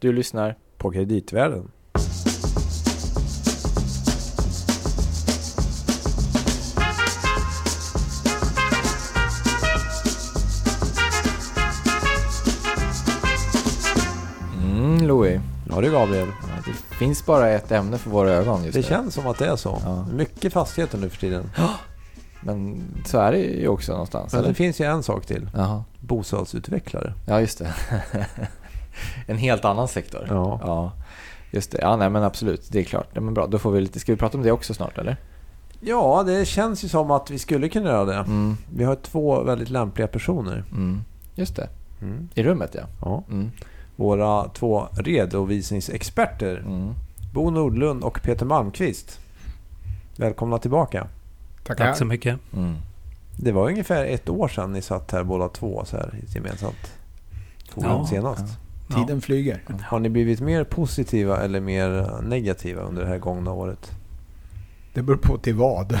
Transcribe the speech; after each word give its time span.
Du 0.00 0.12
lyssnar 0.12 0.56
På 0.76 0.90
kreditvärlden. 0.90 1.70
Mm, 14.62 15.06
Louis. 15.06 15.40
Ja 15.70 15.80
du 15.80 15.90
Gabriel. 15.90 16.28
Ja, 16.42 16.62
det 16.90 16.94
finns 16.96 17.26
bara 17.26 17.48
ett 17.48 17.72
ämne 17.72 17.98
för 17.98 18.10
våra 18.10 18.30
ögon 18.30 18.64
just 18.64 18.74
Det 18.74 18.80
nu. 18.80 18.86
känns 18.86 19.14
som 19.14 19.26
att 19.26 19.38
det 19.38 19.46
är 19.46 19.56
så. 19.56 19.82
Ja. 19.84 20.06
Mycket 20.12 20.52
fastigheter 20.52 20.98
nu 20.98 21.08
för 21.08 21.18
tiden. 21.18 21.50
Men 22.40 22.82
så 23.06 23.18
är 23.18 23.32
det 23.32 23.38
ju 23.38 23.68
också 23.68 23.92
någonstans. 23.92 24.32
Men 24.32 24.38
eller? 24.38 24.48
det 24.48 24.54
finns 24.54 24.80
ju 24.80 24.84
en 24.84 25.02
sak 25.02 25.26
till. 25.26 25.50
Jaha. 25.54 25.84
Bostadsutvecklare. 26.00 27.14
Ja, 27.26 27.40
just 27.40 27.58
det. 27.58 27.74
en 29.26 29.38
helt 29.38 29.64
annan 29.64 29.88
sektor. 29.88 30.26
Ja. 30.28 30.60
ja. 30.62 30.92
Just 31.50 31.72
det. 31.72 31.78
Ja, 31.80 31.96
nej 31.96 32.10
men 32.10 32.22
absolut. 32.22 32.68
Det 32.72 32.78
är 32.78 32.84
klart. 32.84 33.08
Ja, 33.12 33.20
men 33.20 33.34
bra. 33.34 33.46
Då 33.46 33.58
får 33.58 33.70
vi 33.70 33.80
lite... 33.80 34.00
Ska 34.00 34.12
vi 34.12 34.18
prata 34.18 34.38
om 34.38 34.42
det 34.42 34.52
också 34.52 34.74
snart 34.74 34.98
eller? 34.98 35.16
Ja, 35.80 36.22
det 36.26 36.44
känns 36.44 36.84
ju 36.84 36.88
som 36.88 37.10
att 37.10 37.30
vi 37.30 37.38
skulle 37.38 37.68
kunna 37.68 37.90
göra 37.90 38.04
det. 38.04 38.14
Mm. 38.14 38.56
Vi 38.74 38.84
har 38.84 38.94
två 38.94 39.42
väldigt 39.42 39.70
lämpliga 39.70 40.06
personer. 40.06 40.64
Mm. 40.72 41.00
Just 41.34 41.56
det. 41.56 41.68
Mm. 42.02 42.28
I 42.34 42.42
rummet 42.42 42.74
ja. 42.74 42.82
Ja. 43.00 43.22
Mm. 43.30 43.50
Våra 43.96 44.48
två 44.48 44.88
redovisningsexperter. 44.92 46.56
Mm. 46.56 46.94
Bo 47.32 47.50
Nordlund 47.50 48.04
och 48.04 48.22
Peter 48.22 48.46
Malmqvist. 48.46 49.20
Välkomna 50.16 50.58
tillbaka. 50.58 51.06
Tackar. 51.64 51.86
Tack 51.86 51.96
så 51.96 52.04
mycket. 52.04 52.38
Mm. 52.56 52.74
Det 53.36 53.52
var 53.52 53.68
ungefär 53.68 54.04
ett 54.04 54.28
år 54.28 54.48
sedan 54.48 54.72
ni 54.72 54.82
satt 54.82 55.12
här 55.12 55.24
båda 55.24 55.48
två 55.48 55.84
så 55.84 55.96
här 55.96 56.14
gemensamt 56.26 56.92
forum 57.68 57.90
Ja, 57.90 58.06
senast. 58.06 58.40
Ja. 58.40 58.67
Tiden 58.94 59.20
flyger. 59.20 59.62
Har 59.86 59.98
ni 59.98 60.08
blivit 60.08 60.40
mer 60.40 60.64
positiva 60.64 61.42
eller 61.42 61.60
mer 61.60 62.20
negativa 62.22 62.82
under 62.82 63.02
det 63.02 63.08
här 63.08 63.18
gångna 63.18 63.52
året? 63.52 63.90
Det 64.94 65.02
beror 65.02 65.16
på 65.16 65.38
till 65.38 65.54
vad. 65.54 65.98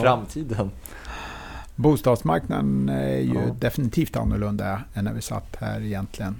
Framtiden. 0.00 0.70
Bostadsmarknaden 1.76 2.88
är 2.88 3.18
ju 3.18 3.34
Ja. 3.34 3.40
definitivt 3.60 4.16
annorlunda 4.16 4.80
än 4.94 5.04
när 5.04 5.12
vi 5.12 5.20
satt 5.22 5.56
här 5.60 5.80
egentligen 5.80 6.36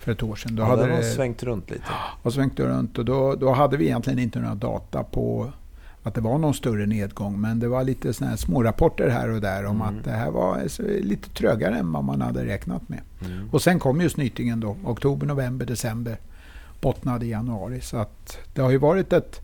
för 0.00 0.12
ett 0.12 0.22
år 0.22 0.36
sedan. 0.36 0.56
Då 0.56 0.62
Ja, 0.62 0.66
hade 0.66 0.82
den 0.82 0.90
har 0.90 0.98
det 0.98 1.04
svängt 1.04 1.42
runt 1.42 1.70
lite. 1.70 1.82
och 2.22 2.32
svängt 2.32 2.60
runt 2.60 2.98
och 2.98 3.04
då, 3.04 3.34
då 3.34 3.52
hade 3.52 3.76
vi 3.76 3.84
egentligen 3.84 4.18
inte 4.18 4.38
några 4.38 4.54
data 4.54 5.02
på 5.02 5.52
att 6.06 6.14
det 6.14 6.20
var 6.20 6.38
någon 6.38 6.54
större 6.54 6.86
nedgång. 6.86 7.40
Men 7.40 7.58
det 7.60 7.68
var 7.68 7.84
lite 7.84 8.12
såna 8.12 8.30
här 8.30 8.36
små 8.36 8.62
rapporter 8.62 9.08
här 9.08 9.30
och 9.30 9.40
där 9.40 9.64
om 9.64 9.82
Mm. 9.82 9.98
att 9.98 10.04
det 10.04 10.10
här 10.10 10.30
var 10.30 10.62
lite 11.02 11.30
trögare 11.30 11.78
än 11.78 11.92
vad 11.92 12.04
man 12.04 12.20
hade 12.20 12.44
räknat 12.44 12.88
med. 12.88 13.00
Mm. 13.24 13.48
Och 13.52 13.62
sen 13.62 13.78
kom 13.78 14.00
ju 14.00 14.08
snytingen 14.08 14.60
då. 14.60 14.76
Oktober, 14.84 15.26
november, 15.26 15.66
december. 15.66 16.16
Bottnade 16.80 17.26
i 17.26 17.30
januari. 17.30 17.80
Så 17.80 17.96
att 17.96 18.38
det 18.54 18.60
har 18.62 18.70
ju 18.70 18.78
varit 18.78 19.12
ett 19.12 19.40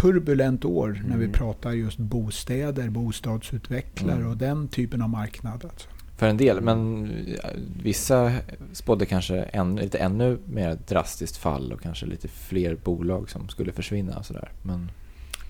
turbulent 0.00 0.64
år 0.64 1.02
när 1.08 1.16
vi 1.16 1.24
Mm. 1.24 1.32
pratar 1.32 1.72
just 1.72 1.98
bostäder, 1.98 2.90
bostadsutvecklare 2.90 4.16
Mm. 4.16 4.30
och 4.30 4.36
den 4.36 4.68
typen 4.68 5.02
av 5.02 5.08
marknad. 5.08 5.64
Alltså. 5.64 5.88
För 6.16 6.26
en 6.28 6.36
del, 6.36 6.60
men 6.60 7.10
vissa 7.82 8.32
spådde 8.72 9.06
kanske 9.06 9.36
en, 9.42 9.76
lite 9.76 9.98
ännu 9.98 10.38
mer 10.46 10.78
drastiskt 10.88 11.36
fall 11.36 11.72
och 11.72 11.80
kanske 11.80 12.06
lite 12.06 12.28
fler 12.28 12.76
bolag 12.84 13.30
som 13.30 13.48
skulle 13.48 13.72
försvinna 13.72 14.16
och 14.18 14.26
sådär. 14.26 14.50
Men 14.62 14.90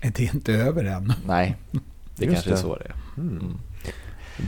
Det 0.01 0.19
är 0.19 0.35
inte 0.35 0.53
över 0.53 0.83
än. 0.83 1.13
nej, 1.27 1.55
det 2.15 2.25
Just 2.25 2.33
kanske 2.35 2.49
är 2.49 2.51
det. 2.51 2.57
så 2.61 2.75
det 2.75 2.85
är. 2.85 2.95
Mm. 3.21 3.37
Mm. 3.37 3.57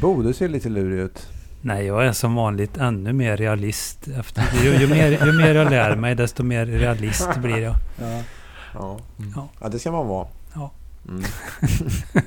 Bo, 0.01 0.21
du 0.21 0.33
ser 0.33 0.49
lite 0.49 0.69
lurig 0.69 0.99
ut. 0.99 1.27
Nej, 1.61 1.85
jag 1.85 2.05
är 2.05 2.11
som 2.11 2.35
vanligt 2.35 2.77
ännu 2.77 3.13
mer 3.13 3.37
realist. 3.37 4.07
Efter, 4.07 4.43
ju, 4.63 4.75
ju, 4.77 4.87
mer, 4.87 5.25
ju 5.25 5.31
mer 5.31 5.55
jag 5.55 5.69
lär 5.71 5.95
mig, 5.95 6.15
desto 6.15 6.43
mer 6.43 6.65
realist 6.65 7.37
blir 7.37 7.57
jag. 7.57 7.75
Ja. 7.99 8.05
Mm. 9.19 9.33
Ja. 9.35 9.47
ja, 9.61 9.69
det 9.69 9.79
ska 9.79 9.91
man 9.91 10.07
vara. 10.07 10.27
Ja. 10.53 10.71
Mm. 11.07 11.23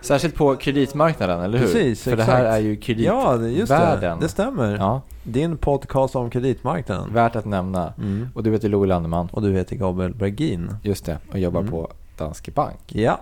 Särskilt 0.00 0.34
på 0.34 0.56
kreditmarknaden, 0.56 1.40
eller 1.40 1.58
hur? 1.58 1.66
Precis, 1.66 2.02
För 2.02 2.16
det 2.16 2.24
här 2.24 2.44
exakt. 2.44 2.54
är 2.54 2.58
ju 2.58 3.04
Ja, 3.04 3.36
det- 3.36 3.48
just 3.50 3.68
det. 3.68 3.76
kreditvärlden. 3.78 4.20
Det 4.20 4.28
stämmer. 4.28 4.76
Ja, 4.76 5.02
Din 5.32 5.56
podcast 5.56 6.16
om 6.16 6.30
kreditmarknaden. 6.30 7.12
värt 7.14 7.36
att 7.36 7.44
nämna. 7.44 7.92
Mm. 7.98 8.28
Och 8.34 8.42
du 8.42 8.52
heter 8.52 8.68
Louis 8.68 8.88
Landeman, 8.88 9.28
Och 9.32 9.42
du 9.42 9.52
heter 9.52 9.76
Gabriel 9.76 10.14
Bergin. 10.14 10.70
just 10.82 11.04
det, 11.04 11.18
och 11.32 11.38
jobbar 11.38 11.60
Mm. 11.60 11.70
på 11.72 11.90
Danske 12.18 12.50
Bank. 12.50 12.78
Ja, 12.86 13.20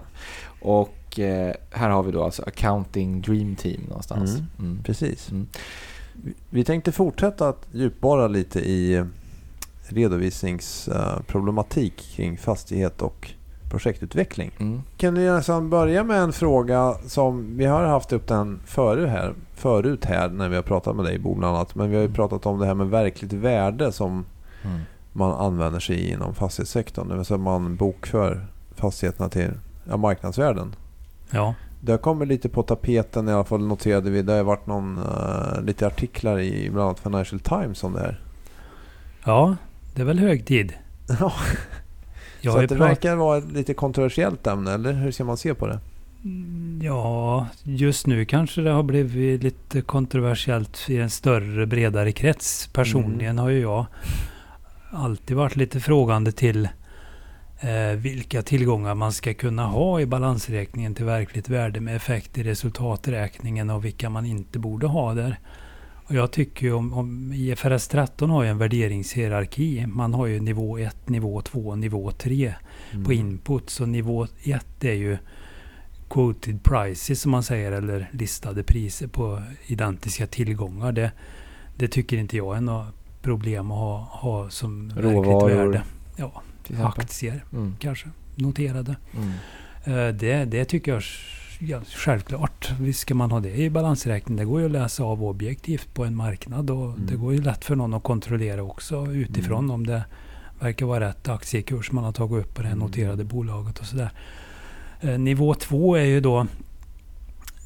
Och 0.61 1.19
eh, 1.19 1.55
här 1.71 1.89
har 1.91 2.03
vi 2.03 2.12
då 2.12 2.25
alltså 2.25 2.43
Accounting 2.47 3.21
Dream 3.22 3.56
Team 3.56 3.81
någonstans. 3.89 4.31
Mm. 4.34 4.47
Mm. 4.59 4.83
precis. 4.84 5.31
Mm. 5.31 5.47
Vi- 6.12 6.34
Vi 6.50 6.65
tänkte 6.65 6.93
fortsätta 6.93 7.49
att 7.49 7.67
djupborra 7.72 8.28
lite 8.28 8.61
i 8.61 9.05
redovisningsproblematik 9.88 11.97
kring 12.17 12.38
fastighet 12.38 13.03
och 13.03 13.31
projektutveckling. 13.71 14.50
Mm. 14.59 14.82
Kan 14.97 15.15
du 15.15 15.21
nästan 15.31 15.71
börja 15.71 16.04
med 16.04 16.19
en 16.21 16.32
fråga 16.32 16.94
som 17.06 17.56
vi 17.56 17.65
har 17.65 17.84
haft 17.84 18.12
upp 18.12 18.27
den 18.28 18.60
förut 18.66 19.09
här, 19.09 19.34
förut 19.54 20.04
här 20.04 20.28
när 20.28 20.49
vi 20.49 20.56
har 20.56 20.62
pratat 20.62 20.97
med 20.97 21.04
dig 21.04 21.19
Bo 21.19 21.34
bland 21.34 21.56
annat. 21.56 21.75
Men 21.75 21.91
vi 21.91 21.97
har 21.97 22.03
ju 22.03 22.12
pratat 22.12 22.47
om 22.47 22.59
det 22.59 22.66
här 22.66 22.75
med 22.75 22.87
verkligt 22.87 23.32
värde 23.32 23.93
som 23.93 24.25
Mm. 24.65 24.81
man 25.12 25.32
använder 25.32 25.81
sig 25.81 25.97
i 25.97 26.10
inom 26.12 26.34
fastighetssektorn. 26.34 27.09
Det 27.09 27.16
vill 27.16 27.25
säga 27.25 27.38
man 27.38 27.76
bokför 27.76 28.47
fastigheterna 28.75 29.28
till 29.28 29.50
ja, 29.88 29.97
marknadsvärden. 29.97 30.75
Ja, 31.31 31.55
Det 31.81 31.93
har 31.93 31.99
kommit 31.99 32.28
lite 32.28 32.49
på 32.49 32.62
tapeten 32.62 33.28
i 33.28 33.32
alla 33.32 33.44
fall 33.44 33.66
noterade 33.66 34.10
vi. 34.10 34.22
Det 34.22 34.32
har 34.32 34.43
varit 34.43 34.66
någon, 34.66 34.99
eh, 34.99 35.62
lite 35.62 35.87
artiklar 35.87 36.38
i 36.41 36.71
bland 36.71 36.87
annat 36.87 37.00
Financial 37.00 37.41
Times 37.41 37.84
om 37.84 37.93
det 37.93 38.00
här. 38.00 38.21
ja 39.25 39.56
det 39.94 40.00
är 40.03 40.06
väl 40.06 40.19
hög 40.19 40.47
tid. 40.47 40.72
Ja, 41.21 41.32
Jag 42.46 42.54
så 42.54 42.60
det 42.60 42.68
prat- 42.68 42.80
verkar 42.80 43.16
vara 43.16 43.38
ett 43.38 43.52
lite 43.52 43.74
kontroversiellt 43.74 44.46
ämne, 44.46 44.72
eller 44.72 44.92
hur 44.92 45.10
ska 45.10 45.24
man 45.24 45.36
se 45.36 45.54
på 45.54 45.66
det? 45.66 45.78
Mm, 46.24 46.80
Ja, 46.84 47.46
just 47.62 48.06
nu 48.06 48.24
kanske 48.24 48.60
det 48.60 48.70
har 48.70 48.82
blivit 48.82 49.42
lite 49.42 49.80
kontroversiellt 49.80 50.84
i 50.88 50.98
en 50.98 51.10
större, 51.10 51.66
bredare 51.66 52.12
krets. 52.12 52.68
Personligen 52.72 53.38
har 53.38 53.48
ju 53.48 53.60
jag 53.60 53.86
alltid 54.92 55.36
varit 55.36 55.56
lite 55.56 55.80
frågande 55.80 56.32
till 56.32 56.68
eh, 57.60 57.96
vilka 57.96 58.42
tillgångar 58.42 58.94
man 58.94 59.12
ska 59.12 59.34
kunna 59.34 59.66
ha 59.66 60.00
i 60.00 60.06
balansräkningen 60.06 60.94
till 60.94 61.04
verkligt 61.04 61.48
värde 61.48 61.80
med 61.80 61.96
effekt 61.96 62.38
i 62.38 62.42
resultaträkningen 62.42 63.70
och 63.70 63.84
vilka 63.84 64.10
man 64.10 64.26
inte 64.26 64.58
borde 64.58 64.86
ha 64.86 65.14
där. 65.14 65.38
Och 66.09 66.15
jag 66.15 66.31
tycker 66.31 66.67
ju 66.67 66.72
om, 66.72 66.93
om 66.93 67.33
IFRS 67.33 67.89
13 67.89 68.31
har 68.31 68.43
ju 68.43 68.49
en 68.49 68.59
värderingshierarki. 68.59 69.87
Man 69.87 70.15
har 70.15 70.27
ju 70.27 70.41
nivå 70.41 70.78
1, 70.78 71.09
nivå 71.09 71.43
2 71.43 71.59
och 71.69 71.78
nivå 71.78 72.11
3 72.12 72.55
på 73.05 73.12
input. 73.12 73.71
Så 73.71 73.87
nivå 73.87 74.27
1 74.44 74.84
är 74.84 74.93
ju 74.93 75.19
quoted 76.11 76.62
prices 76.62 77.21
som 77.21 77.31
man 77.31 77.43
säger 77.43 77.72
eller 77.72 78.09
listade 78.12 78.62
priser 78.62 79.06
på 79.06 79.43
identiska 79.67 80.27
tillgångar. 80.27 80.93
Det, 80.93 81.12
det 81.77 81.89
tycker 81.89 82.17
inte 82.17 82.37
jag 82.37 82.56
är 82.56 82.61
något 82.61 82.87
problem 83.23 83.71
att 83.71 83.78
ha, 83.78 83.99
ha 84.12 84.50
som 84.50 84.93
Råvaror. 84.97 85.49
verkligt 85.49 85.59
värde. 85.59 85.83
Ja, 86.17 86.43
aktier 86.97 87.44
Mm. 87.53 87.77
kanske 87.81 88.09
noterade. 88.34 88.97
Mm. 89.17 89.31
Eh, 90.09 90.15
Det, 90.15 90.44
det 90.44 90.65
tycker 90.65 90.93
jag 90.93 91.03
ja, 91.59 91.81
självklart. 91.94 92.71
Visst 92.81 93.00
ska 93.00 93.15
man 93.15 93.31
ha 93.31 93.41
det 93.41 93.56
i 93.56 93.71
balansräkningen. 93.71 94.37
Det 94.39 94.44
går 94.50 94.61
ju 94.61 94.67
att 94.67 94.72
läsa 94.72 95.05
av 95.05 95.25
objektivt 95.25 95.94
på 95.94 96.05
en 96.05 96.17
marknad 96.17 96.71
och 96.71 96.84
Mm. 96.94 97.06
det 97.06 97.17
går 97.17 97.33
ju 97.34 97.43
lätt 97.43 97.65
för 97.65 97.77
någon 97.77 97.94
att 97.94 98.03
kontrollera 98.03 98.62
också 98.62 99.06
utifrån 99.06 99.59
Mm. 99.59 99.71
om 99.71 99.87
det 99.87 100.05
verkar 100.61 100.87
vara 100.87 101.09
rätt 101.09 101.28
aktiekurs 101.28 101.93
man 101.93 102.05
har 102.05 102.12
tagit 102.12 102.44
upp 102.44 102.55
på 102.55 102.62
det 102.62 102.69
Mm. 102.69 102.78
noterade 102.78 103.25
bolaget 103.25 103.78
och 103.78 103.87
sådär. 103.87 104.11
Eh, 105.00 105.19
Nivå 105.19 105.55
två 105.55 105.94
är 105.97 106.05
ju 106.05 106.21
då 106.21 106.47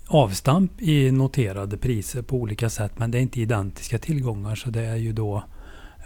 avstamp 0.07 0.83
i 0.83 1.11
noterade 1.11 1.77
priser 1.77 2.23
på 2.23 2.37
olika 2.37 2.71
sätt 2.71 2.93
men 2.99 3.11
det 3.11 3.19
är 3.19 3.23
inte 3.23 3.41
identiska 3.41 3.99
tillgångar 3.99 4.55
så 4.55 4.71
det 4.71 4.81
är 4.83 4.97
ju 4.97 5.13
då 5.13 5.45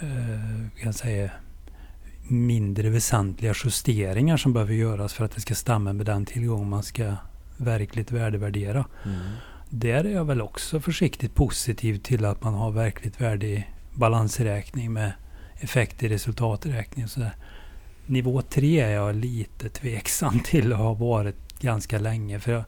eh, 0.00 0.80
kan 0.82 0.92
säga 0.92 1.30
mindre 2.28 2.90
väsentliga 2.90 3.54
justeringar 3.64 4.36
som 4.36 4.52
behöver 4.52 4.74
göras 4.74 5.12
för 5.12 5.24
att 5.24 5.30
det 5.34 5.40
ska 5.40 5.54
stämma 5.54 5.92
med 5.92 6.06
den 6.06 6.24
tillgång 6.26 6.68
man 6.68 6.82
ska 6.82 7.12
verkligt 7.56 8.12
värdevärdera. 8.12 8.84
Mm. 9.04 9.18
Där 9.70 10.04
är 10.04 10.10
jag 10.12 10.24
väl 10.24 10.40
också 10.42 10.80
försiktigt 10.80 11.34
positiv 11.34 11.98
till 11.98 12.24
att 12.24 12.42
man 12.42 12.54
har 12.54 12.70
verkligt 12.70 13.20
värde 13.20 13.46
i 13.46 13.66
balansräkning 13.94 14.92
med 14.92 15.12
effekt 15.60 16.02
i 16.02 16.08
resultaträkning 16.08 17.08
sådär. 17.08 17.34
Nivå 18.06 18.42
3 18.42 18.80
är 18.80 18.90
jag 18.90 19.14
lite 19.16 19.68
tveksam 19.68 20.40
till 20.44 20.72
och 20.72 20.78
har 20.78 20.94
varit 20.94 21.60
ganska 21.60 21.98
länge. 21.98 22.40
För 22.40 22.52
jag, 22.52 22.64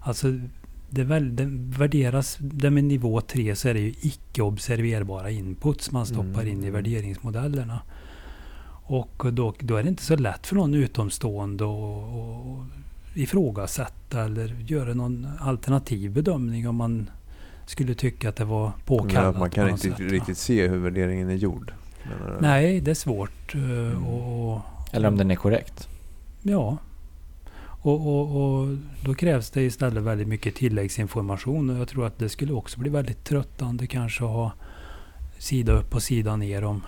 alltså, 0.00 0.26
det, 0.90 1.04
väl, 1.04 1.36
det 1.36 1.44
värderas, 1.78 2.36
det 2.40 2.70
med 2.70 2.84
nivå 2.84 3.20
3 3.20 3.56
så 3.56 3.68
är 3.68 3.74
det 3.74 3.80
ju 3.80 3.94
icke 4.00 4.42
observerbara 4.42 5.30
inputs 5.30 5.90
man 5.90 6.06
stoppar 6.06 6.42
Mm. 6.42 6.48
in 6.48 6.64
i 6.64 6.70
värderingsmodellerna. 6.70 7.82
Och 8.86 9.22
då, 9.32 9.54
då 9.60 9.76
är 9.76 9.82
det 9.82 9.88
inte 9.88 10.02
så 10.02 10.16
lätt 10.16 10.46
för 10.46 10.56
någon 10.56 10.74
utomstående 10.74 11.64
att 11.64 12.66
ifrågasätta 13.14 14.24
eller 14.24 14.56
göra 14.66 14.94
någon 14.94 15.28
alternativ 15.40 16.10
bedömning 16.12 16.68
om 16.68 16.76
man 16.76 17.10
skulle 17.66 17.94
tycka 17.94 18.28
att 18.28 18.36
det 18.36 18.44
var 18.44 18.72
påkallat. 18.84 19.34
att 19.34 19.38
man 19.38 19.50
kan 19.50 19.68
inte 19.68 19.82
sätt, 19.82 20.00
va? 20.00 20.06
riktigt 20.06 20.38
se 20.38 20.68
hur 20.68 20.78
värderingen 20.78 21.30
är 21.30 21.34
gjord. 21.34 21.72
Nej, 22.40 22.80
det 22.80 22.90
är 22.90 22.94
svårt. 22.94 23.54
eh, 23.54 23.60
Mm. 23.60 24.04
Och, 24.04 24.52
och, 24.54 24.60
Eller 24.92 25.08
om 25.08 25.16
den 25.16 25.30
är 25.30 25.34
korrekt. 25.36 25.88
ja. 26.42 26.78
Och, 27.86 28.06
och, 28.06 28.36
och 28.60 28.76
då 29.04 29.14
krävs 29.14 29.50
det 29.50 29.62
istället 29.62 30.02
väldigt 30.02 30.28
mycket 30.28 30.54
tilläggsinformation. 30.54 31.70
Och 31.70 31.76
jag 31.78 31.88
tror 31.88 32.06
att 32.06 32.18
det 32.18 32.28
skulle 32.28 32.52
också 32.52 32.80
bli 32.80 32.90
väldigt 32.90 33.24
tröttande 33.24 33.86
kanske 33.86 34.24
att 34.24 34.30
ha 34.30 34.52
sida 35.38 35.72
upp 35.72 35.94
och 35.94 36.02
sida 36.02 36.36
ner 36.36 36.64
om 36.64 36.82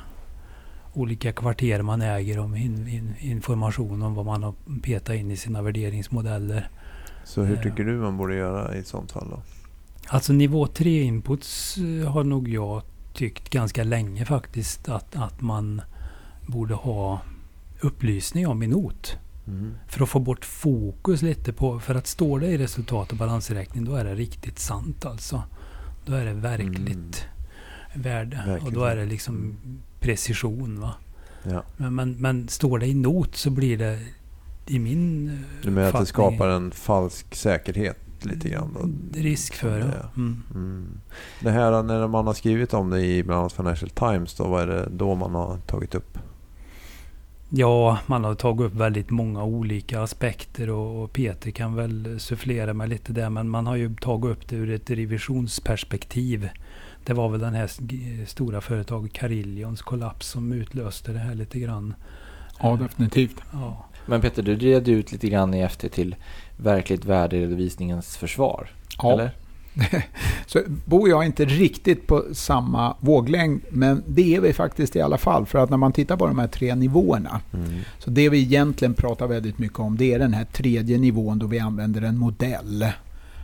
olika 0.96 1.32
kvarter 1.32 1.82
man 1.82 2.02
äger. 2.02 2.38
Om 2.38 2.54
in, 2.56 2.88
in, 2.88 3.14
information 3.20 4.02
om 4.02 4.14
vad 4.14 4.26
man 4.26 4.43
har 4.43 4.54
petat 4.82 5.14
in 5.14 5.31
i 5.31 5.37
sina 5.37 5.62
värderingsmodeller. 5.62 6.69
Så 7.25 7.43
hur 7.43 7.56
Ja. 7.56 7.62
tycker 7.62 7.84
du 7.84 7.93
man 7.96 8.16
borde 8.16 8.34
göra 8.37 8.76
i 8.76 8.78
ett 8.78 8.87
sånt 8.87 9.12
fall 9.12 9.28
då? 9.31 9.43
Alltså 10.08 10.32
nivå 10.32 10.66
3 10.66 11.02
inputs 11.02 11.76
eh, 11.78 12.12
har 12.12 12.25
nog 12.25 12.48
jag 12.48 12.82
tyckt 13.14 13.50
ganska 13.50 13.84
länge 13.84 14.25
faktiskt 14.25 14.88
att, 14.88 15.16
att 15.16 15.40
man 15.40 15.82
borde 16.46 16.75
ha 16.75 17.20
upplysning 17.81 18.46
om 18.46 18.62
i 18.62 18.66
not. 18.66 19.16
Mm. 19.46 19.75
För 19.88 20.02
att 20.02 20.08
få 20.08 20.19
bort 20.19 20.44
fokus 20.44 21.22
lite 21.22 21.52
på, 21.52 21.81
för 21.81 21.94
att 21.94 22.06
står 22.06 22.40
det 22.40 22.46
i 22.46 22.58
resultat 22.58 23.12
och 23.12 23.19
balansräkning 23.19 23.84
då 23.84 23.94
är 23.94 24.04
det 24.04 24.14
riktigt 24.14 24.58
sant 24.58 25.04
alltså. 25.04 25.43
Då 26.06 26.12
är 26.14 26.25
det 26.25 26.32
verkligt 26.32 27.26
värde 27.94 28.40
och 28.43 28.48
Verkligt 28.48 28.75
då 28.75 28.84
är 28.84 28.96
det 28.96 29.06
liksom 29.06 29.37
Mm. 29.37 29.56
Precision. 30.06 30.81
Va? 30.81 30.94
Ja. 31.43 31.62
Men, 31.76 31.94
men, 31.94 32.12
men 32.12 32.49
står 32.49 32.79
det 32.79 32.87
i 32.87 32.94
not 32.94 33.37
så 33.37 33.50
blir 33.50 33.79
det 33.79 33.99
i 34.67 34.79
min 34.79 35.38
Du 35.62 35.70
menar 35.70 35.88
att 35.88 36.00
det 36.00 36.06
skapar 36.06 36.49
en 36.49 36.70
falsk 36.70 37.35
säkerhet 37.35 37.99
lite 38.23 38.49
grann? 38.49 38.76
Då? 38.81 39.20
risk 39.20 39.55
för 39.55 39.79
det. 39.79 39.85
är. 39.85 40.08
Mm. 40.17 40.43
Mm. 40.55 41.00
Det 41.41 41.50
här 41.50 41.82
när 41.82 42.08
man 42.08 42.26
har 42.26 42.35
skrivit 42.35 42.75
om 42.75 42.91
det 42.91 43.00
i 43.00 43.23
bland 43.23 43.41
annat 43.41 43.53
Financial 43.53 43.91
Times, 43.91 44.35
då 44.35 44.44
vad 44.44 44.62
är 44.62 44.67
det 44.67 44.88
då 44.91 45.14
man 45.14 45.35
har 45.35 45.58
tagit 45.58 45.94
upp? 45.94 46.19
Ja, 47.49 47.99
man 48.06 48.25
har 48.25 48.35
tagit 48.35 48.67
upp 48.67 48.75
väldigt 48.75 49.11
många 49.11 49.44
olika 49.44 50.03
aspekter 50.03 50.70
och, 50.70 51.03
och 51.03 51.12
Peter 51.12 51.50
kan 51.50 51.75
väl 51.75 52.20
sufflera 52.20 52.75
med 52.75 52.88
lite 52.88 53.12
där. 53.12 53.31
Men 53.31 53.49
man 53.49 53.67
har 53.67 53.76
ju 53.76 53.94
tagit 53.94 54.31
upp 54.31 54.49
det 54.49 54.56
ur 54.56 54.70
ett 54.70 54.91
revisionsperspektiv. 54.91 56.49
Det 57.06 57.14
var 57.14 57.29
väl 57.29 57.41
den 57.41 57.55
här 57.55 57.70
stora 58.26 58.61
företaget 58.61 59.12
Carillions 59.12 59.82
kollaps 59.82 60.29
som 60.29 60.53
utlöste 60.53 61.12
det 61.12 61.19
här 61.19 61.35
lite 61.35 61.58
grann. 61.58 61.94
Ja, 62.61 62.76
definitivt. 62.82 63.37
Ja, 63.53 63.85
Men 64.06 64.20
Peter, 64.20 64.43
du 64.43 64.56
red 64.56 64.88
ut 64.88 65.12
lite 65.12 65.29
grann 65.29 65.55
i 65.55 65.69
FT 65.69 65.88
till 65.88 66.17
verkligt 66.56 67.05
värderedovisningens 67.05 68.17
försvar. 68.17 68.69
Ja. 69.03 69.12
Eller? 69.12 69.31
Så 70.47 70.62
Bo 70.85 71.00
och 71.00 71.08
jag 71.08 71.25
inte 71.26 71.44
riktigt 71.44 72.06
på 72.06 72.25
samma 72.32 72.97
våglängd, 73.00 73.61
men 73.70 74.03
det 74.06 74.37
är 74.37 74.41
vi 74.41 74.53
faktiskt 74.53 74.97
i 74.97 75.00
alla 75.00 75.19
fall. 75.19 75.47
För 75.47 75.58
att 75.58 75.70
när 75.70 75.76
man 75.76 75.93
tittar 75.93 76.17
på 76.17 76.26
de 76.26 76.38
här 76.38 76.47
tre 76.49 76.75
nivåerna, 76.75 77.41
Mm. 77.55 77.69
så 77.99 78.11
det 78.11 78.29
vi 78.29 78.38
egentligen 78.38 78.94
pratar 78.94 79.26
väldigt 79.26 79.58
mycket 79.58 79.79
om, 79.79 79.97
det 79.97 80.12
är 80.14 80.19
den 80.19 80.35
här 80.35 80.44
tredje 80.44 80.99
nivån 80.99 81.38
då 81.38 81.47
vi 81.47 81.58
använder 81.58 82.03
en 82.03 82.19
modell 82.19 82.87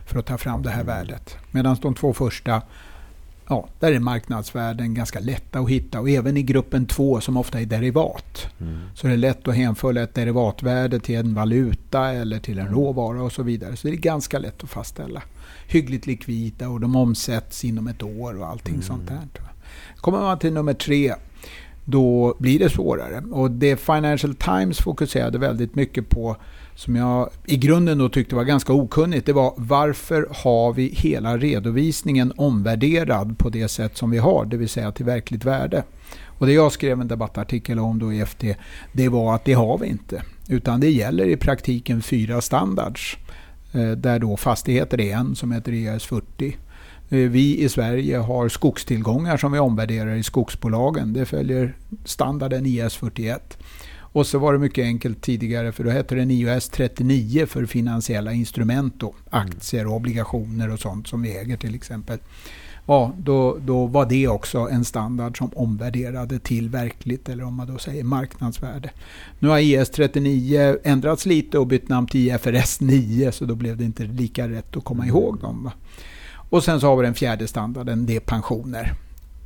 för 0.07 0.19
att 0.19 0.25
ta 0.25 0.37
fram 0.37 0.63
det 0.63 0.69
här 0.69 0.83
värdet. 0.83 1.37
Medan 1.51 1.77
de 1.81 1.93
två 1.95 2.13
första, 2.13 2.61
ja, 3.47 3.67
där 3.79 3.91
är 3.91 3.99
marknadsvärden 3.99 4.93
ganska 4.93 5.19
lätta 5.19 5.59
att 5.59 5.69
hitta. 5.69 5.99
Och 5.99 6.09
även 6.09 6.37
i 6.37 6.43
gruppen 6.43 6.85
två 6.85 7.21
som 7.21 7.37
ofta 7.37 7.61
är 7.61 7.65
derivat, 7.65 8.47
Mm. 8.61 8.79
så 8.95 9.07
är 9.07 9.11
det 9.11 9.17
lätt 9.17 9.47
att 9.47 9.55
hänföra 9.55 10.01
ett 10.03 10.13
derivatvärde 10.15 10.99
till 10.99 11.15
en 11.15 11.33
valuta 11.33 12.11
eller 12.11 12.39
till 12.39 12.59
en 12.59 12.67
råvara 12.67 13.23
och 13.23 13.31
så 13.31 13.43
vidare. 13.43 13.75
Så 13.75 13.87
det 13.87 13.93
är 13.93 13.97
ganska 13.97 14.39
lätt 14.39 14.63
att 14.63 14.69
fastställa. 14.69 15.21
Hyggligt 15.67 16.07
likvida 16.07 16.69
och 16.69 16.79
de 16.79 16.95
omsätts 16.95 17.65
inom 17.65 17.87
ett 17.87 18.03
år 18.03 18.39
och 18.39 18.47
allting 18.47 18.73
Mm. 18.73 18.85
sånt 18.85 19.07
där. 19.07 19.19
Kommer 19.97 20.19
man 20.19 20.39
till 20.39 20.53
nummer 20.53 20.73
tre, 20.73 21.13
då 21.85 22.35
blir 22.39 22.59
det 22.59 22.69
svårare. 22.69 23.23
Och 23.31 23.51
det 23.51 23.77
Financial 23.77 24.35
Times 24.35 24.77
fokuserade 24.77 25.37
väldigt 25.37 25.75
mycket 25.75 26.09
på, 26.09 26.37
som 26.75 26.95
jag 26.95 27.29
i 27.45 27.57
grunden 27.57 27.97
då 27.97 28.09
tyckte 28.09 28.35
var 28.35 28.43
ganska 28.43 28.73
okunnigt, 28.73 29.25
det 29.25 29.33
var 29.33 29.53
varför 29.57 30.27
har 30.31 30.73
vi 30.73 30.87
hela 30.87 31.37
redovisningen 31.37 32.33
omvärderad 32.37 33.37
på 33.37 33.49
det 33.49 33.67
sätt 33.67 33.97
som 33.97 34.11
vi 34.11 34.17
har, 34.17 34.45
det 34.45 34.57
vill 34.57 34.69
säga 34.69 34.91
till 34.91 35.05
verkligt 35.05 35.45
värde. 35.45 35.83
Och 36.25 36.45
det 36.45 36.53
jag 36.53 36.71
skrev 36.71 37.01
en 37.01 37.07
debattartikel 37.07 37.79
om 37.79 37.99
då 37.99 38.13
i 38.13 38.25
FT, 38.25 38.55
det 38.91 39.09
var 39.09 39.35
att 39.35 39.45
det 39.45 39.53
har 39.53 39.77
vi 39.77 39.87
inte. 39.87 40.23
Utan 40.49 40.79
det 40.79 40.91
gäller 40.91 41.25
i 41.25 41.37
praktiken 41.37 42.01
fyra 42.01 42.41
standards. 42.41 43.17
Eh, 43.71 43.91
där 43.91 44.19
då 44.19 44.37
fastigheter 44.37 45.01
är 45.01 45.15
en 45.15 45.35
som 45.35 45.51
heter 45.51 45.73
ES 45.73 46.05
40. 46.05 46.57
Eh, 47.09 47.17
vi 47.17 47.59
i 47.59 47.69
Sverige 47.69 48.17
har 48.17 48.49
skogstillgångar 48.49 49.37
som 49.37 49.51
vi 49.51 49.59
omvärderar 49.59 50.15
i 50.15 50.23
skogsbolagen. 50.23 51.13
Det 51.13 51.25
följer 51.25 51.75
standarden 52.05 52.65
IS 52.65 52.95
41. 52.95 53.57
Och 54.13 54.27
så 54.27 54.39
var 54.39 54.53
det 54.53 54.59
mycket 54.59 54.85
enkelt 54.85 55.21
tidigare 55.21 55.71
för 55.71 55.83
då 55.83 55.89
hette 55.89 56.15
den 56.15 56.31
IOS 56.31 56.69
39 56.69 57.45
för 57.45 57.65
finansiella 57.65 58.33
instrument 58.33 58.93
då. 58.97 59.15
Aktier, 59.29 59.87
obligationer 59.87 60.71
och 60.71 60.79
sånt 60.79 61.07
som 61.07 61.21
vi 61.21 61.37
äger 61.37 61.57
till 61.57 61.75
exempel. 61.75 62.19
Ja, 62.85 63.13
då, 63.17 63.57
då 63.61 63.85
var 63.85 64.05
det 64.05 64.27
också 64.27 64.59
en 64.59 64.85
standard 64.85 65.37
som 65.37 65.49
omvärderade 65.55 66.39
till 66.39 66.69
verkligt 66.69 67.29
eller 67.29 67.43
om 67.43 67.55
man 67.55 67.67
då 67.67 67.77
säger 67.77 68.03
marknadsvärde. 68.03 68.89
Nu 69.39 69.47
har 69.47 69.59
IS 69.59 69.89
39 69.89 70.77
ändrats 70.83 71.25
lite 71.25 71.59
och 71.59 71.67
bytt 71.67 71.89
namn 71.89 72.07
till 72.07 72.27
IFRS 72.27 72.79
9 72.79 73.31
så 73.31 73.45
då 73.45 73.55
blev 73.55 73.77
det 73.77 73.83
inte 73.83 74.03
lika 74.03 74.49
rätt 74.49 74.77
att 74.77 74.83
komma 74.83 75.07
ihåg 75.07 75.39
dem. 75.39 75.63
Va? 75.63 75.73
Och 76.49 76.63
sen 76.63 76.79
så 76.79 76.87
har 76.87 76.97
vi 76.97 77.03
den 77.03 77.13
fjärde 77.13 77.47
standarden, 77.47 78.05
det 78.05 78.15
är 78.15 78.19
pensioner. 78.19 78.93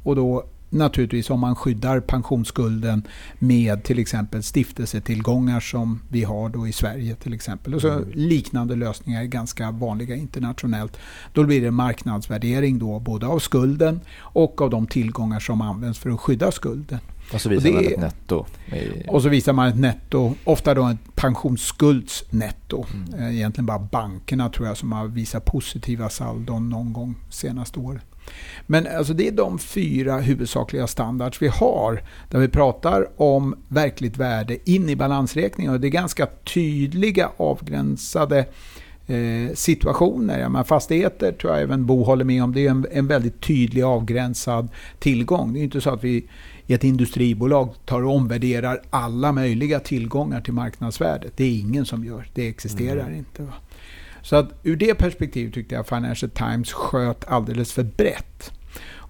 Och 0.04 0.16
då 0.16 0.46
naturligtvis 0.70 1.30
om 1.30 1.40
man 1.40 1.56
skyddar 1.56 2.00
pensionsskulden 2.00 3.04
med 3.40 3.84
till 3.84 4.00
exempel 4.00 4.44
stiftelsetillgångar 4.44 5.60
som 5.60 6.02
vi 6.10 6.24
har 6.24 6.50
då 6.50 6.68
i 6.68 6.72
Sverige 6.72 7.16
till 7.16 7.34
exempel. 7.34 7.76
Och 7.76 7.82
så 7.82 8.04
liknande 8.14 8.76
lösningar 8.76 9.22
är 9.22 9.26
ganska 9.26 9.72
vanliga 9.72 10.16
internationellt. 10.16 10.98
Då 11.34 11.44
blir 11.44 11.62
det 11.62 11.72
marknadsvärdering 11.72 12.80
då 12.80 13.00
både 13.00 13.28
av 13.28 13.40
skulden 13.40 14.00
och 14.18 14.62
av 14.62 14.70
de 14.70 14.88
tillgångar 14.88 15.40
som 15.40 15.62
används 15.62 16.00
för 16.00 16.10
att 16.10 16.20
skydda 16.20 16.52
skulden. 16.52 17.00
Och 17.34 17.42
så 17.42 17.50
visar 17.50 17.70
Och 17.70 17.76
det 17.76 17.82
man 17.82 17.94
ett 17.94 18.00
netto. 18.00 18.46
Och 19.08 19.22
så 19.22 19.30
visar 19.30 19.54
man 19.54 19.68
ett 19.68 19.80
netto, 19.80 20.34
ofta 20.44 20.74
då 20.74 20.88
ett 20.88 21.16
pensionsskuldsnetto. 21.16 22.86
Mm. 22.94 23.20
Eh, 23.20 23.36
Egentligen 23.36 23.66
bara 23.66 23.80
bankerna 23.80 24.50
tror 24.50 24.68
jag 24.68 24.78
som 24.78 24.92
har 24.92 25.08
visat 25.08 25.46
positiva 25.46 26.10
saldon 26.10 26.70
någon 26.70 26.94
gång 26.94 27.16
senaste 27.30 27.80
året. 27.80 28.06
Men 28.66 28.88
alltså 28.98 29.14
det 29.14 29.28
är 29.28 29.32
de 29.32 29.60
fyra 29.60 30.20
huvudsakliga 30.20 30.88
standards 30.88 31.42
vi 31.42 31.48
har 31.48 32.02
där 32.30 32.40
vi 32.40 32.48
pratar 32.48 33.22
om 33.22 33.56
verkligt 33.68 34.18
värde 34.18 34.70
in 34.70 34.90
i 34.90 34.96
balansräkningen. 34.96 35.74
Och 35.74 35.80
det 35.80 35.88
är 35.88 35.92
ganska 35.92 36.28
tydliga 36.54 37.30
avgränsade 37.38 38.46
eh, 39.08 39.54
situationer. 39.54 40.40
Ja, 40.40 40.50
men 40.50 40.66
fastigheter 40.66 41.32
tror 41.32 41.54
jag 41.54 41.62
även 41.62 41.86
Bo 41.86 42.04
håller 42.04 42.26
med 42.26 42.44
om. 42.44 42.54
Det 42.54 42.66
är 42.66 42.72
en, 42.72 42.86
en 42.92 43.08
väldigt 43.08 43.42
tydlig 43.42 43.82
avgränsad 43.82 44.70
tillgång. 45.00 45.54
Det 45.54 45.60
är 45.60 45.64
inte 45.64 45.82
så 45.82 45.90
att 45.90 46.04
vi 46.04 46.28
i 46.68 46.74
ett 46.74 46.84
industribolag 46.84 47.74
tar 47.86 48.04
och 48.04 48.16
omvärderar 48.16 48.82
alla 48.90 49.32
möjliga 49.32 49.80
tillgångar 49.80 50.42
till 50.42 50.54
marknadsvärdet. 50.54 51.34
Det 51.36 51.44
är 51.44 51.60
ingen 51.60 51.86
som 51.86 52.06
gör. 52.06 52.30
Det 52.34 52.48
existerar 52.48 53.14
inte. 53.14 53.44
Va? 53.44 53.54
Så 54.28 54.36
att 54.36 54.50
ur 54.64 54.76
det 54.76 54.96
perspektivet 54.96 55.54
tyckte 55.54 55.76
jag 55.76 55.88
Financial 55.88 56.30
Times 56.32 56.74
sköt 56.74 57.28
alldeles 57.28 57.72
för 57.74 57.84
brett. 57.84 58.52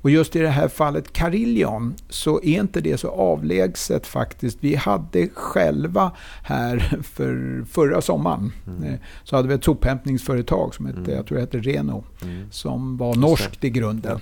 Och 0.02 0.10
just 0.10 0.36
i 0.36 0.40
det 0.40 0.50
här 0.50 0.68
fallet 0.68 1.14
Carillion 1.14 1.96
så 2.10 2.38
är 2.44 2.60
inte 2.60 2.82
det 2.82 2.98
så 2.98 3.10
avlägset 3.10 4.08
faktiskt. 4.08 4.58
Vi 4.62 4.76
hade 4.76 5.30
själva 5.34 6.12
här 6.44 7.00
för 7.04 7.66
förra 7.72 8.02
sommaren 8.02 8.52
eh, 8.86 8.94
så 9.24 9.36
hade 9.36 9.48
vi 9.48 9.54
ett 9.54 9.64
sophämtningsföretag 9.64 10.76
som 10.76 10.86
hette, 10.86 11.00
Mm. 11.00 11.12
jag 11.16 11.26
tror 11.26 11.36
det 11.36 11.42
hette 11.42 11.58
Reno, 11.58 12.04
Mm. 12.22 12.48
som 12.52 12.98
var 12.98 13.16
norskt 13.16 13.64
i 13.64 13.70
grunden. 13.70 14.20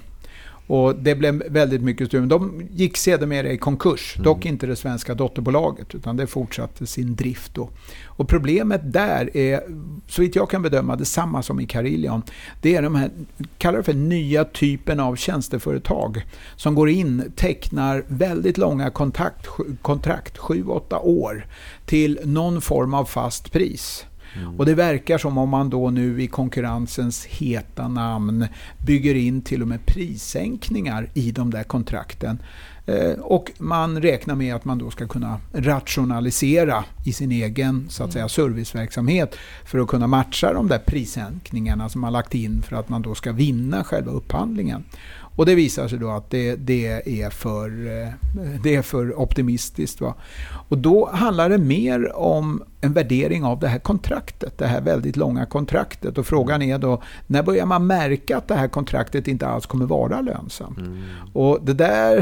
Och 0.68 0.96
det 0.96 1.16
blev 1.16 1.44
väldigt 1.50 1.82
mycket 1.82 2.08
strul. 2.08 2.28
De 2.28 2.62
gick 2.72 2.98
sedermera 2.98 3.52
i 3.52 3.58
konkurs, 3.58 4.14
Mm. 4.16 4.24
dock 4.24 4.46
inte 4.46 4.68
det 4.68 4.76
svenska 4.76 5.14
dotterbolaget, 5.14 5.96
utan 5.96 6.18
det 6.18 6.28
fortsatte 6.28 6.88
sin 6.88 7.16
drift 7.16 7.54
då. 7.54 7.70
Och 8.06 8.28
problemet 8.30 8.82
där 8.94 9.38
är, 9.38 9.62
så 10.08 10.22
vitt 10.22 10.36
jag 10.36 10.50
kan 10.50 10.62
bedöma, 10.62 10.96
detsamma 10.96 11.44
som 11.44 11.60
i 11.60 11.66
Carillion. 11.66 12.22
Det 12.62 12.76
är 12.76 12.82
de 12.82 12.96
här, 12.96 13.10
kallar 13.58 13.78
det 13.78 13.84
för 13.84 13.94
nya 13.94 14.46
typen 14.46 15.00
av 15.00 15.16
tjänsteföretag 15.16 16.26
som 16.56 16.76
går 16.76 16.90
in, 16.90 17.32
tecknar 17.36 18.04
väldigt 18.08 18.58
långa 18.58 18.90
kontakt, 18.90 19.48
kontrakt, 19.82 20.38
7-8 20.38 21.00
år, 21.04 21.46
till 21.86 22.20
någon 22.24 22.62
form 22.62 22.94
av 22.94 23.06
fast 23.06 23.52
pris. 23.52 24.06
Mm. 24.36 24.60
Och 24.60 24.66
det 24.66 24.76
verkar 24.76 25.18
som 25.18 25.38
om 25.38 25.50
man 25.50 25.70
då 25.70 25.90
nu 25.90 26.24
i 26.24 26.28
konkurrensens 26.28 27.26
heta 27.26 27.88
namn 27.88 28.48
bygger 28.86 29.16
in 29.16 29.42
till 29.42 29.62
och 29.62 29.68
med 29.68 29.86
prissänkningar 29.86 31.10
i 31.14 31.32
de 31.32 31.52
där 31.52 31.64
kontrakten. 31.64 32.40
Eh, 32.86 33.20
och 33.20 33.52
man 33.58 34.02
räknar 34.02 34.36
med 34.36 34.56
att 34.56 34.66
man 34.66 34.78
då 34.78 34.92
ska 34.92 35.08
kunna 35.08 35.40
rationalisera 35.54 36.86
i 37.06 37.14
sin 37.14 37.32
egen 37.32 37.86
så 37.90 38.04
att 38.04 38.14
säga, 38.14 38.30
serviceverksamhet 38.30 39.36
för 39.66 39.80
att 39.80 39.88
kunna 39.88 40.08
matcha 40.08 40.54
de 40.54 40.68
där 40.68 40.80
prissänkningarna 40.80 41.90
som 41.90 42.02
man 42.02 42.14
lagt 42.14 42.36
in 42.36 42.62
för 42.62 42.76
att 42.76 42.90
man 42.90 43.02
då 43.02 43.16
ska 43.16 43.32
vinna 43.32 43.84
själva 43.84 44.12
upphandlingen. 44.12 44.84
Och 45.36 45.46
det 45.46 45.56
visar 45.56 45.88
sig 45.88 46.00
då 46.00 46.10
att 46.10 46.30
det, 46.30 46.56
det, 46.56 46.88
är, 47.22 47.30
för, 47.30 47.68
eh, 47.68 48.10
det 48.64 48.76
är 48.76 48.82
för 48.82 49.20
optimistiskt. 49.20 50.02
Va? 50.02 50.14
Och 50.70 50.78
då 50.78 51.10
handlar 51.14 51.50
det 51.50 51.58
mer 51.58 52.16
om 52.16 52.64
en 52.82 52.94
värdering 52.94 53.44
av 53.44 53.60
det 53.60 53.68
här 53.68 53.80
kontraktet, 53.80 54.58
det 54.58 54.68
här 54.68 54.82
väldigt 54.82 55.18
långa 55.18 55.46
kontraktet. 55.46 56.18
Och 56.18 56.26
frågan 56.26 56.62
är 56.62 56.78
då, 56.78 57.02
när 57.28 57.44
börjar 57.44 57.66
man 57.66 57.88
märka 57.88 58.38
att 58.38 58.48
det 58.48 58.56
här 58.56 58.68
kontraktet 58.68 59.28
inte 59.28 59.48
alls 59.48 59.66
kommer 59.66 59.86
vara 59.86 60.22
lönsamt? 60.22 60.78
Mm. 60.78 61.04
Och 61.34 61.60
det 61.64 61.74
där 61.74 62.18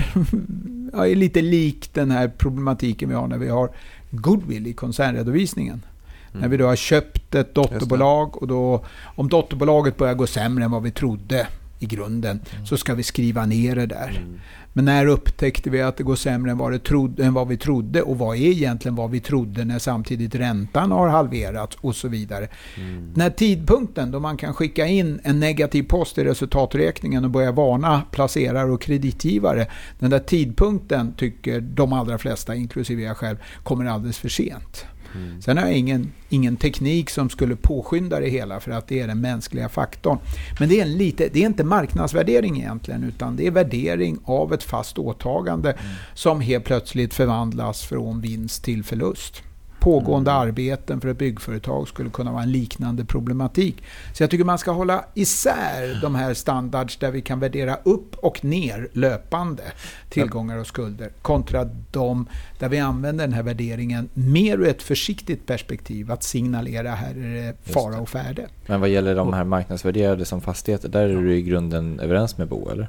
är 0.93 1.15
lite 1.15 1.41
likt 1.41 1.93
den 1.93 2.11
här 2.11 2.27
problematiken 2.27 3.09
vi 3.09 3.15
har 3.15 3.27
när 3.27 3.37
vi 3.37 3.49
har 3.49 3.69
goodwill 4.11 4.67
i 4.67 4.73
koncernredovisningen. 4.73 5.85
Mm. 6.31 6.41
När 6.41 6.47
vi 6.47 6.57
då 6.57 6.67
har 6.67 6.75
köpt 6.75 7.35
ett 7.35 7.55
dotterbolag 7.55 8.41
och 8.41 8.47
då, 8.47 8.85
om 9.15 9.29
dotterbolaget 9.29 9.97
börjar 9.97 10.13
gå 10.13 10.27
sämre 10.27 10.63
än 10.63 10.71
vad 10.71 10.83
vi 10.83 10.91
trodde 10.91 11.47
i 11.83 11.85
grunden, 11.85 12.41
mm. 12.53 12.65
så 12.65 12.77
ska 12.77 12.93
vi 12.93 13.03
skriva 13.03 13.45
ner 13.45 13.75
det 13.75 13.85
där. 13.85 14.09
Mm. 14.09 14.39
Men 14.73 14.85
när 14.85 15.05
upptäckte 15.05 15.69
vi 15.69 15.81
att 15.81 15.97
det 15.97 16.03
går 16.03 16.15
sämre 16.15 16.51
än 16.51 16.57
vad, 16.57 16.83
trodde, 16.83 17.25
än 17.25 17.33
vad 17.33 17.47
vi 17.47 17.57
trodde? 17.57 18.01
Och 18.01 18.17
vad 18.17 18.37
är 18.37 18.41
egentligen 18.41 18.95
vad 18.95 19.11
vi 19.11 19.19
trodde 19.19 19.65
när 19.65 19.79
samtidigt 19.79 20.35
räntan 20.35 20.91
har 20.91 21.07
halverats 21.07 21.77
och 21.81 21.95
så 21.95 22.07
vidare. 22.07 22.47
Mm. 22.77 23.11
När 23.15 23.29
tidpunkten 23.29 24.11
då 24.11 24.19
man 24.19 24.37
kan 24.37 24.53
skicka 24.53 24.87
in 24.87 25.19
en 25.23 25.39
negativ 25.39 25.83
post 25.83 26.17
i 26.17 26.23
resultaträkningen 26.23 27.23
och 27.23 27.31
börja 27.31 27.51
varna 27.51 28.01
placerare 28.11 28.71
och 28.71 28.81
kreditgivare. 28.81 29.67
Den 29.99 30.09
där 30.09 30.19
tidpunkten 30.19 31.13
tycker 31.17 31.61
de 31.61 31.93
allra 31.93 32.17
flesta, 32.17 32.55
inklusive 32.55 33.01
jag 33.01 33.17
själv, 33.17 33.37
kommer 33.63 33.85
alldeles 33.85 34.17
för 34.17 34.29
sent. 34.29 34.85
Mm. 35.15 35.41
Sen 35.41 35.57
har 35.57 35.65
jag 35.65 35.77
ingen, 35.77 36.11
ingen 36.29 36.57
teknik 36.57 37.09
som 37.09 37.29
skulle 37.29 37.55
påskynda 37.55 38.19
det 38.19 38.29
hela 38.29 38.59
för 38.59 38.71
att 38.71 38.87
det 38.87 38.99
är 38.99 39.07
den 39.07 39.21
mänskliga 39.21 39.69
faktorn. 39.69 40.17
Men 40.59 40.69
det 40.69 40.79
är, 40.79 40.85
en 40.85 40.97
lite, 40.97 41.29
det 41.33 41.41
är 41.41 41.45
inte 41.45 41.63
marknadsvärdering 41.63 42.57
egentligen 42.57 43.03
utan 43.03 43.35
det 43.35 43.47
är 43.47 43.51
värdering 43.51 44.19
av 44.25 44.53
ett 44.53 44.63
fast 44.63 44.97
åtagande 44.97 45.71
mm. 45.71 45.85
som 46.13 46.41
helt 46.41 46.65
plötsligt 46.65 47.13
förvandlas 47.13 47.81
från 47.81 48.21
vinst 48.21 48.63
till 48.63 48.83
förlust 48.83 49.43
pågående 49.83 50.31
arbeten 50.31 51.01
för 51.01 51.07
ett 51.07 51.17
byggföretag 51.17 51.87
skulle 51.87 52.09
kunna 52.09 52.31
vara 52.31 52.43
en 52.43 52.51
liknande 52.51 53.05
problematik. 53.05 53.83
Så 54.13 54.23
jag 54.23 54.29
tycker 54.29 54.43
man 54.43 54.57
ska 54.57 54.71
hålla 54.71 55.05
isär 55.13 56.01
de 56.01 56.15
här 56.15 56.33
standards 56.33 56.97
där 56.97 57.11
vi 57.11 57.21
kan 57.21 57.39
värdera 57.39 57.77
upp 57.83 58.15
och 58.15 58.45
ner 58.45 58.89
löpande 58.93 59.63
tillgångar 60.09 60.57
och 60.57 60.67
skulder 60.67 61.09
kontra 61.21 61.69
de 61.91 62.27
där 62.59 62.69
vi 62.69 62.79
använder 62.79 63.23
den 63.23 63.33
här 63.33 63.43
värderingen 63.43 64.09
mer 64.13 64.57
ur 64.57 64.67
ett 64.67 64.83
försiktigt 64.83 65.45
perspektiv 65.45 66.11
att 66.11 66.23
signalera 66.23 66.89
här 66.89 67.15
är 67.15 67.45
det 67.45 67.73
fara 67.73 67.99
och 67.99 68.09
färde. 68.09 68.47
Men 68.67 68.81
vad 68.81 68.89
gäller 68.89 69.15
de 69.15 69.33
här 69.33 69.43
marknadsvärderade 69.43 70.25
som 70.25 70.41
fastigheter, 70.41 70.89
där 70.89 71.09
är 71.09 71.21
du 71.21 71.35
i 71.35 71.41
grunden 71.41 71.99
överens 71.99 72.37
med 72.37 72.47
Bo 72.47 72.69
eller? 72.69 72.87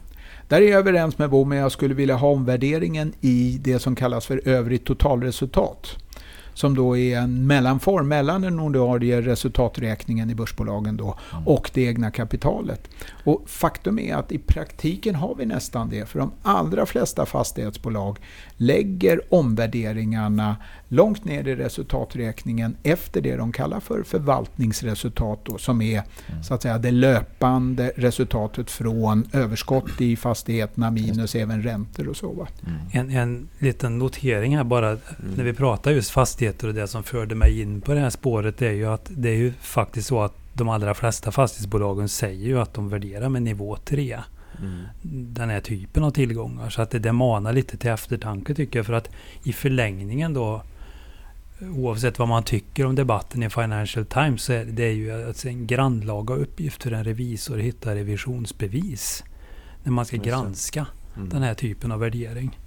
Där 0.49 0.61
är 0.61 0.71
jag 0.71 0.79
överens 0.79 1.19
med 1.19 1.31
Bo, 1.31 1.45
men 1.45 1.59
jag 1.59 1.73
skulle 1.73 1.95
vilja 1.95 2.15
ha 2.15 2.29
omvärderingen 2.29 3.13
i 3.21 3.59
det 3.63 3.79
som 3.79 3.97
kallas 3.97 4.27
för 4.27 4.49
övrigt 4.49 4.85
totalresultat 4.85 5.97
som 6.55 6.75
då 6.75 6.97
är 6.97 7.19
en 7.19 7.47
mellanform 7.47 8.09
mellan 8.09 8.43
den 8.43 8.61
ordinarie 8.61 9.21
resultaträkningen 9.21 10.31
i 10.31 10.35
börsbolagen 10.35 10.97
då 10.97 11.19
mm. 11.33 11.49
och 11.49 11.71
det 11.75 11.83
egna 11.83 12.11
kapitalet. 12.11 12.89
Och 13.25 13.43
faktum 13.47 13.99
är 13.99 14.15
att 14.15 14.33
i 14.33 14.39
praktiken 14.39 15.15
har 15.15 15.35
vi 15.35 15.47
nästan 15.47 15.91
det, 15.91 16.09
för 16.09 16.19
de 16.19 16.33
allra 16.43 16.87
flesta 16.87 17.27
fastighetsbolag 17.27 18.19
lägger 18.57 19.35
omvärderingarna 19.35 20.57
långt 20.89 21.25
ner 21.25 21.49
i 21.49 21.57
resultaträkningen 21.57 22.77
efter 22.83 23.21
det 23.21 23.37
de 23.37 23.53
kallar 23.53 23.81
för 23.81 24.03
förvaltningsresultat 24.03 25.41
då, 25.45 25.59
som 25.59 25.83
är 25.83 26.03
mm. 26.27 26.43
så 26.43 26.55
att 26.55 26.63
säga 26.63 26.79
det 26.79 26.91
löpande 26.91 27.93
resultatet 27.97 28.71
från 28.71 29.29
överskott 29.33 30.01
i 30.01 30.17
fastigheterna 30.17 30.91
minus 30.91 31.35
även 31.35 31.63
räntor 31.63 32.09
och 32.09 32.17
så. 32.17 32.33
Va? 32.33 32.49
Mm. 32.67 33.11
En, 33.11 33.17
en 33.17 33.49
liten 33.59 33.99
notering 33.99 34.57
här 34.57 34.65
bara 34.65 34.89
mm. 34.89 35.01
när 35.37 35.45
vi 35.45 35.53
pratar 35.53 35.91
just 35.91 36.11
fastigheter 36.11 36.69
och 36.69 36.75
det 36.75 36.89
som 36.89 37.03
förde 37.03 37.35
mig 37.35 37.61
in 37.61 37.81
på 37.81 37.95
det 37.95 38.01
här 38.01 38.11
spåret 38.11 38.63
är 38.63 38.71
ju 38.71 38.87
att 38.87 39.07
det 39.09 39.29
är 39.29 39.37
ju 39.37 39.53
faktiskt 39.61 40.09
så 40.09 40.21
att 40.21 40.44
de 40.55 40.69
allra 40.69 40.95
flesta 40.95 41.33
fastighetsbolagen 41.33 42.09
säger 42.09 42.47
ju 42.47 42.61
att 42.61 42.75
de 42.75 42.89
värderar 42.89 43.29
med 43.29 43.43
nivå 43.43 43.77
3. 43.77 44.21
Mm. 44.59 44.83
Den 45.03 45.51
här 45.51 45.61
typen 45.61 46.05
av 46.05 46.11
tillgångar. 46.11 46.71
Så 46.71 46.83
att 46.83 46.91
det, 46.91 46.99
det 46.99 47.13
manar 47.13 47.53
lite 47.53 47.77
till 47.77 47.91
eftertanke 47.91 48.55
tycker 48.55 48.79
jag. 48.79 48.87
För 48.87 48.93
att 48.93 49.11
i 49.43 49.53
förlängningen 49.53 50.35
då 50.35 50.63
oavsett 51.61 52.19
vad 52.19 52.29
man 52.29 52.43
tycker 52.43 52.87
om 52.87 52.95
debatten 52.95 53.43
i 53.43 53.51
Financial 53.51 54.07
Times 54.07 54.43
så 54.43 54.53
är 54.53 54.65
det 54.65 54.93
ju 54.93 55.27
alltså 55.27 55.49
en 55.49 55.67
grannlaga 55.67 56.35
uppgift 56.35 56.83
för 56.83 56.91
en 56.91 57.05
revisor 57.05 57.59
att 57.59 57.65
hitta 57.65 57.95
revisionsbevis 57.95 59.25
när 59.83 59.93
man 59.93 60.07
ska 60.07 60.17
granska 60.17 60.87
mm. 61.17 61.29
den 61.29 61.43
här 61.43 61.55
typen 61.55 61.93
av 61.93 62.01
värdering. 62.01 62.59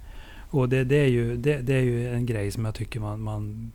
Och 0.50 0.68
det, 0.68 0.84
det 0.84 0.96
är, 0.96 1.08
ju, 1.08 1.36
det, 1.36 1.58
det, 1.58 1.74
är 1.74 1.82
ju 1.82 2.14
en 2.14 2.26
grej 2.26 2.50
som 2.50 2.64
jag 2.64 2.74
tycker 2.74 3.00
man, 3.00 3.20
man 3.20 3.72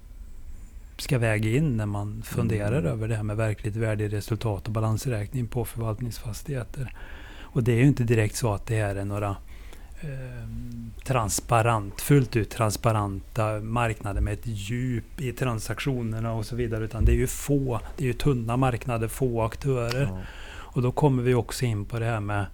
ska 1.04 1.18
väga 1.18 1.50
in 1.50 1.78
när 1.78 1.86
man 1.86 2.22
funderar 2.22 2.80
mm. 2.80 2.92
över 2.92 3.08
det 3.08 3.16
här 3.16 3.24
med 3.24 3.38
verkligt 3.38 3.76
värde 3.76 4.04
i 4.04 4.10
resultat 4.10 4.68
och 4.68 4.74
balansräkning 4.74 5.48
på 5.48 5.66
förvaltningsfastigheter. 5.66 6.96
Och 7.42 7.64
det 7.64 7.72
är 7.72 7.78
ju 7.78 7.88
inte 7.88 8.04
direkt 8.04 8.36
så 8.36 8.54
att 8.54 8.66
det 8.66 8.76
här 8.76 8.96
är 8.96 9.06
några 9.06 9.36
eh, 10.02 10.48
transparent, 11.04 12.02
fullt 12.02 12.36
ut 12.36 12.50
transparenta 12.50 13.60
marknader 13.60 14.22
med 14.22 14.34
ett 14.34 14.48
djup 14.48 15.22
i 15.22 15.32
transaktionerna 15.32 16.34
och 16.34 16.46
så 16.46 16.56
vidare. 16.56 16.84
Utan 16.84 17.06
det 17.06 17.12
är 17.12 17.16
ju 17.16 17.28
få, 17.28 17.80
det 17.98 18.04
är 18.04 18.08
ju 18.08 18.14
tunna 18.14 18.58
marknader, 18.58 19.08
få 19.08 19.42
aktörer. 19.42 20.08
Ja. 20.12 20.20
Och 20.74 20.82
då 20.82 20.92
kommer 20.92 21.24
vi 21.24 21.34
också 21.34 21.66
in 21.66 21.86
på 21.86 22.00
det 22.00 22.06
här 22.06 22.20
med 22.20 22.46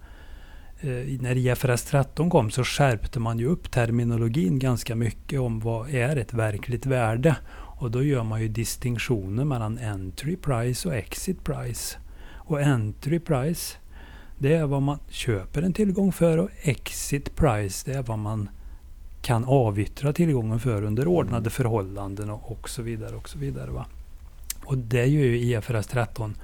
eh, 0.80 1.20
när 1.20 1.36
IFRS 1.36 1.82
13 1.82 2.30
kom 2.30 2.50
så 2.50 2.64
skärpte 2.64 3.20
man 3.20 3.38
ju 3.38 3.46
upp 3.46 3.70
terminologin 3.70 4.58
ganska 4.58 4.94
mycket 4.94 5.40
om 5.40 5.60
vad 5.60 5.90
är 5.94 6.16
ett 6.16 6.34
verkligt 6.34 6.86
värde. 6.86 7.36
Och 7.80 7.90
då 7.90 8.02
gör 8.02 8.22
man 8.22 8.42
ju 8.42 8.48
distinktioner 8.48 9.44
mellan 9.44 9.78
entry 9.78 10.36
price 10.36 10.88
och 10.88 10.94
exit 10.94 11.44
price. 11.44 11.98
Och 12.34 12.60
entry 12.60 13.18
price 13.18 13.76
det 14.38 14.54
är 14.54 14.66
vad 14.66 14.82
man 14.82 14.98
köper 15.08 15.62
en 15.62 15.72
tillgång 15.72 16.12
för 16.12 16.38
och 16.38 16.50
exit 16.62 17.36
price 17.36 17.90
det 17.90 17.98
är 17.98 18.02
vad 18.02 18.18
man 18.18 18.48
kan 19.22 19.44
avyttra 19.44 20.12
tillgången 20.12 20.60
för 20.60 20.82
under 20.82 21.06
ordnade 21.06 21.36
mm. 21.36 21.50
förhållanden 21.50 22.30
och, 22.30 22.52
och 22.52 22.68
så 22.68 22.82
vidare. 22.82 23.16
Och 23.16 23.28
så 23.28 23.38
vidare 23.38 23.70
va? 23.70 23.86
Och 24.64 24.78
det 24.78 25.06
gör 25.06 25.24
ju 25.24 25.38
IFRS 25.38 25.86
13 25.86 26.34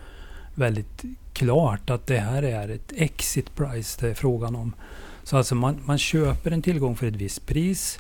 väldigt 0.55 1.05
klart 1.33 1.91
att 1.91 2.07
det 2.07 2.19
här 2.19 2.43
är 2.43 2.69
ett 2.69 2.93
exit 2.97 3.55
price 3.55 3.99
det 4.01 4.11
är 4.11 4.15
frågan 4.15 4.57
om. 4.57 4.73
Så 5.23 5.37
alltså 5.37 5.55
man, 5.55 5.81
man 5.85 5.99
köper 5.99 6.51
en 6.51 6.63
tillgång 6.63 6.97
för 6.97 7.07
ett 7.07 7.17
visst 7.17 7.47
pris 7.47 7.99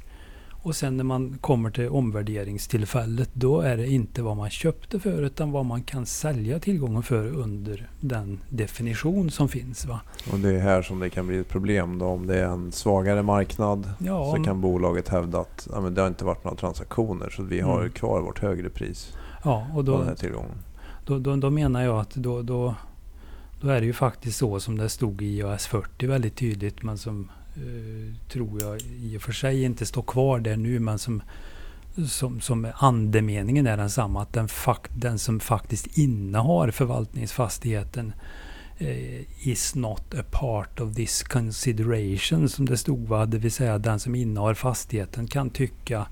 och 0.66 0.76
sen 0.76 0.96
när 0.96 1.04
man 1.04 1.38
kommer 1.40 1.70
till 1.70 1.88
omvärderingstillfället 1.88 3.30
då 3.32 3.60
är 3.60 3.76
det 3.76 3.86
inte 3.86 4.22
vad 4.22 4.36
man 4.36 4.50
köpte 4.50 5.00
för 5.00 5.22
utan 5.22 5.52
vad 5.52 5.66
man 5.66 5.82
kan 5.82 6.06
sälja 6.06 6.58
tillgången 6.58 7.02
för 7.02 7.26
under 7.26 7.90
den 8.00 8.40
definition 8.48 9.30
som 9.30 9.48
finns. 9.48 9.86
Va? 9.86 10.00
Och 10.32 10.38
det 10.38 10.54
är 10.54 10.60
här 10.60 10.82
som 10.82 11.00
det 11.00 11.10
kan 11.10 11.26
bli 11.26 11.38
ett 11.38 11.48
problem 11.48 11.98
då 11.98 12.06
om 12.06 12.26
det 12.26 12.38
är 12.38 12.44
en 12.44 12.72
svagare 12.72 13.22
marknad 13.22 13.90
ja, 13.98 14.34
så 14.36 14.44
kan 14.44 14.60
bolaget 14.60 15.08
hävda 15.08 15.40
att 15.40 15.68
ja, 15.72 15.80
men 15.80 15.94
det 15.94 16.00
har 16.00 16.08
inte 16.08 16.24
varit 16.24 16.44
några 16.44 16.56
transaktioner 16.56 17.30
så 17.30 17.42
vi 17.42 17.60
har 17.60 17.80
mm. 17.80 17.92
kvar 17.92 18.20
vårt 18.20 18.38
högre 18.38 18.68
pris 18.68 19.12
ja, 19.44 19.66
och 19.74 19.84
då, 19.84 19.92
på 19.92 19.98
den 19.98 20.08
här 20.08 20.16
tillgången. 20.16 20.58
Då, 21.06 21.18
då, 21.18 21.36
då 21.36 21.50
menar 21.50 21.82
jag 21.82 22.00
att 22.00 22.14
då, 22.14 22.42
då, 22.42 22.74
då 23.60 23.68
är 23.68 23.80
det 23.80 23.86
ju 23.86 23.92
faktiskt 23.92 24.38
så 24.38 24.60
som 24.60 24.78
det 24.78 24.88
stod 24.88 25.22
i 25.22 25.26
IAS 25.26 25.66
40 25.66 26.06
väldigt 26.06 26.36
tydligt 26.36 26.82
men 26.82 26.98
som 26.98 27.28
Eh, 27.56 28.14
tror 28.28 28.62
jag 28.62 28.80
i 28.80 29.16
och 29.16 29.22
för 29.22 29.32
sig 29.32 29.62
inte 29.62 29.86
står 29.86 30.02
kvar 30.02 30.38
där 30.38 30.56
nu 30.56 30.78
men 30.78 30.98
som, 30.98 31.22
som, 32.08 32.40
som 32.40 32.72
andemeningen 32.74 33.66
är 33.66 33.76
densamma. 33.76 34.22
Att 34.22 34.32
den, 34.32 34.48
fakt, 34.48 34.92
den 34.94 35.18
som 35.18 35.40
faktiskt 35.40 35.98
innehar 35.98 36.70
förvaltningsfastigheten 36.70 38.12
eh, 38.78 39.48
is 39.48 39.74
not 39.74 40.14
a 40.14 40.24
part 40.30 40.80
of 40.80 40.94
this 40.94 41.22
consideration 41.22 42.48
som 42.48 42.66
det 42.66 42.76
stod. 42.76 43.08
Va? 43.08 43.26
Det 43.26 43.38
vill 43.38 43.52
säga 43.52 43.78
den 43.78 44.00
som 44.00 44.14
innehar 44.14 44.54
fastigheten 44.54 45.26
kan 45.26 45.50
tycka 45.50 46.06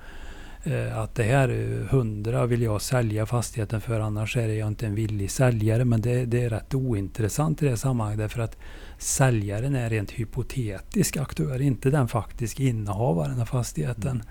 eh, 0.62 0.98
att 0.98 1.14
det 1.14 1.24
här 1.24 1.48
hundra 1.90 2.46
vill 2.46 2.62
jag 2.62 2.82
sälja 2.82 3.26
fastigheten 3.26 3.80
för 3.80 4.00
annars 4.00 4.36
är 4.36 4.48
jag 4.48 4.68
inte 4.68 4.86
en 4.86 4.94
villig 4.94 5.30
säljare. 5.30 5.84
Men 5.84 6.00
det, 6.00 6.24
det 6.24 6.44
är 6.44 6.50
rätt 6.50 6.74
ointressant 6.74 7.62
i 7.62 7.66
det 7.66 7.76
sammanhanget 7.76 8.18
därför 8.18 8.40
att 8.40 8.56
säljaren 9.04 9.74
är 9.74 9.90
rent 9.90 10.10
hypotetisk 10.10 11.16
aktör, 11.16 11.60
inte 11.62 11.90
den 11.90 12.08
faktiska 12.08 12.62
innehavaren 12.62 13.40
av 13.40 13.44
fastigheten. 13.44 14.22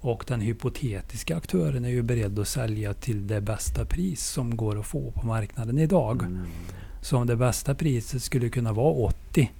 Och 0.00 0.24
den 0.28 0.40
hypotetiska 0.40 1.36
aktören 1.36 1.84
är 1.84 1.88
ju 1.88 2.02
beredd 2.02 2.38
att 2.38 2.48
sälja 2.48 2.94
till 2.94 3.26
det 3.26 3.40
bästa 3.40 3.84
pris 3.84 4.26
som 4.26 4.56
går 4.56 4.78
att 4.80 4.86
få 4.86 5.10
på 5.10 5.26
marknaden 5.26 5.78
idag. 5.78 6.22
Mm. 6.22 6.46
Så 7.02 7.16
om 7.16 7.26
det 7.26 7.36
bästa 7.36 7.74
priset 7.74 8.22
skulle 8.22 8.48
kunna 8.48 8.72
vara 8.72 8.92
80 8.92 9.50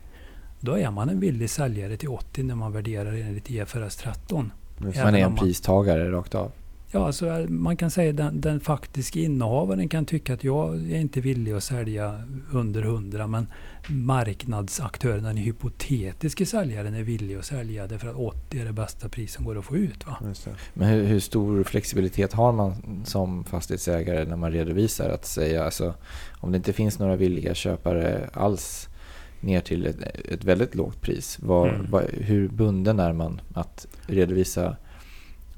då 0.60 0.78
är 0.78 0.90
man 0.90 1.08
en 1.08 1.20
villig 1.20 1.50
säljare 1.50 1.96
till 1.96 2.08
80 2.08 2.42
när 2.42 2.54
man 2.54 2.72
värderar 2.72 3.12
enligt 3.12 3.50
IFRS 3.50 3.96
13. 3.96 4.52
Just 4.80 4.96
Ja. 4.96 5.04
Man 5.04 5.14
är 5.14 5.18
en 5.18 5.30
man- 5.30 5.38
pristagare 5.38 6.12
rakt 6.12 6.34
av. 6.34 6.52
Ja, 6.90 7.06
alltså 7.06 7.46
man 7.48 7.76
kan 7.76 7.90
säga 7.90 8.10
att 8.10 8.16
den, 8.16 8.40
den 8.40 8.60
faktiska 8.60 9.18
innehavaren 9.20 9.88
kan 9.88 10.04
tycka 10.04 10.34
att 10.34 10.44
jag 10.44 10.74
är 10.74 10.96
inte 11.00 11.20
villig 11.20 11.52
att 11.52 11.64
sälja 11.64 12.22
under 12.52 12.82
100 12.82 13.26
men 13.26 13.46
marknadsaktören, 13.88 15.24
den 15.24 15.36
hypotetiska 15.36 16.46
säljaren 16.46 16.94
är 16.94 17.02
villig 17.02 17.34
att 17.34 17.44
sälja 17.44 17.86
därför 17.86 18.08
att 18.08 18.16
80 18.16 18.60
är 18.60 18.64
det 18.64 18.72
bästa 18.72 19.08
pris 19.08 19.32
som 19.32 19.44
går 19.44 19.58
att 19.58 19.64
få 19.64 19.76
ut. 19.76 20.06
Va? 20.06 20.16
Just 20.26 20.44
det. 20.44 20.50
Men 20.74 20.88
hur, 20.88 21.04
hur 21.04 21.20
stor 21.20 21.64
flexibilitet 21.64 22.32
har 22.32 22.52
man 22.52 23.02
som 23.04 23.44
fastighetsägare 23.44 24.24
när 24.24 24.36
man 24.36 24.52
redovisar 24.52 25.08
att 25.10 25.26
säga, 25.26 25.64
alltså 25.64 25.94
om 26.40 26.52
det 26.52 26.56
inte 26.56 26.72
finns 26.72 26.98
några 26.98 27.16
villiga 27.16 27.54
köpare 27.54 28.30
alls 28.32 28.88
ner 29.40 29.60
till 29.60 29.86
ett, 29.86 30.02
ett 30.32 30.44
väldigt 30.44 30.74
lågt 30.74 31.00
pris, 31.00 31.38
vad, 31.42 31.68
Mm. 31.68 31.90
vad, 31.90 32.04
hur 32.10 32.48
bunden 32.48 33.00
är 33.00 33.12
man 33.12 33.40
att 33.54 33.86
redovisa 34.06 34.76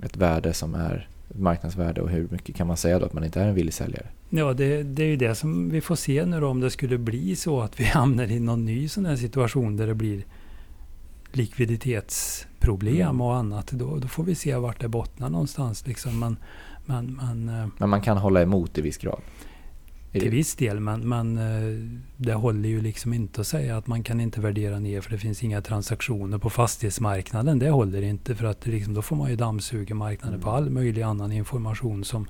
ett 0.02 0.16
värde 0.16 0.52
som 0.52 0.74
är 0.74 1.08
marknadsvärde 1.34 2.00
och 2.00 2.10
hur 2.10 2.28
mycket 2.30 2.56
kan 2.56 2.66
man 2.66 2.76
säga 2.76 2.98
då 2.98 3.06
att 3.06 3.12
man 3.12 3.24
inte 3.24 3.40
är 3.40 3.46
en 3.48 3.54
villig 3.54 3.74
säljare? 3.74 4.06
Ja, 4.30 4.52
det, 4.52 4.82
det 4.82 5.02
är 5.02 5.06
ju 5.06 5.16
det 5.16 5.34
som 5.34 5.70
vi 5.70 5.80
får 5.80 5.96
se 5.96 6.24
nu 6.26 6.40
då 6.40 6.46
om 6.48 6.60
det 6.60 6.70
skulle 6.70 6.98
bli 6.98 7.36
så 7.36 7.60
att 7.60 7.80
vi 7.80 7.84
hamnar 7.94 8.24
i 8.30 8.40
någon 8.40 8.64
ny 8.64 8.88
sån 8.88 9.06
här 9.06 9.16
situation 9.16 9.76
där 9.76 9.86
det 9.86 9.94
blir 9.94 10.24
likviditetsproblem 11.32 13.00
Mm. 13.08 13.20
och 13.20 13.36
annat. 13.36 13.66
Då, 13.70 13.96
då 13.98 14.08
får 14.08 14.24
vi 14.24 14.34
se 14.34 14.54
vart 14.56 14.80
det 14.80 14.88
bottnar 14.88 15.30
någonstans. 15.30 15.86
Liksom. 15.86 16.18
Men, 16.18 16.36
men, 16.86 17.14
men, 17.22 17.48
eh, 17.62 17.66
Men 17.78 17.88
man 17.88 18.00
kan 18.00 18.16
hålla 18.16 18.42
emot 18.42 18.78
i 18.78 18.80
viss 18.80 18.98
grad. 18.98 19.20
Till 20.12 20.24
det- 20.24 20.28
viss 20.28 20.54
del, 20.54 20.80
men, 20.80 21.08
men 21.08 21.38
eh, 21.38 21.86
det 22.16 22.32
håller 22.32 22.68
ju 22.68 22.80
liksom 22.80 23.12
inte 23.12 23.40
att 23.40 23.46
säga 23.46 23.76
att 23.76 23.86
man 23.86 24.02
kan 24.02 24.20
inte 24.20 24.40
värdera 24.40 24.78
ner 24.78 25.00
för 25.00 25.10
det 25.10 25.18
finns 25.18 25.44
inga 25.44 25.62
transaktioner 25.62 26.38
på 26.38 26.50
fastighetsmarknaden. 26.50 27.58
Det 27.58 27.70
håller 27.70 28.02
inte 28.02 28.34
för 28.34 28.44
att 28.44 28.66
liksom, 28.66 28.94
då 28.94 29.02
får 29.02 29.16
man 29.16 29.30
ju 29.30 29.36
dammsuga 29.36 29.94
marknaden 29.94 30.40
på 30.40 30.50
all 30.50 30.70
möjlig 30.70 31.02
annan 31.02 31.32
information 31.32 32.04
som 32.04 32.28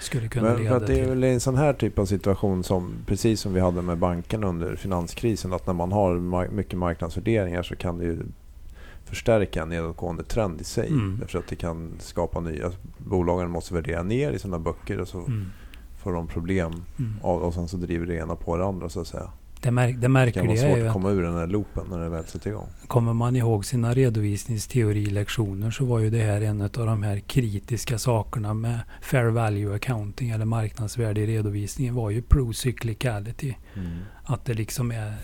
skulle 0.00 0.28
kunna 0.28 0.48
Men 0.48 0.62
leda 0.62 0.76
att 0.76 0.86
det 0.86 0.92
är 0.92 0.96
till... 0.96 1.08
väl 1.08 1.24
en 1.24 1.40
sån 1.40 1.56
här 1.56 1.72
typ 1.72 1.98
av 1.98 2.06
situation 2.06 2.64
som 2.64 2.92
precis 3.06 3.40
som 3.40 3.54
vi 3.54 3.60
hade 3.60 3.82
med 3.82 3.98
banken 3.98 4.44
under 4.44 4.76
finanskrisen 4.76 5.52
att 5.52 5.66
när 5.66 5.74
man 5.74 5.92
har 5.92 6.48
mycket 6.50 6.78
marknadsvärderingar 6.78 7.62
så 7.62 7.76
kan 7.76 7.98
det 7.98 8.04
ju 8.04 8.18
förstärka 9.04 9.62
en 9.62 9.68
nedåtgående 9.68 10.22
trend 10.24 10.60
i 10.60 10.64
sig. 10.64 10.88
Mm. 10.88 11.16
Därför 11.20 11.38
att 11.38 11.48
det 11.48 11.56
kan 11.56 11.92
skapa 11.98 12.40
nya... 12.40 12.72
Bolagen 12.98 13.50
måste 13.50 13.74
värdera 13.74 14.02
ner 14.02 14.32
i 14.32 14.38
sina 14.38 14.58
böcker 14.58 15.00
och 15.00 15.08
så 15.08 15.18
Mm, 15.18 15.46
får 16.06 16.12
de 16.12 16.26
problem. 16.26 16.84
mm. 16.98 17.14
Och, 17.22 17.42
och 17.42 17.54
sen 17.54 17.68
så 17.68 17.76
driver 17.76 18.06
det 18.06 18.14
ena 18.14 18.36
på 18.36 18.56
det 18.56 18.64
andra 18.66 18.88
så 18.88 19.00
att 19.00 19.06
säga. 19.06 19.30
Det, 19.60 19.70
märk, 19.70 19.96
det 20.00 20.08
Det 20.08 20.32
kan 20.32 20.46
vara 20.46 20.56
är 20.56 20.68
svårt 20.68 20.78
ju 20.78 20.86
att 20.86 20.92
komma 20.92 21.10
ur 21.10 21.22
den 21.22 21.34
här 21.34 21.46
loopen 21.46 21.84
när 21.90 21.98
det 21.98 22.08
väl 22.08 22.24
sätter 22.24 22.50
igång. 22.50 22.68
kommer 22.86 23.12
man 23.12 23.36
ihåg 23.36 23.64
sina 23.64 23.94
redovisningsteorilektioner 23.94 25.70
så 25.70 25.84
var 25.84 25.98
ju 25.98 26.10
det 26.10 26.22
här 26.22 26.40
en 26.40 26.60
av 26.60 26.68
de 26.68 27.02
här 27.02 27.18
kritiska 27.20 27.98
sakerna 27.98 28.54
med 28.54 28.80
fair 29.02 29.24
value 29.24 29.74
accounting 29.74 30.30
eller 30.30 30.44
marknadsvärde 30.44 31.20
i 31.20 31.26
redovisningen 31.26 31.94
var 31.94 32.10
ju 32.10 32.22
pro-cyclicality. 32.22 33.54
Att 34.24 34.44
det 34.44 34.54
liksom 34.54 34.90
är 34.90 35.14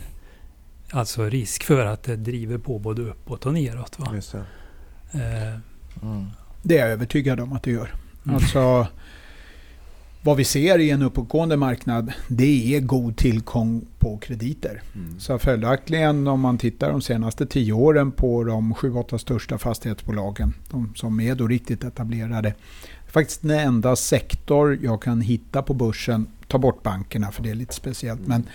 alltså 0.91 1.25
risk 1.25 1.65
för 1.65 1.87
att 1.87 2.03
det 2.03 2.17
driver 2.17 2.59
på 2.59 2.79
både 2.79 3.03
uppåt 3.03 3.47
och 3.47 3.55
neråt. 3.55 3.99
Va? 3.99 4.11
Just 4.15 4.33
det. 4.33 4.39
Eh, 5.13 5.59
Mm. 6.03 6.27
Det 6.63 6.79
är 6.79 6.81
jag 6.81 6.91
övertygad 6.91 7.41
om 7.41 7.53
att 7.53 7.63
det 7.63 7.71
gör. 7.71 7.95
Mm. 8.25 8.37
Alltså, 8.37 8.87
vad 10.25 10.37
vi 10.37 10.45
ser 10.45 10.79
i 10.79 10.91
en 10.91 11.03
uppåtgående 11.03 11.57
marknad, 11.57 12.13
det 12.29 12.77
är 12.77 12.81
god 12.81 13.17
tillgång 13.17 13.87
på 13.99 14.19
krediter. 14.19 14.83
Mm. 14.95 15.21
Så 15.21 15.39
följaktligen 15.39 16.27
om 16.27 16.41
man 16.41 16.59
tittar 16.59 16.91
de 16.91 17.03
senaste 17.03 17.47
tio 17.47 17.73
åren 17.73 18.13
på 18.13 18.45
de 18.45 18.75
sju, 18.75 18.95
åtta 18.95 19.19
största 19.19 19.59
fastighetsbolagen, 19.59 20.55
de 20.71 20.93
som 20.97 21.21
är 21.21 21.35
då 21.35 21.49
riktigt 21.49 21.85
etablerade. 21.85 22.55
Faktiskt 23.09 23.43
den 23.43 23.59
enda 23.59 23.97
sektor 23.97 24.79
jag 24.83 25.03
kan 25.03 25.21
hitta 25.21 25.63
på 25.63 25.75
börsen, 25.75 26.27
ta 26.49 26.59
bort 26.59 26.83
bankerna 26.83 27.31
för 27.31 27.43
det 27.43 27.51
är 27.51 27.55
lite 27.55 27.75
speciellt, 27.75 28.27
men 28.27 28.47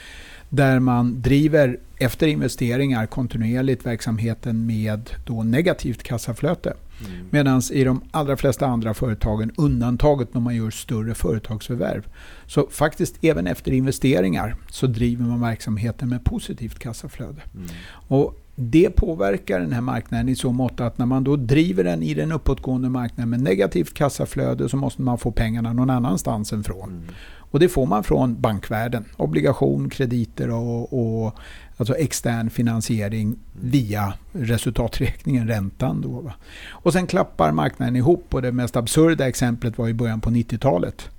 där 0.50 0.80
man 0.80 1.22
driver 1.22 1.78
efter 1.98 2.28
investeringar 2.28 3.06
kontinuerligt 3.06 3.86
verksamheten 3.86 4.66
med 4.66 5.10
då 5.26 5.44
negativt 5.44 6.04
kassaflöte. 6.04 6.74
Mm. 7.06 7.28
Medan 7.30 7.62
i 7.72 7.84
de 7.84 8.02
allra 8.12 8.38
flesta 8.38 8.66
andra 8.66 8.94
företagen, 8.94 9.52
undantaget 9.58 10.34
när 10.34 10.42
man 10.42 10.56
gör 10.56 10.70
större 10.70 11.16
företagsförvärv, 11.16 12.08
så 12.46 12.68
faktiskt 12.72 13.24
även 13.24 13.48
efter 13.48 13.72
investeringar 13.72 14.56
så 14.70 14.88
driver 14.88 15.26
man 15.26 15.42
verksamheten 15.42 16.10
med 16.10 16.24
positivt 16.24 16.80
kassaflöde. 16.80 17.42
Mm. 17.56 17.68
Och 18.08 18.40
det 18.60 18.90
påverkar 18.90 19.60
den 19.60 19.74
här 19.74 19.82
marknaden 19.82 20.30
i 20.30 20.36
så 20.36 20.52
mått 20.52 20.80
att 20.80 20.98
när 20.98 21.06
man 21.06 21.24
då 21.24 21.36
driver 21.36 21.84
den 21.84 22.04
i 22.04 22.14
den 22.14 22.32
uppåtgående 22.32 22.90
marknaden 22.90 23.30
med 23.30 23.42
negativt 23.42 23.94
kassaflöde 23.94 24.70
så 24.70 24.78
måste 24.78 25.02
man 25.02 25.18
få 25.18 25.32
pengarna 25.32 25.74
någon 25.74 25.90
annanstans 25.90 26.54
ifrån. 26.54 26.90
Mm. 26.90 27.04
Och 27.52 27.60
det 27.60 27.70
får 27.70 27.86
man 27.86 28.04
från 28.04 28.42
bankvärlden. 28.42 29.06
Obligation, 29.18 29.90
krediter 29.90 30.50
och, 30.50 30.94
och 31.26 31.36
alltså 31.78 31.96
extern 31.96 32.50
finansiering 32.50 33.36
via 33.62 34.14
resultaträkningen, 34.32 35.48
räntan. 35.48 36.02
Då, 36.02 36.10
va? 36.10 36.34
Och 36.70 36.94
sen 36.94 37.08
klappar 37.08 37.52
marknaden 37.52 37.96
ihop 37.96 38.34
och 38.34 38.42
det 38.42 38.52
mest 38.52 38.76
absurda 38.76 39.28
exemplet 39.28 39.78
var 39.78 39.88
i 39.88 39.94
början 39.94 40.22
på 40.22 40.30
90-talet. 40.30 41.10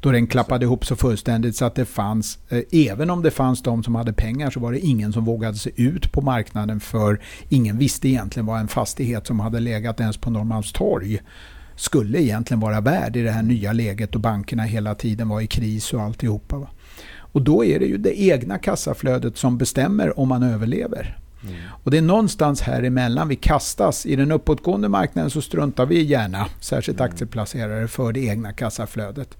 Då 0.00 0.12
den 0.12 0.26
klappade 0.26 0.64
ihop 0.64 0.86
så 0.86 0.96
fullständigt 0.96 1.56
så 1.56 1.64
att 1.64 1.74
det 1.74 1.84
fanns, 1.84 2.38
eh, 2.48 2.62
även 2.72 3.10
om 3.10 3.22
det 3.22 3.30
fanns 3.30 3.62
de 3.62 3.82
som 3.82 3.94
hade 3.94 4.12
pengar 4.12 4.50
så 4.50 4.60
var 4.60 4.72
det 4.72 4.78
ingen 4.78 5.12
som 5.12 5.24
vågade 5.24 5.56
sig 5.56 5.72
ut 5.76 6.12
på 6.12 6.20
marknaden 6.20 6.80
för 6.80 7.20
ingen 7.48 7.78
visste 7.78 8.08
egentligen 8.08 8.46
vad 8.46 8.60
en 8.60 8.68
fastighet 8.68 9.26
som 9.26 9.40
hade 9.40 9.60
legat 9.60 10.00
ens 10.00 10.16
på 10.16 10.30
Norrmalmstorg 10.30 11.20
skulle 11.76 12.22
egentligen 12.22 12.60
vara 12.60 12.80
värd 12.80 13.16
i 13.16 13.22
det 13.22 13.30
här 13.30 13.42
nya 13.42 13.72
läget 13.72 14.14
och 14.14 14.20
bankerna 14.20 14.62
hela 14.62 14.94
tiden 14.94 15.28
var 15.28 15.40
i 15.40 15.46
kris 15.46 15.92
och 15.92 16.02
alltihopa. 16.02 16.58
Va? 16.58 16.68
Och 17.32 17.42
då 17.42 17.64
är 17.64 17.78
det 17.78 17.86
ju 17.86 17.98
det 17.98 18.20
egna 18.20 18.58
kassaflödet 18.58 19.36
som 19.36 19.58
bestämmer 19.58 20.18
om 20.18 20.28
man 20.28 20.42
överlever. 20.42 21.18
Mm. 21.42 21.54
Och 21.84 21.90
det 21.90 21.98
är 21.98 22.02
någonstans 22.02 22.60
här 22.60 22.82
emellan 22.82 23.28
vi 23.28 23.36
kastas. 23.36 24.06
I 24.06 24.16
den 24.16 24.32
uppåtgående 24.32 24.88
marknaden 24.88 25.30
så 25.30 25.42
struntar 25.42 25.86
vi 25.86 26.02
gärna, 26.02 26.46
särskilt 26.60 27.00
Mm. 27.00 27.12
aktieplacerare, 27.12 27.88
för 27.88 28.12
det 28.12 28.20
egna 28.20 28.52
kassaflödet. 28.52 29.36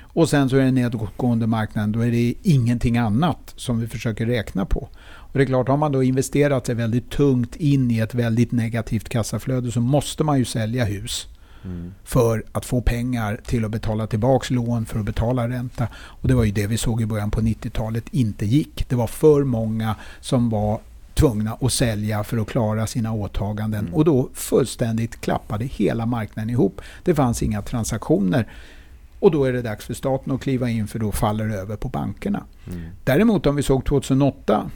Och 0.00 0.28
sen 0.28 0.48
så 0.48 0.56
är 0.56 0.60
det 0.60 0.70
nedåtgående 0.70 1.46
marknaden, 1.46 1.92
då 1.92 2.00
är 2.00 2.10
det 2.10 2.34
ingenting 2.42 2.96
annat 2.98 3.52
som 3.56 3.80
vi 3.80 3.86
försöker 3.86 4.26
räkna 4.26 4.66
på. 4.66 4.88
Och 5.04 5.38
det 5.38 5.42
är 5.42 5.46
klart, 5.46 5.68
har 5.68 5.76
man 5.76 5.92
då 5.92 6.02
investerat 6.02 6.66
sig 6.66 6.74
väldigt 6.74 7.10
tungt 7.10 7.56
in 7.56 7.90
i 7.90 7.98
ett 7.98 8.14
väldigt 8.14 8.52
negativt 8.52 9.08
kassaflöde 9.08 9.72
så 9.72 9.80
måste 9.80 10.24
man 10.24 10.38
ju 10.38 10.44
sälja 10.44 10.84
hus 10.84 11.28
Mm. 11.64 11.94
för 12.04 12.44
att 12.52 12.64
få 12.64 12.80
pengar 12.80 13.40
till 13.46 13.64
att 13.64 13.70
betala 13.70 14.06
tillbaks 14.06 14.50
lån 14.50 14.86
för 14.86 14.98
att 14.98 15.04
betala 15.04 15.48
ränta. 15.48 15.88
Och 15.94 16.28
det 16.28 16.34
var 16.34 16.44
ju 16.44 16.50
det 16.50 16.66
vi 16.66 16.76
såg 16.78 17.02
i 17.02 17.06
början 17.06 17.30
på 17.30 17.40
90-talet 17.40 18.04
inte 18.10 18.46
gick. 18.46 18.88
Det 18.88 18.96
var 18.96 19.06
för 19.06 19.44
många 19.44 19.96
som 20.20 20.50
var 20.50 20.80
tvungna 21.14 21.56
att 21.60 21.72
sälja 21.72 22.24
för 22.24 22.38
att 22.38 22.48
klara 22.48 22.86
sina 22.86 23.12
åtaganden 23.12 23.80
Mm. 23.80 23.94
och 23.94 24.04
då 24.04 24.28
fullständigt 24.34 25.20
klappade 25.20 25.64
hela 25.64 26.06
marknaden 26.06 26.50
ihop. 26.50 26.80
Det 27.04 27.14
fanns 27.14 27.42
inga 27.42 27.62
transaktioner 27.62 28.48
och 29.20 29.30
då 29.30 29.44
är 29.44 29.52
det 29.52 29.62
dags 29.62 29.84
för 29.84 29.94
staten 29.94 30.32
att 30.32 30.40
kliva 30.40 30.70
in 30.70 30.86
för 30.88 30.98
då 30.98 31.12
faller 31.12 31.48
det 31.48 31.54
över 31.54 31.76
på 31.76 31.88
bankerna. 31.88 32.44
Mm. 32.66 32.82
Däremot 33.04 33.46
om 33.46 33.56
vi 33.56 33.62
såg 33.62 33.84
2008 33.84 34.70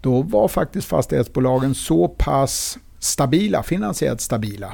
då 0.00 0.22
var 0.22 0.48
faktiskt 0.48 0.88
fastighetsbolagen 0.88 1.74
så 1.74 2.08
pass 2.08 2.78
stabila, 2.98 3.62
finansiellt 3.62 4.20
stabila. 4.20 4.72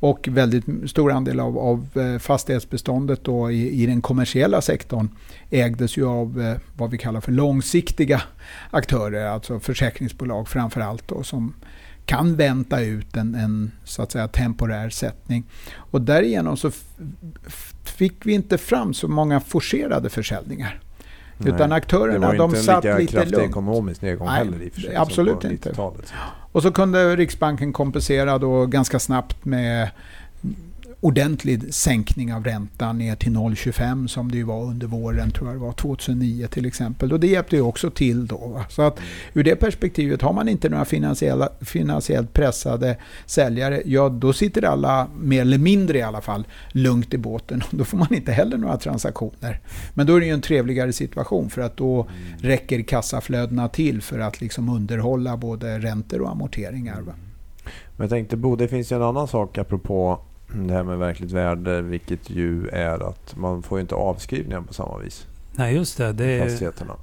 Och 0.00 0.28
väldigt 0.30 0.90
stor 0.90 1.12
andel 1.12 1.40
av, 1.40 1.58
av 1.58 1.88
eh, 1.94 2.18
fastighetsbeståndet 2.18 3.24
då 3.24 3.50
i, 3.50 3.82
i 3.82 3.86
den 3.86 4.02
kommersiella 4.02 4.60
sektorn 4.60 5.08
ägdes 5.50 5.96
ju 5.96 6.06
av 6.06 6.40
eh, 6.40 6.56
vad 6.76 6.90
vi 6.90 6.98
kallar 6.98 7.20
för 7.20 7.32
långsiktiga 7.32 8.22
aktörer, 8.70 9.26
alltså 9.26 9.60
försäkringsbolag 9.60 10.48
framför 10.48 10.80
allt 10.80 11.08
då, 11.08 11.22
som 11.22 11.54
kan 12.06 12.36
vänta 12.36 12.80
ut 12.80 13.16
en, 13.16 13.34
en 13.34 13.70
så 13.84 14.02
att 14.02 14.12
säga 14.12 14.28
temporär 14.28 14.90
sättning. 14.90 15.44
Och 15.76 16.00
därigenom 16.02 16.56
så 16.56 16.70
fick 17.84 18.26
vi 18.26 18.32
inte 18.32 18.58
fram 18.58 18.94
så 18.94 19.08
många 19.08 19.40
forcerade 19.40 20.10
försäljningar. 20.10 20.80
Nej. 21.38 21.54
Utan 21.54 21.70
Det 21.70 21.76
aktörerna 21.76 22.26
var 22.26 22.34
de 22.34 22.44
inte 22.44 22.58
en 22.58 22.64
satt 22.64 22.84
lika 22.84 22.98
lite 22.98 23.12
kraftig 23.12 23.32
lugnt. 23.32 23.50
ekonomisk 23.50 24.02
nedgång 24.02 24.26
Nej, 24.26 24.36
heller 24.36 24.62
i 24.62 24.68
och 24.68 24.72
för 24.72 24.80
sig. 24.80 24.96
absolut 24.96 25.44
inte. 25.44 25.74
Och 26.56 26.62
så 26.62 26.72
kunde 26.72 27.16
Riksbanken 27.16 27.72
kompensera 27.72 28.38
då 28.38 28.66
ganska 28.66 28.98
snabbt 28.98 29.44
med 29.44 29.90
ordentlig 31.06 31.74
sänkning 31.74 32.34
av 32.34 32.44
räntan 32.44 32.98
ner 32.98 33.16
till 33.16 33.32
0,25 33.32 34.06
som 34.06 34.30
det 34.30 34.36
ju 34.36 34.42
var 34.42 34.64
under 34.64 34.86
våren 34.86 35.30
tror 35.30 35.48
jag 35.48 35.56
det 35.56 35.60
var 35.60 35.72
2009 35.72 36.46
till 36.46 36.66
exempel. 36.66 37.12
Och 37.12 37.20
det 37.20 37.26
hjälpte 37.26 37.56
ju 37.56 37.62
också 37.62 37.90
till 37.90 38.26
då. 38.26 38.36
Va? 38.36 38.64
Så 38.68 38.82
att 38.82 39.00
ur 39.34 39.44
det 39.44 39.56
perspektivet 39.56 40.22
har 40.22 40.32
man 40.32 40.48
inte 40.48 40.68
några 40.68 40.84
finansiella, 40.84 41.48
finansiellt 41.60 42.32
pressade 42.32 42.96
säljare, 43.26 43.82
ja 43.84 44.08
då 44.08 44.32
sitter 44.32 44.64
alla, 44.64 45.08
mer 45.20 45.40
eller 45.40 45.58
mindre 45.58 45.98
i 45.98 46.02
alla 46.02 46.20
fall, 46.20 46.46
lugnt 46.72 47.14
i 47.14 47.18
båten. 47.18 47.62
Då 47.70 47.84
får 47.84 47.98
man 47.98 48.14
inte 48.14 48.32
heller 48.32 48.56
några 48.56 48.76
transaktioner. 48.76 49.60
Men 49.94 50.06
då 50.06 50.16
är 50.16 50.20
det 50.20 50.26
ju 50.26 50.32
en 50.32 50.40
trevligare 50.40 50.92
situation 50.92 51.50
för 51.50 51.62
att 51.62 51.76
då 51.76 52.02
mm. 52.02 52.38
räcker 52.38 52.82
kassaflödena 52.82 53.68
till 53.68 54.02
för 54.02 54.18
att 54.18 54.40
liksom 54.40 54.68
underhålla 54.68 55.36
både 55.36 55.78
räntor 55.78 56.20
och 56.20 56.30
amorteringar. 56.30 57.00
Va? 57.00 57.12
Men 57.96 58.04
jag 58.04 58.10
tänkte 58.10 58.36
Bo, 58.36 58.56
det 58.56 58.68
finns 58.68 58.92
ju 58.92 58.96
en 58.96 59.02
annan 59.02 59.28
sak 59.28 59.58
apropå 59.58 60.20
det 60.52 60.74
här 60.74 60.82
med 60.82 60.98
verkligt 60.98 61.32
värde, 61.32 61.82
vilket 61.82 62.30
ju 62.30 62.68
är 62.68 63.08
att 63.08 63.36
man 63.36 63.62
får 63.62 63.80
inte 63.80 63.94
avskrivningar 63.94 64.60
på 64.60 64.74
samma 64.74 64.98
vis. 64.98 65.26
Nej, 65.52 65.74
just 65.74 65.98
det. 65.98 66.12
det 66.12 66.24
är, 66.24 66.48
fastigheterna. 66.48 66.94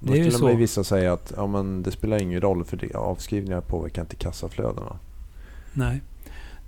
Då 0.00 0.12
det 0.12 0.30
skulle 0.30 0.52
man 0.52 0.60
vissa 0.60 0.84
säga 0.84 1.12
att 1.12 1.32
ja, 1.36 1.46
men 1.46 1.82
det 1.82 1.90
spelar 1.90 2.22
ingen 2.22 2.40
roll 2.40 2.64
för 2.64 2.76
det. 2.76 2.94
avskrivningar 2.94 3.60
påverkar 3.60 4.02
inte 4.02 4.16
kassaflödena. 4.16 4.98
Nej, 5.72 6.00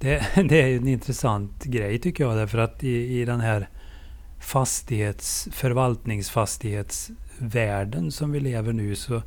det, 0.01 0.27
det 0.49 0.63
är 0.63 0.77
en 0.77 0.89
intressant 0.89 1.65
grej 1.65 1.99
tycker 1.99 2.25
jag. 2.25 2.37
Därför 2.37 2.59
att 2.59 2.85
i, 2.85 3.21
i 3.21 3.25
den 3.25 3.41
här 3.41 3.69
fastighets, 4.41 5.49
förvaltningsfastighetsvärlden 5.53 8.13
som 8.13 8.33
vi 8.33 8.41
lever 8.41 8.73
nu 8.73 8.97
så 8.97 9.23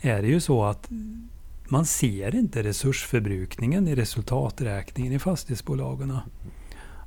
är 0.00 0.22
det 0.22 0.28
ju 0.28 0.40
så 0.40 0.64
att 0.64 0.88
man 1.72 1.86
ser 1.86 2.34
inte 2.34 2.62
resursförbrukningen 2.62 3.88
i 3.88 3.94
resultaträkningen 3.94 5.12
i 5.12 5.18
fastighetsbolagen. 5.18 6.18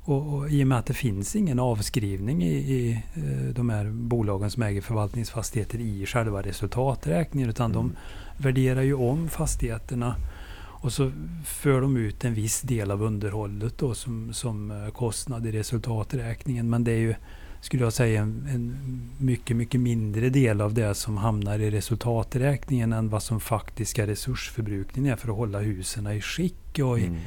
Och, 0.04 0.34
och, 0.34 0.50
I 0.50 0.62
och 0.62 0.66
med 0.66 0.78
att 0.78 0.86
det 0.86 0.94
finns 0.94 1.36
ingen 1.36 1.58
avskrivning 1.58 2.42
i, 2.42 2.52
i 2.52 3.02
eh, 3.14 3.54
de 3.54 3.70
här 3.70 3.90
bolagen 3.90 4.50
som 4.50 4.62
äger 4.62 4.80
förvaltningsfastigheter 4.80 5.78
i 5.78 6.06
själva 6.06 6.42
resultaträkningen 6.42 7.50
utan 7.50 7.70
mm. 7.70 7.82
de 7.82 7.96
värderar 8.42 8.82
ju 8.82 8.94
om 8.94 9.28
fastigheterna 9.28 10.16
och 10.58 10.92
så 10.92 11.12
för 11.44 11.80
de 11.80 11.96
ut 11.96 12.24
en 12.24 12.34
viss 12.34 12.60
del 12.60 12.90
av 12.90 13.02
underhållet 13.02 13.78
då 13.78 13.94
som, 13.94 14.32
som 14.32 14.70
eh, 14.70 14.90
kostnad 14.90 15.46
i 15.46 15.52
resultaträkningen. 15.52 16.70
Men 16.70 16.84
det 16.84 16.92
är 16.92 16.98
ju 16.98 17.14
skulle 17.60 17.82
jag 17.82 17.92
säga, 17.92 18.22
en, 18.22 18.48
en, 18.54 18.76
mycket, 19.18 19.56
mycket 19.56 19.80
mindre 19.80 20.28
del 20.28 20.60
av 20.60 20.74
det 20.74 20.94
som 20.94 21.16
hamnar 21.16 21.58
i 21.58 21.70
resultaträkningen 21.70 22.92
än 22.92 23.08
vad 23.08 23.22
som 23.22 23.40
faktiska 23.40 24.06
resursförbrukningen 24.06 25.12
är 25.12 25.16
för 25.16 25.28
att 25.28 25.36
hålla 25.36 25.58
husen 25.58 26.06
i 26.06 26.20
skick 26.20 26.78
och 26.78 26.98
i, 26.98 27.06
mm. 27.06 27.20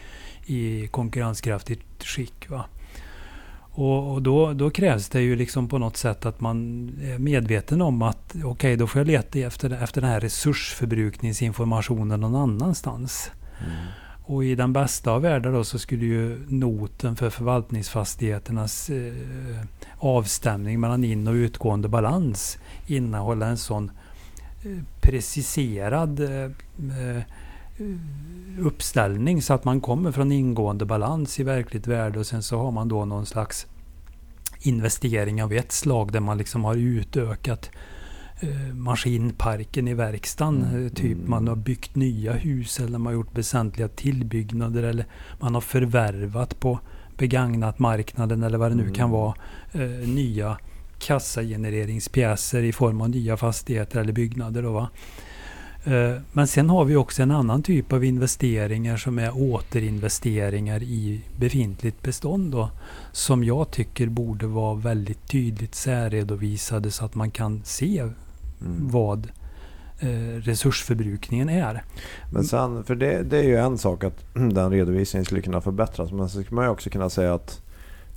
i 0.46 0.88
konkurrenskraftigt 0.88 2.04
skick. 2.04 2.50
Va? 2.50 2.66
Och, 3.72 4.14
och, 4.14 4.22
då, 4.22 4.54
då, 4.54 4.70
krävs 4.70 5.10
det 5.10 5.22
ju 5.22 5.36
liksom 5.36 5.68
på 5.68 5.78
något 5.78 5.98
sätt 5.98 6.26
att 6.26 6.42
man 6.42 6.90
är 7.02 7.18
medveten 7.18 7.82
om 7.82 8.02
att 8.02 8.30
okej, 8.30 8.46
okay, 8.46 8.76
då 8.76 8.88
får 8.88 9.00
jag 9.00 9.08
leta 9.08 9.40
efter, 9.40 9.84
efter 9.84 10.02
den 10.02 10.10
här 10.10 10.20
resursförbrukningsinformationen 10.20 12.20
någon 12.20 12.36
annanstans. 12.36 13.32
Mm. 13.60 13.76
Och 14.30 14.46
i 14.46 14.56
den 14.56 14.74
bästa 14.74 15.12
av 15.12 15.22
världar 15.22 15.52
då 15.52 15.64
så 15.64 15.80
skulle 15.80 16.06
ju 16.06 16.46
noten 16.48 17.16
för 17.16 17.30
förvaltningsfastigheternas 17.30 18.90
eh, 18.90 19.14
avstämning 20.00 20.80
mellan 20.80 21.04
in 21.04 21.28
och 21.28 21.34
utgående 21.34 21.88
balans 21.88 22.58
innehålla 22.88 23.46
en 23.46 23.58
sån 23.58 23.92
eh, 24.64 24.84
preciserad 25.02 26.20
eh, 26.20 26.52
eh, 27.06 27.24
uppställning 28.60 29.42
så 29.42 29.54
att 29.54 29.66
man 29.66 29.82
kommer 29.82 30.12
från 30.12 30.32
ingående 30.32 30.86
balans 30.86 31.40
i 31.40 31.44
verkligt 31.44 31.88
värde 31.88 32.20
och 32.20 32.28
sen 32.28 32.44
så 32.44 32.58
har 32.58 32.72
man 32.72 32.88
då 32.88 33.06
någon 33.06 33.26
slags 33.26 33.68
investering 34.62 35.44
av 35.44 35.54
ett 35.54 35.72
slag 35.72 36.12
där 36.12 36.20
man 36.20 36.38
liksom 36.38 36.64
har 36.64 36.76
utökat 36.76 37.70
maskinparken 38.74 39.88
i 39.88 39.94
verkstaden. 39.94 40.64
Mm. 40.64 40.90
Typ 40.90 41.18
man 41.28 41.48
har 41.48 41.56
byggt 41.56 41.96
nya 41.96 42.34
hus 42.34 42.80
eller 42.80 42.98
man 42.98 43.06
har 43.06 43.14
gjort 43.14 43.38
väsentliga 43.38 43.88
tillbyggnader 43.88 44.84
eller 44.84 45.06
man 45.40 45.54
har 45.54 45.62
förvärvat 45.62 46.60
på 46.60 46.80
begagnat 47.20 47.80
marknaden 47.80 48.44
eller 48.44 48.58
vad 48.58 48.72
det 48.72 48.76
nu 48.76 48.84
mm. 48.84 48.94
kan 48.94 49.10
vara. 49.10 49.34
Eh, 49.74 50.08
nya 50.08 50.58
kassagenereringspjäser 51.00 52.64
i 52.64 52.72
form 52.72 53.02
av 53.02 53.10
nya 53.10 53.38
fastigheter 53.38 54.00
eller 54.00 54.14
byggnader. 54.14 54.64
Då, 54.64 54.72
va? 54.72 54.90
Eh, 55.84 56.22
men 56.34 56.48
sen 56.48 56.70
har 56.70 56.86
vi 56.86 56.96
också 56.96 57.24
en 57.24 57.32
annan 57.32 57.64
typ 57.64 57.94
av 57.94 58.04
investeringar 58.04 58.98
som 58.98 59.20
är 59.20 59.32
återinvesteringar 59.54 60.84
i 60.84 61.22
befintligt 61.38 62.02
bestånd. 62.02 62.52
Då, 62.52 62.70
som 63.12 63.44
jag 63.44 63.72
tycker 63.72 64.08
borde 64.08 64.48
vara 64.48 64.76
väldigt 64.76 65.28
tydligt 65.28 65.76
särredovisade 65.76 66.92
så 66.92 67.06
att 67.06 67.16
man 67.16 67.32
kan 67.32 67.62
se 67.64 68.00
mm. 68.00 68.90
vad 68.90 69.32
eh, 70.00 70.10
resursförbrukningen 70.42 71.50
är. 71.50 71.84
Men 72.32 72.44
sen, 72.44 72.84
för 72.84 72.96
det, 72.96 73.24
det, 73.24 73.38
är 73.38 73.44
ju 73.44 73.58
en 73.58 73.78
sak 73.78 74.04
att 74.04 74.26
den 74.34 74.72
redovisningen 74.72 75.26
skulle 75.26 75.42
kunna 75.42 75.62
förbättras. 75.62 76.12
Men 76.12 76.30
så 76.30 76.42
skulle 76.42 76.56
man 76.56 76.66
ju 76.66 76.72
också 76.72 76.90
kunna 76.90 77.10
säga 77.10 77.34
att 77.34 77.62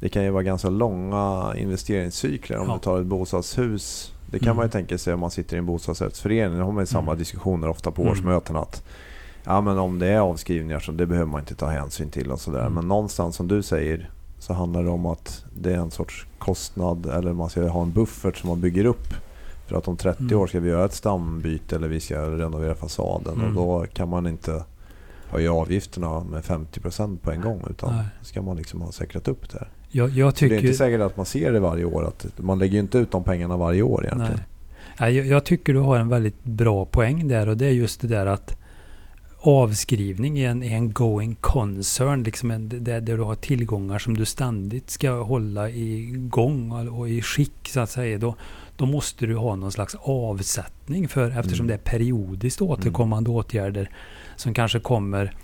det 0.03 0.09
kan 0.09 0.25
ju 0.25 0.31
vara 0.31 0.43
ganska 0.43 0.69
långa 0.69 1.55
investeringscykler. 1.57 2.59
Om 2.59 2.69
ja. 2.69 2.75
du 2.75 2.81
tar 2.81 3.01
ett 3.01 3.07
bostadshus. 3.07 4.13
Det 4.27 4.39
kan 4.39 4.49
mm. 4.49 4.57
man 4.57 4.67
ju 4.67 4.71
tänka 4.71 4.99
sig 4.99 5.15
om 5.15 5.21
man 5.21 5.31
sitter 5.31 5.57
i 5.57 5.59
en 5.59 5.67
bostadsrättsförening. 5.67 6.59
Då 6.59 6.65
har 6.65 6.73
man 6.73 6.83
ju 6.83 6.87
samma 6.87 7.11
mm. 7.11 7.19
diskussioner 7.19 7.69
ofta 7.69 7.91
på 7.91 8.03
mm. 8.03 8.13
årsmöten. 8.13 8.57
Att, 8.57 8.85
ja, 9.45 9.61
men 9.61 9.79
om 9.79 9.99
det 9.99 10.07
är 10.07 10.19
avskrivningar 10.19 10.81
så 10.81 10.93
det 10.93 11.07
behöver 11.07 11.31
man 11.31 11.41
inte 11.41 11.55
ta 11.55 11.67
hänsyn 11.67 12.11
till. 12.11 12.31
och 12.31 12.41
sådär. 12.41 12.61
Mm. 12.61 12.73
Men 12.73 12.89
någonstans 12.89 13.37
som 13.37 13.49
du 13.49 13.63
säger 13.63 14.11
så 14.39 14.53
handlar 14.53 14.83
det 14.83 14.91
om 14.91 15.07
att 15.07 15.45
det 15.55 15.73
är 15.73 15.79
en 15.79 15.91
sorts 15.91 16.27
kostnad 16.39 17.07
eller 17.07 17.33
man 17.33 17.51
ska 17.51 17.69
ha 17.69 17.83
en 17.83 17.93
buffert 17.93 18.37
som 18.37 18.49
man 18.49 18.61
bygger 18.61 18.85
upp 18.85 19.15
för 19.67 19.77
att 19.77 19.89
om 19.89 19.97
30 19.97 20.23
mm. 20.23 20.39
år 20.39 20.47
ska 20.47 20.61
vi 20.61 20.69
göra 20.69 20.85
ett 20.85 20.95
stambyte 20.95 21.77
eller 21.77 21.89
vi 21.89 22.01
ska 22.01 22.31
renovera 22.31 22.75
fasaden 22.75 23.35
mm. 23.35 23.47
och 23.47 23.55
då 23.55 23.87
kan 23.93 24.09
man 24.09 24.27
inte 24.27 24.65
höja 25.29 25.53
avgifterna 25.53 26.25
med 26.25 26.43
50% 26.43 27.19
på 27.19 27.31
en 27.31 27.41
gång 27.41 27.67
utan 27.71 27.97
Nej. 27.97 28.07
ska 28.23 28.43
man 28.43 28.57
liksom 28.57 28.81
ha 28.83 28.93
säkrat 28.93 29.29
upp 29.29 29.51
det 29.51 29.59
här. 29.59 29.69
Jag, 29.95 30.11
jag 30.11 30.35
tycker... 30.35 30.55
Det 30.55 30.61
är 30.61 30.65
inte 30.65 30.79
säkert 30.79 31.01
att 31.01 31.17
man 31.17 31.27
ser 31.27 31.53
det 31.53 31.61
varje 31.61 31.85
år. 31.85 32.05
Att 32.07 32.27
man 32.37 32.59
lägger 32.59 32.73
ju 32.73 32.81
inte 32.81 32.99
ut 32.99 33.11
de 33.11 33.25
pengarna 33.25 33.57
varje 33.57 33.83
år 33.83 34.05
egentligen. 34.05 34.41
Nej. 34.99 35.15
Jag, 35.15 35.27
jag 35.27 35.45
tycker 35.45 35.75
du 35.75 35.81
har 35.81 35.99
en 35.99 36.09
väldigt 36.09 36.45
bra 36.45 36.85
poäng 36.85 37.29
där 37.29 37.49
och 37.49 37.57
det 37.57 37.67
är 37.67 37.71
just 37.71 38.01
det 38.01 38.09
där 38.09 38.27
att 38.27 38.57
avskrivning 39.39 40.39
är 40.39 40.49
en, 40.49 40.63
är 40.63 40.77
en 40.77 40.93
going 40.93 41.35
concern. 41.35 42.23
Liksom 42.23 42.51
en, 42.51 42.69
där, 42.69 43.01
där 43.01 43.17
du 43.17 43.23
har 43.23 43.35
tillgångar 43.35 43.99
som 43.99 44.17
du 44.17 44.25
ständigt 44.25 44.91
ska 44.91 45.11
hålla 45.11 45.71
igång 45.71 46.73
och, 46.73 46.99
och 46.99 47.09
i 47.09 47.23
skick 47.23 47.69
så 47.69 47.81
att 47.81 47.91
säga. 47.91 48.19
Då, 48.19 48.35
då 48.77 48.87
måste 48.87 49.27
du 49.27 49.37
ha 49.37 49.57
någon 49.57 49.73
slags 49.73 49.97
avsättning 50.01 51.09
för 51.09 51.31
eftersom 51.39 51.67
mm. 51.67 51.67
det 51.67 51.75
är 51.75 51.99
periodiskt 51.99 52.61
mm. 52.61 52.73
återkommande 52.73 53.31
mm. 53.31 53.39
åtgärder 53.39 53.91
som 54.37 54.55
kanske 54.55 54.81
kommer 54.81 55.35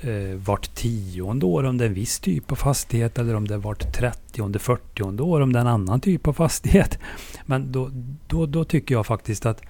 eh, 0.00 0.36
vart 0.36 0.74
tionde 0.74 1.46
år 1.46 1.64
om 1.64 1.78
det 1.78 1.84
är 1.84 1.88
en 1.88 1.94
viss 1.94 2.20
typ 2.20 2.52
av 2.52 2.56
fastighet 2.56 3.18
eller 3.18 3.34
om 3.34 3.48
det 3.48 3.54
är 3.54 3.58
vart 3.58 3.92
trettionde, 3.94 4.58
fyrtionde 4.58 5.22
år 5.22 5.40
om 5.40 5.52
det 5.52 5.58
är 5.58 5.60
en 5.60 5.66
annan 5.66 6.00
typ 6.00 6.26
av 6.26 6.32
fastighet. 6.32 6.98
Men 7.46 7.72
då, 7.72 7.90
då, 8.28 8.46
då 8.46 8.64
tycker 8.64 8.94
jag 8.94 9.06
faktiskt 9.06 9.46
att 9.46 9.62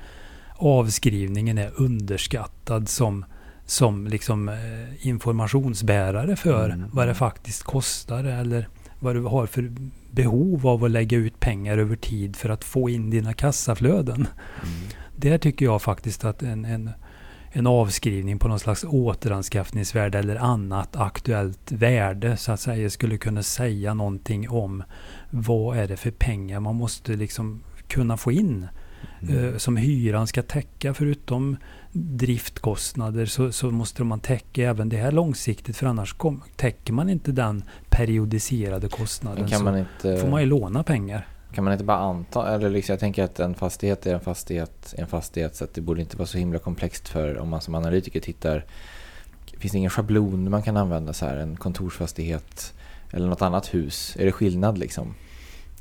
avskrivningen 0.57 1.59
är 1.59 1.71
underskattad 1.77 2.89
som, 2.89 3.25
som 3.67 4.07
liksom, 4.07 4.49
eh, 4.49 5.07
informationsbärare 5.07 6.37
för 6.37 6.71
mm. 6.71 6.91
vad 6.93 7.09
det 7.09 7.15
faktiskt 7.15 7.62
kostar 7.62 8.25
eller 8.25 8.69
vad 9.01 9.15
du 9.15 9.23
har 9.23 9.47
för 9.47 9.73
behov 10.11 10.67
av 10.67 10.85
att 10.85 10.91
lägga 10.91 11.19
ut 11.19 11.41
pengar 11.41 11.79
över 11.79 11.97
tid 11.97 12.37
för 12.37 12.49
att 12.49 12.65
få 12.65 12.91
in 12.91 13.11
dina 13.11 13.33
kassaflöden. 13.33 14.15
Mm. 14.17 14.29
Där 15.17 15.39
tycker 15.39 15.65
jag 15.65 15.83
faktiskt 15.83 16.25
att 16.25 16.43
en, 16.43 16.65
en, 16.65 16.91
en 17.57 17.66
avskrivning 17.66 18.38
på 18.38 18.49
någon 18.49 18.59
slags 18.59 18.85
återanskaffningsvärde 18.85 20.19
eller 20.19 20.37
annat 20.37 20.97
aktuellt 20.97 21.73
värde 21.73 22.37
så 22.37 22.53
att 22.53 22.61
säga 22.61 22.90
skulle 22.90 23.19
kunna 23.19 23.42
säga 23.42 23.95
någonting 23.95 24.51
om 24.51 24.83
vad 25.31 25.79
är 25.79 25.88
det 25.88 25.97
för 25.97 26.11
pengar 26.11 26.61
man 26.61 26.75
måste 26.77 27.12
liksom 27.12 27.62
kunna 27.88 28.16
få 28.16 28.33
in. 28.33 28.66
Mm. 29.23 29.35
Uh, 29.35 29.57
som 29.57 29.77
hyran 29.77 30.27
ska 30.27 30.42
täcka 30.42 30.95
förutom 30.95 31.57
driftkostnader 31.92 33.27
så, 33.27 33.53
så, 33.53 33.71
måste 33.71 34.05
man 34.05 34.21
täcka 34.21 34.62
även 34.62 34.88
det 34.88 34.97
här 34.97 35.12
långsiktigt 35.12 35.77
för 35.77 35.87
annars 35.87 36.12
kom, 36.12 36.42
täcker 36.57 36.92
man 36.92 37.09
inte 37.09 37.33
den 37.33 37.64
periodiserade 37.90 38.88
kostnaden 38.88 39.49
kan 39.49 39.64
man 39.64 39.79
inte, 39.79 40.16
får 40.16 40.29
man 40.29 40.40
ju 40.40 40.47
låna 40.47 40.83
pengar. 40.83 41.27
Kan 41.57 41.64
man 41.64 41.73
inte 41.73 41.85
bara 41.85 41.99
anta, 41.99 42.55
eller 42.55 42.71
liksom, 42.71 42.92
jag 42.92 43.01
tänker 43.01 43.25
att 43.25 43.40
en 43.40 43.55
fastighet 43.55 44.07
är 44.07 44.14
en 44.14 44.21
fastighet, 44.21 44.95
en 44.99 45.07
fastighet 45.07 45.57
så 45.57 45.64
att 45.64 45.75
det 45.75 45.81
borde 45.81 46.01
inte 46.01 46.16
vara 46.16 46.27
så 46.27 46.38
himla 46.38 46.59
komplext 46.59 47.09
för 47.09 47.38
om 47.38 47.49
man 47.49 47.61
som 47.61 47.75
analytiker 47.75 48.21
tittar. 48.21 48.64
Finns 49.59 49.73
det 49.73 49.79
ingen 49.79 49.90
schablon 49.90 50.51
man 50.51 50.62
kan 50.62 50.77
använda 50.77 51.12
så 51.12 51.27
här, 51.27 51.37
en 51.37 51.57
kontorsfastighet 51.57 52.75
eller 53.12 53.29
något 53.29 53.42
annat 53.42 53.75
hus? 53.75 54.16
Är 54.19 54.25
det 54.25 54.33
skillnad 54.33 54.79
liksom? 54.79 55.14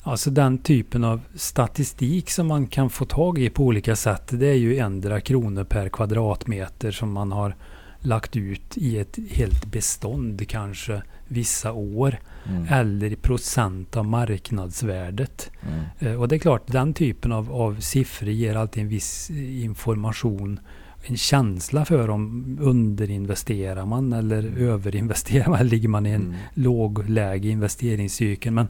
Alltså 0.03 0.29
den 0.29 0.57
typen 0.57 1.03
av 1.03 1.21
statistik 1.35 2.29
som 2.29 2.47
man 2.47 2.67
kan 2.67 2.89
få 2.89 3.05
tag 3.05 3.39
i 3.39 3.49
på 3.49 3.63
olika 3.63 3.95
sätt. 3.95 4.27
Det 4.31 4.47
är 4.47 4.57
ju 4.57 4.77
ändra 4.77 5.21
kronor 5.21 5.63
per 5.63 5.89
kvadratmeter 5.89 6.91
som 6.91 7.11
man 7.11 7.31
har 7.31 7.55
lagt 7.99 8.35
ut 8.35 8.77
i 8.77 8.99
ett 8.99 9.17
helt 9.29 9.65
bestånd 9.65 10.49
kanske 10.49 11.01
vissa 11.27 11.71
år. 11.71 12.19
Mm. 12.49 12.65
Eller 12.69 13.11
i 13.11 13.15
procent 13.15 13.97
av 13.97 14.05
marknadsvärdet. 14.05 15.51
Mm. 15.67 15.83
Eh, 16.13 16.21
Och 16.21 16.27
det 16.27 16.35
är 16.35 16.39
klart, 16.39 16.67
den 16.71 16.93
typen 16.93 17.31
av, 17.31 17.51
av 17.53 17.79
siffror 17.79 18.29
ger 18.29 18.55
alltid 18.55 18.83
en 18.83 18.89
viss 18.89 19.29
information. 19.63 20.59
En 21.07 21.17
känsla 21.17 21.85
för 21.85 22.09
om 22.09 22.57
underinvesterar 22.61 23.85
man 23.85 24.13
eller 24.13 24.43
överinvesterar 24.57 25.49
man. 25.49 25.59
Eller 25.59 25.69
ligger 25.75 25.89
man 25.89 26.05
i 26.05 26.09
en 26.09 26.21
Mm. 26.21 26.35
lågläge 26.53 27.49
investeringscykel. 27.49 28.51
Men 28.53 28.67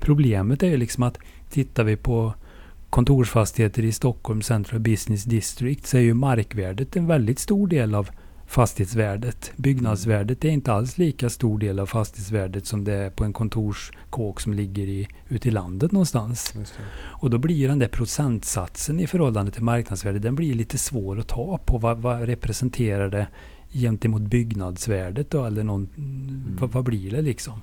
problemet 0.00 0.62
är 0.62 0.66
ju 0.66 0.76
liksom 0.76 1.02
att 1.02 1.18
tittar 1.50 1.84
vi 1.84 1.96
på 1.96 2.34
kontorsfastigheter 2.90 3.82
i 3.84 3.92
Stockholm 3.92 4.42
Central 4.42 4.80
Business 4.80 5.24
District 5.24 5.86
så 5.86 5.96
är 5.96 6.00
ju 6.00 6.14
markvärdet 6.14 6.96
en 6.96 7.06
väldigt 7.06 7.38
stor 7.38 7.66
del 7.68 7.94
av 7.94 8.10
fastighetsvärdet. 8.52 9.52
Byggnadsvärdet 9.56 10.44
är 10.44 10.48
inte 10.48 10.72
alls 10.72 10.98
lika 10.98 11.30
stor 11.30 11.58
del 11.58 11.78
av 11.78 11.86
fastighetsvärdet 11.86 12.66
som 12.66 12.84
det 12.84 12.92
är 12.92 13.10
på 13.10 13.24
en 13.24 13.32
kontorskåk 13.32 14.40
som 14.40 14.52
ligger 14.52 14.86
i, 14.86 15.08
ute 15.28 15.48
i 15.48 15.50
landet 15.50 15.92
någonstans. 15.92 16.54
Och 16.94 17.30
då 17.30 17.38
blir 17.38 17.68
den 17.68 17.78
där 17.78 17.88
procentsatsen 17.88 19.00
i 19.00 19.06
förhållande 19.06 19.52
till 19.52 19.62
marknadsvärdet, 19.62 20.22
den 20.22 20.34
blir 20.34 20.54
lite 20.54 20.78
svår 20.78 21.18
att 21.18 21.28
ta 21.28 21.58
på. 21.58 21.78
Vad, 21.78 21.98
vad 21.98 22.22
representerar 22.22 23.08
det 23.08 23.26
gentemot 23.72 24.22
byggnadsvärdet 24.22 25.30
då? 25.30 25.44
Eller 25.44 25.64
någon, 25.64 25.88
vad, 26.60 26.70
vad 26.70 26.84
blir 26.84 27.10
det 27.10 27.22
liksom? 27.22 27.62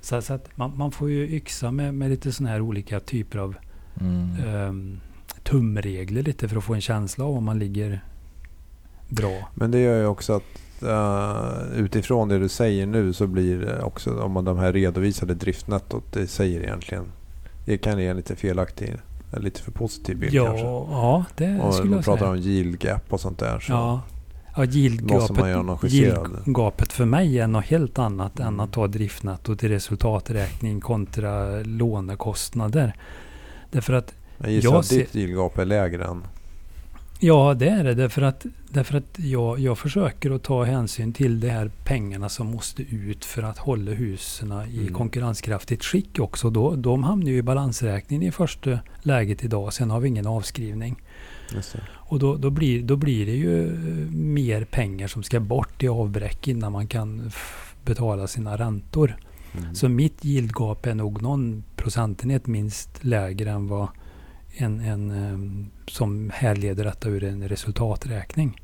Så, 0.00 0.22
så 0.22 0.34
att 0.34 0.56
man, 0.56 0.78
man 0.78 0.90
får 0.92 1.10
ju 1.10 1.36
yxa 1.36 1.70
med, 1.70 1.94
med 1.94 2.10
lite 2.10 2.32
sådana 2.32 2.52
här 2.52 2.60
olika 2.60 3.00
typer 3.00 3.38
av 3.38 3.56
Mm. 4.00 4.30
ehm, 4.46 5.00
tumregler 5.42 6.22
lite 6.22 6.48
för 6.48 6.56
att 6.56 6.64
få 6.64 6.74
en 6.74 6.80
känsla 6.80 7.24
av 7.24 7.36
om 7.36 7.44
man 7.44 7.58
ligger 7.58 8.00
bra. 9.08 9.48
Men 9.54 9.70
det 9.70 9.78
gör 9.78 9.98
ju 10.00 10.06
också 10.06 10.32
att 10.32 10.82
eh, 10.82 11.78
utifrån 11.78 12.28
det 12.28 12.38
du 12.38 12.48
säger 12.48 12.86
nu 12.86 13.12
så 13.12 13.26
blir 13.26 13.58
det 13.58 13.82
också 13.82 14.20
om 14.20 14.32
man 14.32 14.44
de 14.44 14.58
här 14.58 14.72
redovisade 14.72 15.34
driftnettot 15.34 16.04
det 16.12 16.26
säger 16.26 16.60
egentligen 16.60 17.04
det 17.64 17.78
kan 17.78 17.98
ge 17.98 18.06
en 18.06 18.16
lite 18.16 18.36
felaktig 18.36 18.94
eller 19.32 19.42
lite 19.44 19.60
för 19.62 19.72
positiv 19.72 20.18
bild 20.18 20.34
Ja, 20.34 20.46
kanske. 20.46 20.66
ja, 20.66 21.24
det 21.36 21.60
Och 21.60 21.74
skulle 21.74 21.90
man 21.90 21.96
jag 21.98 22.04
pratar 22.04 22.18
säga. 22.20 22.30
om 22.30 22.36
yield 22.38 22.80
gap 22.84 23.12
och 23.12 23.20
sånt 23.20 23.38
där. 23.38 23.60
Så. 23.60 23.72
Ja, 23.72 24.00
ja 24.56 24.58
man 24.58 24.68
yieldgapet, 25.90 26.92
för 26.92 27.04
mig 27.04 27.38
är 27.40 27.46
något 27.46 27.64
helt 27.64 27.98
annat 27.98 28.40
än 28.40 28.60
att 28.60 28.72
ta 28.72 28.86
driftnetto 28.86 29.56
till 29.56 29.68
resultaträkning 29.68 30.80
kontra 30.80 31.62
lånekostnader. 31.62 32.94
Därför 33.70 33.92
att, 33.92 34.14
Jag 34.38 34.50
gissar 34.50 34.70
Jag 34.70 34.78
att 34.80 34.88
ditt 34.88 35.10
ser- 35.10 35.18
yield 35.18 35.34
gap 35.36 35.58
är 35.58 35.64
lägre 35.64 36.04
än... 36.04 36.24
ja 37.20 37.54
det 37.54 37.68
är 37.68 37.84
det. 37.84 37.94
Därför 37.94 38.22
att, 38.22 38.46
därför 38.70 38.96
att 38.98 39.18
jag, 39.18 39.58
jag 39.58 39.78
försöker 39.78 40.30
att 40.30 40.42
ta 40.42 40.64
hänsyn 40.64 41.12
till 41.12 41.40
de 41.40 41.48
här 41.48 41.70
pengarna 41.84 42.28
som 42.28 42.46
måste 42.46 42.82
ut 42.82 43.24
för 43.24 43.42
att 43.42 43.58
hålla 43.58 43.90
husen 43.90 44.52
i 44.70 44.78
Mm. 44.80 44.94
konkurrenskraftigt 44.94 45.84
skick 45.84 46.18
också. 46.18 46.50
Då, 46.50 46.76
de 46.76 47.04
hamnar 47.04 47.26
ju 47.26 47.36
i 47.36 47.42
balansräkningen 47.42 48.22
i 48.28 48.32
första 48.32 48.78
läget 49.02 49.44
idag. 49.44 49.72
Sen 49.72 49.90
har 49.90 50.00
vi 50.00 50.08
ingen 50.08 50.26
avskrivning. 50.26 50.96
Och 51.88 52.18
då, 52.18 52.36
då, 52.36 52.50
blir, 52.50 52.82
då 52.82 52.96
blir 52.96 53.26
det 53.26 53.32
ju 53.36 53.66
eh, 53.66 54.10
mer 54.12 54.64
pengar 54.64 55.08
som 55.08 55.22
ska 55.22 55.40
bort 55.40 55.82
i 55.82 55.88
avbräck 55.88 56.48
innan 56.48 56.72
man 56.72 56.86
kan 56.86 57.30
betala 57.84 58.26
sina 58.26 58.56
räntor. 58.56 59.16
Mm. 59.58 59.74
Så 59.74 59.88
mitt 59.88 60.24
yieldgap 60.24 60.86
är 60.86 60.94
nog 60.94 61.22
någon 61.22 61.64
procentenhet 61.76 62.46
minst 62.46 63.04
lägre 63.04 63.50
än 63.50 63.68
vad 63.68 63.88
en, 64.56 64.80
en 64.80 65.10
eh, 65.10 65.66
som 65.92 66.30
härleder 66.34 66.84
detta 66.84 67.08
ur 67.08 67.24
en 67.24 67.48
resultaträkning. 67.48 68.60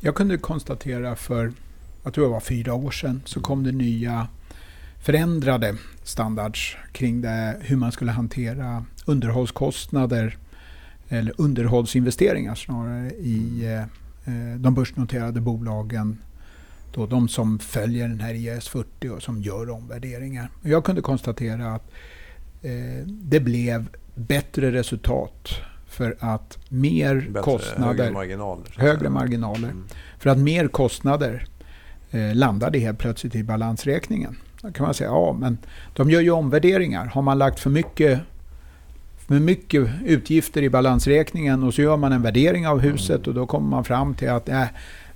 Jag 0.00 0.14
kunde 0.14 0.38
konstatera 0.38 1.16
för, 1.16 1.52
jag 2.02 2.14
tror 2.14 2.24
det 2.24 2.30
var 2.30 2.40
fyra 2.40 2.74
år 2.74 2.90
sedan, 2.90 3.22
så 3.24 3.40
kom 3.40 3.64
det 3.64 3.72
nya 3.72 4.28
förändrade 5.00 5.76
standards 6.02 6.76
kring 6.92 7.20
det, 7.20 7.56
hur 7.60 7.76
man 7.76 7.92
skulle 7.92 8.12
hantera 8.12 8.84
underhållskostnader 9.04 10.38
eller 11.08 11.34
underhållsinvesteringar 11.38 12.54
snarare 12.54 13.10
i 13.10 13.64
eh, 13.64 13.80
eh, 14.34 14.56
de 14.58 14.74
börsnoterade 14.74 15.40
bolagen. 15.40 16.18
Då 16.94 17.06
de 17.06 17.28
som 17.28 17.58
följer 17.58 18.08
den 18.08 18.20
här 18.20 18.34
IAS 18.34 18.68
40 18.68 19.08
och 19.08 19.22
som 19.22 19.42
gör 19.42 19.70
omvärderingar. 19.70 20.50
Jag 20.62 20.84
kunde 20.84 21.02
konstatera 21.02 21.74
att 21.74 21.90
det 23.06 23.40
blev 23.40 23.88
bättre 24.20 24.72
resultat 24.72 25.48
för 25.86 26.16
att 26.18 26.58
mer 26.68 27.14
Bättre, 27.14 27.42
kostnader 27.42 28.04
Högre 28.04 28.10
marginaler. 28.12 28.74
högre 28.76 29.08
marginaler. 29.08 29.68
Mm. 29.68 29.84
För 30.18 30.30
att 30.30 30.38
mer 30.38 30.68
kostnader 30.68 31.46
eh, 32.10 32.34
landade 32.34 32.78
helt 32.78 32.98
plötsligt 32.98 33.34
i 33.34 33.44
balansräkningen. 33.44 34.36
Då 34.62 34.72
kan 34.72 34.84
man 34.84 34.94
säga, 34.94 35.10
ja 35.10 35.36
men 35.40 35.58
de 35.96 36.10
gör 36.10 36.20
ju 36.20 36.30
omvärderingar. 36.30 37.06
Har 37.06 37.22
man 37.22 37.38
lagt 37.38 37.60
för 37.60 37.70
mycket, 37.70 38.20
för 39.18 39.34
mycket 39.34 39.88
utgifter 40.04 40.62
i 40.62 40.70
balansräkningen 40.70 41.62
och 41.62 41.74
så 41.74 41.82
gör 41.82 41.96
man 41.96 42.12
en 42.12 42.22
värdering 42.22 42.66
av 42.68 42.80
huset 42.80 43.26
och 43.26 43.34
då 43.34 43.46
kommer 43.46 43.68
man 43.68 43.84
fram 43.84 44.14
till 44.14 44.30
att 44.30 44.48
äh, 44.48 44.64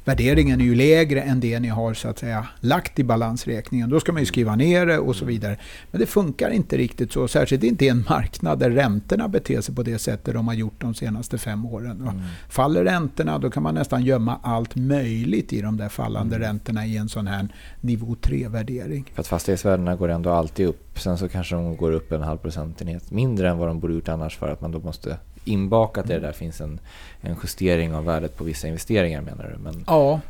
värderingen 0.04 0.60
är 0.60 0.64
ju 0.64 0.74
lägre 0.74 1.20
än 1.22 1.40
det 1.40 1.60
ni 1.60 1.68
har 1.68 1.94
så 1.94 2.08
att 2.08 2.18
säga 2.18 2.46
lagt 2.60 2.98
i 2.98 3.04
balansräkningen. 3.04 3.90
Då 3.90 4.00
ska 4.00 4.12
man 4.12 4.22
ju 4.22 4.26
skriva 4.26 4.56
ner 4.56 4.86
det 4.86 4.98
och 4.98 5.16
så 5.16 5.24
vidare. 5.24 5.56
Men 5.90 6.00
det 6.00 6.06
funkar 6.06 6.50
inte 6.50 6.76
riktigt 6.76 7.12
så, 7.12 7.28
särskilt 7.28 7.62
inte 7.62 7.84
i 7.84 7.88
en 7.88 8.04
marknad 8.08 8.58
där 8.58 8.70
räntorna 8.70 9.28
beter 9.28 9.60
sig 9.60 9.74
på 9.74 9.82
det 9.82 9.98
sättet 9.98 10.34
de 10.34 10.48
har 10.48 10.54
gjort 10.54 10.80
de 10.80 10.94
senaste 10.94 11.38
fem 11.38 11.66
åren. 11.66 12.00
Mm. 12.00 12.22
Faller 12.48 12.84
räntorna 12.84 13.38
då 13.38 13.50
kan 13.50 13.62
man 13.62 13.74
nästan 13.74 14.04
gömma 14.04 14.38
allt 14.42 14.76
möjligt 14.76 15.52
i 15.52 15.60
de 15.60 15.76
där 15.76 15.88
fallande 15.88 16.38
räntorna 16.38 16.86
i 16.86 16.96
en 16.96 17.08
sån 17.08 17.26
här 17.26 17.48
nivå 17.80 18.16
3-värdering. 18.22 19.04
För 19.14 19.20
att 19.20 19.26
fastighetsvärdena 19.26 19.96
går 19.96 20.08
ändå 20.08 20.30
alltid 20.30 20.66
upp. 20.66 20.98
Sen 20.98 21.18
så 21.18 21.28
kanske 21.28 21.54
de 21.54 21.76
går 21.76 21.92
upp 21.92 22.12
en 22.12 22.22
halv 22.22 22.38
procentenhet 22.38 23.10
mindre 23.10 23.50
än 23.50 23.58
vad 23.58 23.68
de 23.68 23.80
borde 23.80 23.94
gjort 23.94 24.08
annars 24.08 24.36
för 24.36 24.48
att 24.48 24.60
man 24.60 24.72
då 24.72 24.80
måste 24.80 25.18
inbakat 25.44 26.10
i 26.10 26.12
det 26.12 26.20
där 26.20 26.32
finns 26.32 26.60
en, 26.60 26.80
en 27.20 27.36
justering 27.42 27.94
av 27.94 28.04
värdet 28.04 28.36
på 28.36 28.44
vissa 28.44 28.68
investeringar 28.68 29.20
menar 29.20 29.54
du? 29.56 29.62
Men, 29.62 29.84
Ja, 29.86 30.20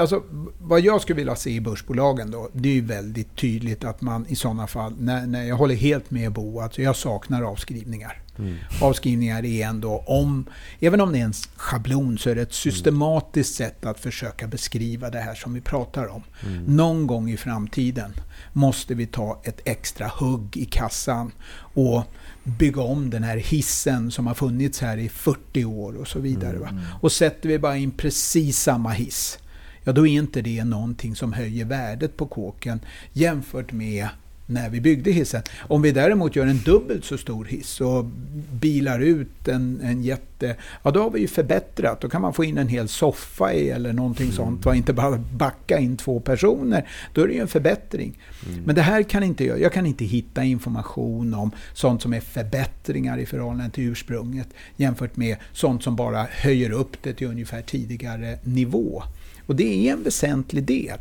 alltså, 0.00 0.22
vad 0.58 0.80
jag 0.80 1.00
skulle 1.00 1.16
vilja 1.16 1.36
se 1.36 1.50
i 1.50 1.60
börsbolagen 1.60 2.30
då, 2.30 2.48
det 2.52 2.68
är 2.68 2.72
ju 2.72 2.80
väldigt 2.80 3.36
tydligt 3.36 3.84
att 3.84 4.00
man 4.00 4.26
i 4.28 4.36
sådana 4.36 4.66
fall, 4.66 4.94
när, 4.98 5.26
när 5.26 5.44
jag 5.44 5.56
håller 5.56 5.74
helt 5.74 6.10
med 6.10 6.32
Bo, 6.32 6.60
alltså 6.60 6.82
jag 6.82 6.96
saknar 6.96 7.42
avskrivningar. 7.42 8.20
Mm. 8.38 8.56
Avskrivningar 8.82 9.44
är 9.44 9.66
ändå, 9.66 10.04
om, 10.06 10.46
även 10.80 11.00
om 11.00 11.12
det 11.12 11.18
är 11.18 11.24
en 11.24 11.32
schablon, 11.56 12.18
så 12.18 12.30
är 12.30 12.34
det 12.34 12.42
ett 12.42 12.52
systematiskt 12.52 13.54
sätt 13.54 13.86
att 13.86 14.00
försöka 14.00 14.46
beskriva 14.46 15.10
det 15.10 15.18
här 15.18 15.34
som 15.34 15.54
vi 15.54 15.60
pratar 15.60 16.06
om. 16.06 16.22
Mm. 16.46 16.76
Någon 16.76 17.06
gång 17.06 17.30
i 17.30 17.36
framtiden 17.36 18.12
måste 18.52 18.94
vi 18.94 19.06
ta 19.06 19.40
ett 19.44 19.60
extra 19.64 20.06
hugg 20.06 20.56
i 20.56 20.64
kassan 20.64 21.32
och 21.74 22.02
bygga 22.44 22.82
om 22.82 23.10
den 23.10 23.22
här 23.22 23.36
hissen 23.36 24.10
som 24.10 24.26
har 24.26 24.34
funnits 24.34 24.80
här 24.80 24.96
i 24.96 25.08
40 25.08 25.64
år 25.64 25.96
och 25.96 26.08
så 26.08 26.18
vidare. 26.18 26.58
Va? 26.58 26.68
Mm. 26.68 26.84
Och 27.00 27.12
sätter 27.12 27.48
vi 27.48 27.58
bara 27.58 27.76
in 27.76 27.90
precis 27.90 28.58
samma 28.58 28.90
hiss, 28.90 29.38
ja 29.84 29.92
då 29.92 30.06
är 30.06 30.12
inte 30.12 30.42
det 30.42 30.64
någonting 30.64 31.16
som 31.16 31.32
höjer 31.32 31.64
värdet 31.64 32.16
på 32.16 32.26
kåken 32.26 32.80
jämfört 33.12 33.72
med 33.72 34.08
när 34.46 34.70
vi 34.70 34.80
byggde 34.80 35.10
hissen. 35.10 35.42
Om 35.60 35.82
vi 35.82 35.92
däremot 35.92 36.36
gör 36.36 36.46
en 36.46 36.58
dubbelt 36.58 37.04
så 37.04 37.18
stor 37.18 37.44
hiss 37.44 37.80
och 37.80 38.04
bilar 38.52 39.00
ut 39.00 39.48
en, 39.48 39.80
en 39.82 40.02
jätte, 40.02 40.56
ja 40.82 40.90
då 40.90 41.02
har 41.02 41.10
vi 41.10 41.20
ju 41.20 41.28
förbättrat. 41.28 42.00
Då 42.00 42.08
kan 42.08 42.22
man 42.22 42.34
få 42.34 42.44
in 42.44 42.58
en 42.58 42.68
hel 42.68 42.88
soffa 42.88 43.52
i 43.52 43.70
eller 43.70 43.92
någonting 43.92 44.32
sånt. 44.32 44.64
Va? 44.64 44.74
Inte 44.74 44.92
bara 44.92 45.18
backa 45.18 45.78
in 45.78 45.96
två 45.96 46.20
personer. 46.20 46.88
Då 47.12 47.22
är 47.22 47.28
det 47.28 47.34
ju 47.34 47.40
en 47.40 47.48
förbättring. 47.48 48.18
Mm. 48.46 48.64
Men 48.64 48.74
det 48.74 48.82
här 48.82 49.02
kan 49.02 49.22
inte 49.22 49.44
jag. 49.44 49.60
Jag 49.60 49.72
kan 49.72 49.86
inte 49.86 50.04
hitta 50.04 50.44
information 50.44 51.34
om 51.34 51.50
sånt 51.72 52.02
som 52.02 52.14
är 52.14 52.20
förbättringar 52.20 53.18
i 53.18 53.26
förhållande 53.26 53.70
till 53.70 53.84
ursprunget 53.84 54.48
jämfört 54.76 55.16
med 55.16 55.36
sånt 55.52 55.82
som 55.82 55.96
bara 55.96 56.26
höjer 56.30 56.70
upp 56.70 56.96
det 57.02 57.12
till 57.12 57.26
ungefär 57.26 57.62
tidigare 57.62 58.38
nivå. 58.42 59.02
Och 59.46 59.56
det 59.56 59.88
är 59.88 59.92
en 59.92 60.02
väsentlig 60.02 60.64
del. 60.64 60.98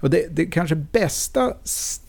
Och 0.00 0.10
det, 0.10 0.26
det 0.30 0.46
kanske 0.46 0.74
bästa 0.74 1.54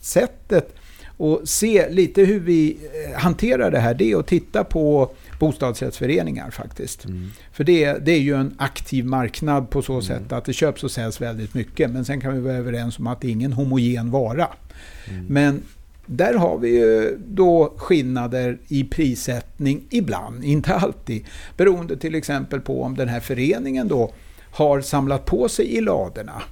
sättet 0.00 0.74
att 1.18 1.48
se 1.48 1.90
lite 1.90 2.22
hur 2.22 2.40
vi 2.40 2.78
eh, 3.06 3.20
hanterar 3.20 3.70
det 3.70 3.78
här, 3.78 3.94
det 3.94 4.12
är 4.12 4.16
att 4.16 4.26
titta 4.26 4.64
på 4.64 5.10
bostadsrättsföreningar 5.38 6.50
faktiskt. 6.50 7.04
Mm. 7.04 7.30
För 7.52 7.64
det, 7.64 7.92
det 7.92 8.12
är 8.12 8.20
ju 8.20 8.34
en 8.34 8.54
aktiv 8.58 9.04
marknad 9.04 9.70
på 9.70 9.82
så 9.82 10.02
sätt 10.02 10.32
att 10.32 10.44
det 10.44 10.52
köps 10.52 10.84
och 10.84 10.90
säljs 10.90 11.20
väldigt 11.20 11.54
mycket. 11.54 11.90
Men 11.90 12.04
sen 12.04 12.20
kan 12.20 12.34
vi 12.34 12.40
vara 12.40 12.54
överens 12.54 12.98
om 12.98 13.06
att 13.06 13.20
det 13.20 13.28
är 13.28 13.32
ingen 13.32 13.52
homogen 13.52 14.10
vara. 14.10 14.48
Mm. 15.08 15.26
Men 15.26 15.62
där 16.06 16.34
har 16.34 16.58
vi 16.58 16.68
ju 16.68 17.18
då 17.26 17.74
skillnader 17.76 18.58
i 18.68 18.84
prissättning 18.84 19.84
ibland, 19.90 20.44
inte 20.44 20.74
alltid. 20.74 21.24
Beroende 21.56 21.96
till 21.96 22.14
exempel 22.14 22.60
på 22.60 22.82
om 22.82 22.96
den 22.96 23.08
här 23.08 23.20
föreningen 23.20 23.88
då 23.88 24.12
har 24.50 24.80
samlat 24.80 25.24
på 25.24 25.48
sig 25.48 25.66
i 25.66 25.80
ladorna 25.80 26.42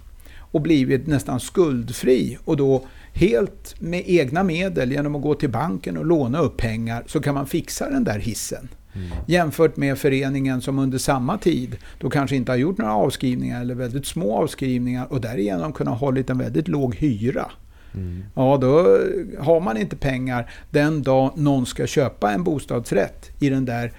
och 0.50 0.60
blivit 0.60 1.06
nästan 1.06 1.40
skuldfri 1.40 2.38
och 2.44 2.56
då 2.56 2.86
helt 3.12 3.80
med 3.80 4.02
egna 4.06 4.42
medel 4.42 4.92
genom 4.92 5.14
att 5.14 5.22
gå 5.22 5.34
till 5.34 5.50
banken 5.50 5.96
och 5.96 6.06
låna 6.06 6.38
upp 6.38 6.56
pengar 6.56 7.04
så 7.06 7.20
kan 7.20 7.34
man 7.34 7.46
fixa 7.46 7.90
den 7.90 8.04
där 8.04 8.18
hissen. 8.18 8.68
Mm. 8.92 9.08
Jämfört 9.26 9.76
med 9.76 9.98
föreningen 9.98 10.60
som 10.60 10.78
under 10.78 10.98
samma 10.98 11.38
tid 11.38 11.76
då 11.98 12.10
kanske 12.10 12.36
inte 12.36 12.52
har 12.52 12.56
gjort 12.56 12.78
några 12.78 12.94
avskrivningar 12.94 13.60
eller 13.60 13.74
väldigt 13.74 14.06
små 14.06 14.36
avskrivningar 14.36 15.12
och 15.12 15.20
därigenom 15.20 15.72
kunnat 15.72 16.00
hållit 16.00 16.30
en 16.30 16.38
väldigt 16.38 16.68
låg 16.68 16.94
hyra. 16.94 17.50
Mm. 17.94 18.24
Ja, 18.34 18.58
då 18.60 18.98
har 19.38 19.60
man 19.60 19.76
inte 19.76 19.96
pengar 19.96 20.50
den 20.70 21.02
dag 21.02 21.32
någon 21.36 21.66
ska 21.66 21.86
köpa 21.86 22.32
en 22.32 22.44
bostadsrätt 22.44 23.30
i 23.40 23.50
den 23.50 23.64
där 23.64 23.92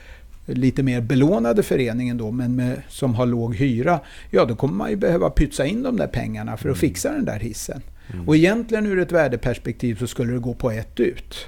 lite 0.54 0.84
mer 0.84 1.02
belånade 1.02 1.64
föreningen 1.64 2.18
då, 2.18 2.32
men 2.32 2.56
med, 2.56 2.82
som 2.90 3.16
har 3.16 3.26
låg 3.26 3.56
hyra. 3.56 4.00
Ja, 4.30 4.46
då 4.46 4.56
kommer 4.56 4.74
man 4.74 4.90
ju 4.90 4.96
behöva 4.96 5.30
pytsa 5.30 5.66
in 5.66 5.84
de 5.84 5.98
där 5.98 6.08
pengarna 6.08 6.58
för 6.58 6.70
att 6.70 6.76
mm. 6.84 6.94
fixa 6.94 7.12
den 7.12 7.26
där 7.26 7.40
hissen. 7.40 7.82
Mm. 8.14 8.28
Och 8.28 8.36
egentligen 8.36 8.86
ur 8.86 9.00
ett 9.00 9.12
värdeperspektiv 9.12 9.96
så 9.96 10.08
skulle 10.08 10.34
det 10.34 10.40
gå 10.40 10.54
på 10.54 10.72
ett 10.72 11.00
ut. 11.00 11.48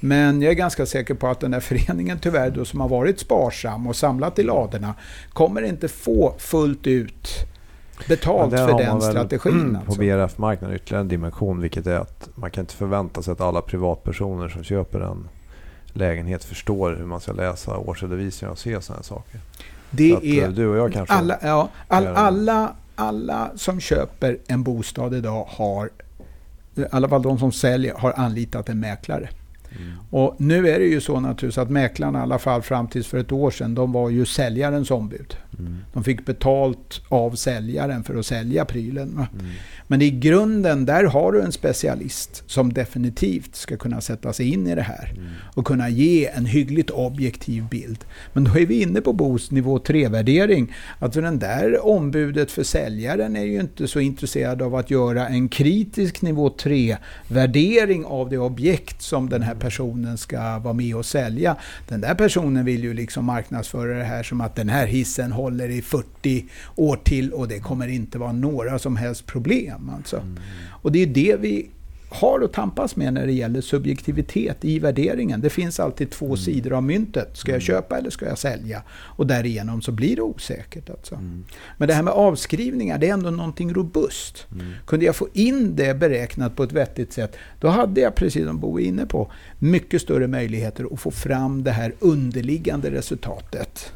Men 0.00 0.42
jag 0.42 0.50
är 0.50 0.54
ganska 0.54 0.86
säker 0.86 1.14
på 1.14 1.26
att 1.26 1.40
den 1.40 1.50
där 1.50 1.60
föreningen 1.60 2.18
tyvärr 2.18 2.50
då 2.50 2.64
som 2.64 2.80
har 2.80 2.88
varit 2.88 3.20
sparsam 3.20 3.86
och 3.86 3.96
samlat 3.96 4.38
i 4.38 4.42
ladorna 4.42 4.94
kommer 5.32 5.62
inte 5.62 5.88
få 5.88 6.34
fullt 6.38 6.86
ut 6.86 7.28
betalt 8.08 8.50
för 8.50 8.78
den 8.78 9.00
strategin. 9.00 9.76
Alltså. 9.86 9.92
På 9.92 9.98
BRF-marknaden 9.98 10.76
ytterligare 10.76 11.00
en 11.00 11.08
dimension 11.08 11.60
vilket 11.60 11.86
är 11.86 11.98
att 11.98 12.28
man 12.34 12.50
kan 12.50 12.62
inte 12.62 12.74
förvänta 12.74 13.22
sig 13.22 13.32
att 13.32 13.40
alla 13.40 13.62
privatpersoner 13.62 14.48
som 14.48 14.64
köper 14.64 15.00
en 15.00 15.28
lägenhet 15.92 16.44
förstår 16.44 16.96
hur 16.96 17.04
man 17.04 17.20
ska 17.20 17.32
läsa 17.32 17.76
årsredovisningar 17.76 18.52
och 18.52 18.58
se 18.58 18.80
sådana 18.80 18.98
här 18.98 19.04
saker. 19.04 19.40
Det 19.90 20.16
att, 20.16 20.22
är, 20.22 20.44
eh, 20.44 20.48
du 20.48 20.68
och 20.68 20.76
jag 20.76 20.92
kanske 20.92 21.14
alla, 21.14 21.38
ja, 21.42 21.68
all, 21.88 22.06
alla, 22.06 22.74
alla 22.94 23.50
som 23.56 23.80
köper 23.80 24.38
en 24.46 24.62
bostad 24.62 25.14
idag 25.14 25.46
har, 25.48 25.90
i 26.74 26.84
alla 26.90 27.08
fall 27.08 27.22
de 27.22 27.38
som 27.38 27.52
säljer, 27.52 27.94
har 27.94 28.12
anlitat 28.16 28.68
en 28.68 28.80
mäklare. 28.80 29.28
Mm. 29.76 29.92
Och 30.10 30.36
nu 30.38 30.68
är 30.68 30.78
det 30.78 30.84
ju 30.84 31.00
så 31.00 31.20
naturligtvis 31.20 31.58
att 31.58 31.70
mäklarna, 31.70 32.18
i 32.18 32.22
alla 32.22 32.38
fall 32.38 32.62
fram 32.62 32.88
tills 32.88 33.06
för 33.06 33.18
ett 33.18 33.32
år 33.32 33.50
sedan, 33.50 33.74
de 33.74 33.92
var 33.92 34.10
ju 34.10 34.26
säljarens 34.26 34.90
ombud. 34.90 35.36
Mm. 35.60 35.78
De 35.92 36.04
fick 36.04 36.26
betalt 36.26 37.02
av 37.08 37.34
säljaren 37.34 38.04
för 38.04 38.14
att 38.14 38.26
sälja 38.26 38.64
prylen. 38.64 39.08
Mm. 39.12 39.46
Men 39.86 40.02
i 40.02 40.10
grunden, 40.10 40.86
där 40.86 41.04
har 41.04 41.32
du 41.32 41.42
en 41.42 41.52
specialist 41.52 42.42
som 42.46 42.72
definitivt 42.72 43.56
ska 43.56 43.76
kunna 43.76 44.00
sätta 44.00 44.32
sig 44.32 44.52
in 44.52 44.66
i 44.66 44.74
det 44.74 44.82
här 44.82 45.12
mm. 45.16 45.28
och 45.54 45.66
kunna 45.66 45.88
ge 45.88 46.26
en 46.26 46.46
hyggligt 46.46 46.90
objektiv 46.90 47.68
bild. 47.68 48.04
Men 48.32 48.44
då 48.44 48.58
är 48.58 48.66
vi 48.66 48.82
inne 48.82 49.00
på 49.00 49.12
BOS 49.12 49.50
nivå 49.50 49.78
3-värdering. 49.78 50.74
Alltså 50.98 51.20
den 51.20 51.38
där 51.38 51.86
ombudet 51.86 52.50
för 52.50 52.62
säljaren 52.62 53.36
är 53.36 53.44
ju 53.44 53.60
inte 53.60 53.88
så 53.88 54.00
intresserad 54.00 54.62
av 54.62 54.74
att 54.74 54.90
göra 54.90 55.28
en 55.28 55.48
kritisk 55.48 56.22
nivå 56.22 56.48
3-värdering 56.48 58.04
av 58.04 58.30
det 58.30 58.38
objekt 58.38 59.02
som 59.02 59.28
den 59.28 59.42
här 59.42 59.54
personen 59.54 60.18
ska 60.18 60.58
vara 60.58 60.74
med 60.74 60.96
och 60.96 61.06
sälja. 61.06 61.56
Den 61.88 62.00
där 62.00 62.14
personen 62.14 62.64
vill 62.64 62.84
ju 62.84 62.94
liksom 62.94 63.24
marknadsföra 63.24 63.98
det 63.98 64.04
här 64.04 64.22
som 64.22 64.40
att 64.40 64.56
den 64.56 64.68
här 64.68 64.86
hissen 64.86 65.32
håller 65.32 65.49
i 65.50 65.82
40 65.82 66.44
år 66.76 66.96
till 66.96 67.32
och 67.32 67.48
det 67.48 67.58
kommer 67.58 67.88
inte 67.88 68.18
vara 68.18 68.32
några 68.32 68.78
som 68.78 68.96
helst 68.96 69.26
problem. 69.26 69.90
Alltså. 69.96 70.16
Mm. 70.16 70.38
Och 70.82 70.92
det 70.92 71.02
är 71.02 71.06
det 71.06 71.36
vi 71.40 71.68
har 72.10 72.40
att 72.44 72.52
tampas 72.52 72.96
med 72.96 73.14
när 73.14 73.26
det 73.26 73.32
gäller 73.32 73.60
subjektivitet 73.60 74.64
i 74.64 74.78
värderingen. 74.78 75.40
Det 75.40 75.50
finns 75.50 75.80
alltid 75.80 76.10
två 76.10 76.26
mm. 76.26 76.36
sidor 76.36 76.72
av 76.72 76.82
myntet. 76.82 77.36
Ska 77.36 77.50
jag 77.50 77.56
mm. 77.56 77.66
köpa 77.66 77.98
eller 77.98 78.10
ska 78.10 78.26
jag 78.26 78.38
sälja? 78.38 78.82
Och 78.90 79.26
därigenom 79.26 79.82
så 79.82 79.92
blir 79.92 80.16
det 80.16 80.22
osäkert. 80.22 80.90
Alltså. 80.90 81.14
Mm. 81.14 81.44
Men 81.76 81.88
det 81.88 81.94
här 81.94 82.02
med 82.02 82.12
avskrivningar, 82.12 82.98
det 82.98 83.08
är 83.08 83.12
ändå 83.12 83.30
någonting 83.30 83.74
robust. 83.74 84.46
Mm. 84.52 84.72
Kunde 84.86 85.06
jag 85.06 85.16
få 85.16 85.28
in 85.32 85.76
det 85.76 85.94
beräknat 85.94 86.56
på 86.56 86.62
ett 86.62 86.72
vettigt 86.72 87.12
sätt, 87.12 87.36
då 87.60 87.68
hade 87.68 88.00
jag, 88.00 88.14
precis 88.14 88.46
som 88.46 88.60
Bo 88.60 88.80
är 88.80 88.84
inne 88.84 89.06
på, 89.06 89.32
mycket 89.58 90.02
större 90.02 90.26
möjligheter 90.26 90.86
att 90.92 91.00
få 91.00 91.10
fram 91.10 91.64
det 91.64 91.70
här 91.70 91.94
underliggande 92.00 92.90
resultatet 92.90 93.92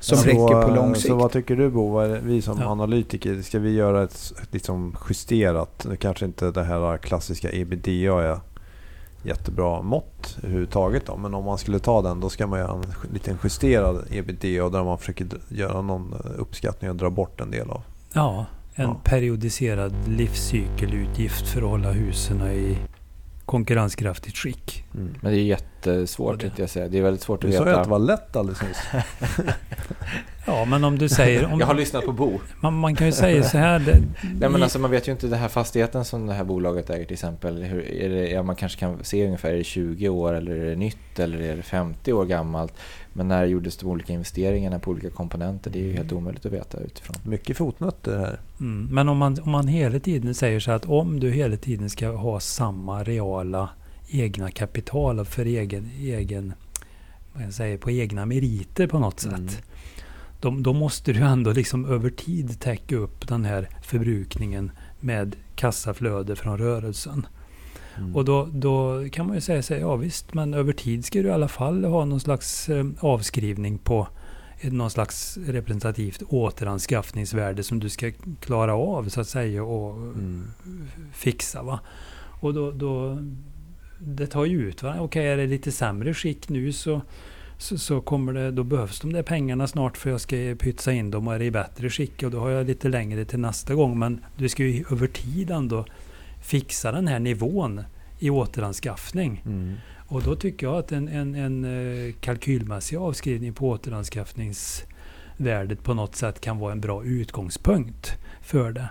som 0.00 0.18
så, 0.18 0.24
räcker 0.24 0.62
på 0.62 0.74
lång 0.74 0.94
sikt. 0.94 1.06
Så 1.06 1.14
vad 1.14 1.32
tycker 1.32 1.56
du 1.56 1.70
Bo? 1.70 2.00
Vi 2.22 2.42
som 2.42 2.60
ja. 2.60 2.66
analytiker, 2.66 3.42
ska 3.42 3.58
vi 3.58 3.70
göra 3.70 4.02
ett 4.02 4.32
liksom 4.50 4.96
justerat, 5.08 5.86
nu 5.88 5.96
kanske 5.96 6.24
inte 6.24 6.50
det 6.50 6.62
här 6.62 6.98
klassiska 6.98 7.52
ebitda 7.52 8.22
är 8.22 8.40
jättebra 9.22 9.82
mått 9.82 10.36
överhuvudtaget 10.42 11.06
då, 11.06 11.16
men 11.16 11.34
om 11.34 11.44
man 11.44 11.58
skulle 11.58 11.78
ta 11.78 12.02
den 12.02 12.20
då 12.20 12.28
ska 12.28 12.46
man 12.46 12.58
göra 12.58 12.72
en 12.72 13.12
liten 13.12 13.38
justerad 13.44 14.04
ebitda 14.10 14.68
där 14.68 14.84
man 14.84 14.98
försöker 14.98 15.26
göra 15.48 15.82
någon 15.82 16.14
uppskattning 16.38 16.90
och 16.90 16.96
dra 16.96 17.10
bort 17.10 17.40
en 17.40 17.50
del 17.50 17.70
av. 17.70 17.82
Ja, 18.12 18.46
en 18.74 18.88
ja. 18.88 18.96
periodiserad 19.04 19.94
livscykelutgift 20.08 21.48
för 21.48 21.62
att 21.62 21.68
hålla 21.68 21.90
husen 21.92 22.42
i 22.42 22.78
konkurrenskraftigt 23.48 24.36
skick. 24.36 24.84
Mm. 24.94 25.14
Men 25.20 25.32
det 25.32 25.38
är 25.38 25.42
jättesvårt, 25.42 26.44
inte 26.44 26.62
jag 26.62 26.70
säga. 26.70 26.88
Det 26.88 26.98
är 26.98 27.02
väldigt 27.02 27.22
svårt 27.22 27.44
att 27.44 27.50
veta. 27.50 27.64
Du 27.64 27.70
sa 27.70 27.70
ju 27.70 27.76
att 27.76 27.84
det 27.84 27.90
var 27.90 27.98
lätt 27.98 28.36
alldeles 28.36 28.62
nyss. 28.62 29.02
ja, 30.46 30.64
men 30.64 30.84
om 30.84 30.98
du 30.98 31.08
säger... 31.08 31.52
Om, 31.52 31.60
jag 31.60 31.66
har 31.66 31.74
lyssnat 31.74 32.04
på 32.04 32.12
Bo. 32.12 32.40
Man, 32.60 32.74
man 32.74 32.96
kan 32.96 33.06
ju 33.06 33.12
säga 33.12 33.42
så 33.42 33.58
här. 33.58 33.78
Det, 33.78 34.02
Nej, 34.40 34.50
men 34.50 34.62
alltså, 34.62 34.78
man 34.78 34.90
vet 34.90 35.08
ju 35.08 35.12
inte 35.12 35.26
den 35.26 35.38
här 35.38 35.48
fastigheten 35.48 36.04
som 36.04 36.26
det 36.26 36.32
här 36.32 36.44
bolaget 36.44 36.90
äger 36.90 37.04
till 37.04 37.12
exempel. 37.12 37.62
Hur, 37.62 37.88
är 37.88 38.08
det, 38.08 38.30
ja, 38.30 38.42
man 38.42 38.56
kanske 38.56 38.78
kan 38.78 39.04
se 39.04 39.24
ungefär, 39.26 39.50
är 39.50 39.56
det 39.56 39.64
20 39.64 40.08
år 40.08 40.34
eller 40.34 40.52
är 40.52 40.64
det 40.64 40.76
nytt 40.76 41.18
eller 41.18 41.40
är 41.40 41.56
det 41.56 41.62
50 41.62 42.12
år 42.12 42.24
gammalt? 42.24 42.74
Men 43.18 43.28
när 43.28 43.44
gjordes 43.44 43.76
de 43.76 43.86
olika 43.86 44.12
investeringarna 44.12 44.78
på 44.78 44.90
olika 44.90 45.10
komponenter? 45.10 45.70
Det 45.70 45.78
är 45.78 45.82
ju 45.82 45.92
helt 45.92 46.10
mm. 46.10 46.22
omöjligt 46.22 46.46
att 46.46 46.52
veta 46.52 46.80
utifrån. 46.80 47.16
Mycket 47.22 47.56
fotnötter 47.56 48.18
här. 48.18 48.40
Mm. 48.60 48.88
Men 48.90 49.08
om 49.08 49.18
man, 49.18 49.40
om 49.40 49.50
man 49.50 49.68
hela 49.68 49.98
tiden 49.98 50.34
säger 50.34 50.60
så 50.60 50.70
att 50.70 50.86
om 50.86 51.20
du 51.20 51.30
hela 51.30 51.56
tiden 51.56 51.90
ska 51.90 52.08
ha 52.08 52.40
samma 52.40 53.04
reala 53.04 53.68
egna 54.08 54.50
kapital 54.50 55.24
för 55.24 55.44
egen, 55.44 55.90
egen 55.98 56.52
vad 57.32 57.42
jag 57.42 57.52
säger, 57.52 57.78
på 57.78 57.90
egna 57.90 58.26
meriter 58.26 58.86
på 58.86 58.98
något 58.98 59.20
sätt. 59.20 59.32
Mm. 59.32 59.48
Då, 60.40 60.50
då, 60.50 60.72
måste 60.72 61.12
du 61.12 61.20
ändå 61.20 61.52
liksom 61.52 61.84
över 61.84 62.10
tid 62.10 62.60
täcka 62.60 62.96
upp 62.96 63.28
den 63.28 63.44
här 63.44 63.68
förbrukningen 63.82 64.70
med 65.00 65.36
kassaflöde 65.54 66.36
från 66.36 66.58
rörelsen. 66.58 67.26
Mm. 67.98 68.16
Och 68.16 68.24
då, 68.24 68.48
då 68.52 69.04
kan 69.12 69.26
man 69.26 69.34
ju 69.34 69.40
säga 69.40 69.62
sig, 69.62 69.80
ja 69.80 69.96
visst, 69.96 70.34
men 70.34 70.54
över 70.54 70.72
tid 70.72 71.04
ska 71.04 71.22
du 71.22 71.28
i 71.28 71.32
alla 71.32 71.48
fall 71.48 71.84
ha 71.84 72.04
någon 72.04 72.20
slags 72.20 72.68
eh, 72.68 72.86
avskrivning 73.00 73.78
på 73.78 74.08
någon 74.62 74.90
slags 74.90 75.38
representativt 75.46 76.22
återanskaffningsvärde 76.22 77.62
som 77.62 77.80
du 77.80 77.88
ska 77.88 78.10
klara 78.40 78.74
av 78.74 79.08
så 79.08 79.20
att 79.20 79.28
säga 79.28 79.64
och 79.64 79.96
mm. 79.96 80.50
fixa. 81.12 81.62
Va? 81.62 81.80
Och 82.40 82.54
då, 82.54 82.70
då, 82.70 83.18
det 83.98 84.26
tar 84.26 84.44
ju 84.44 84.68
ut. 84.68 84.82
Va? 84.82 84.96
Okej, 84.98 85.26
är 85.26 85.36
det 85.36 85.46
lite 85.46 85.72
sämre 85.72 86.14
skick 86.14 86.48
nu 86.48 86.72
så, 86.72 87.00
så, 87.58 87.78
så, 87.78 88.00
kommer 88.00 88.32
det, 88.32 88.50
då 88.50 88.64
behövs 88.64 89.00
de 89.00 89.12
där 89.12 89.22
pengarna 89.22 89.66
snart 89.66 89.96
för 89.96 90.10
jag 90.10 90.20
ska 90.20 90.36
pytsa 90.58 90.92
in 90.92 91.10
dem 91.10 91.28
och 91.28 91.34
är 91.34 91.38
det 91.38 91.44
i 91.44 91.50
bättre 91.50 91.90
skick 91.90 92.22
och 92.22 92.30
då 92.30 92.40
har 92.40 92.50
jag 92.50 92.66
lite 92.66 92.88
längre 92.88 93.24
till 93.24 93.38
nästa 93.38 93.74
gång. 93.74 93.98
Men 93.98 94.24
du 94.36 94.48
ska 94.48 94.62
ju 94.64 94.84
över 94.90 95.06
tid 95.06 95.50
ändå 95.50 95.84
fixa 96.48 96.92
den 96.92 97.08
här 97.08 97.18
nivån 97.18 97.80
i 98.18 98.30
återanskaffning. 98.30 99.42
Mm. 99.46 99.74
Och 100.06 100.22
då 100.22 100.36
tycker 100.36 100.66
jag 100.66 100.76
att 100.76 100.92
en, 100.92 101.08
en, 101.08 101.34
en 101.34 101.64
eh, 101.64 102.12
kalkylmässig 102.20 102.96
avskrivning 102.96 103.54
på 103.54 103.68
återanskaffningsvärdet 103.68 105.82
på 105.82 105.94
något 105.94 106.16
sätt 106.16 106.40
kan 106.40 106.58
vara 106.58 106.72
en 106.72 106.80
bra 106.80 107.04
utgångspunkt 107.04 108.12
för 108.42 108.72
det. 108.72 108.88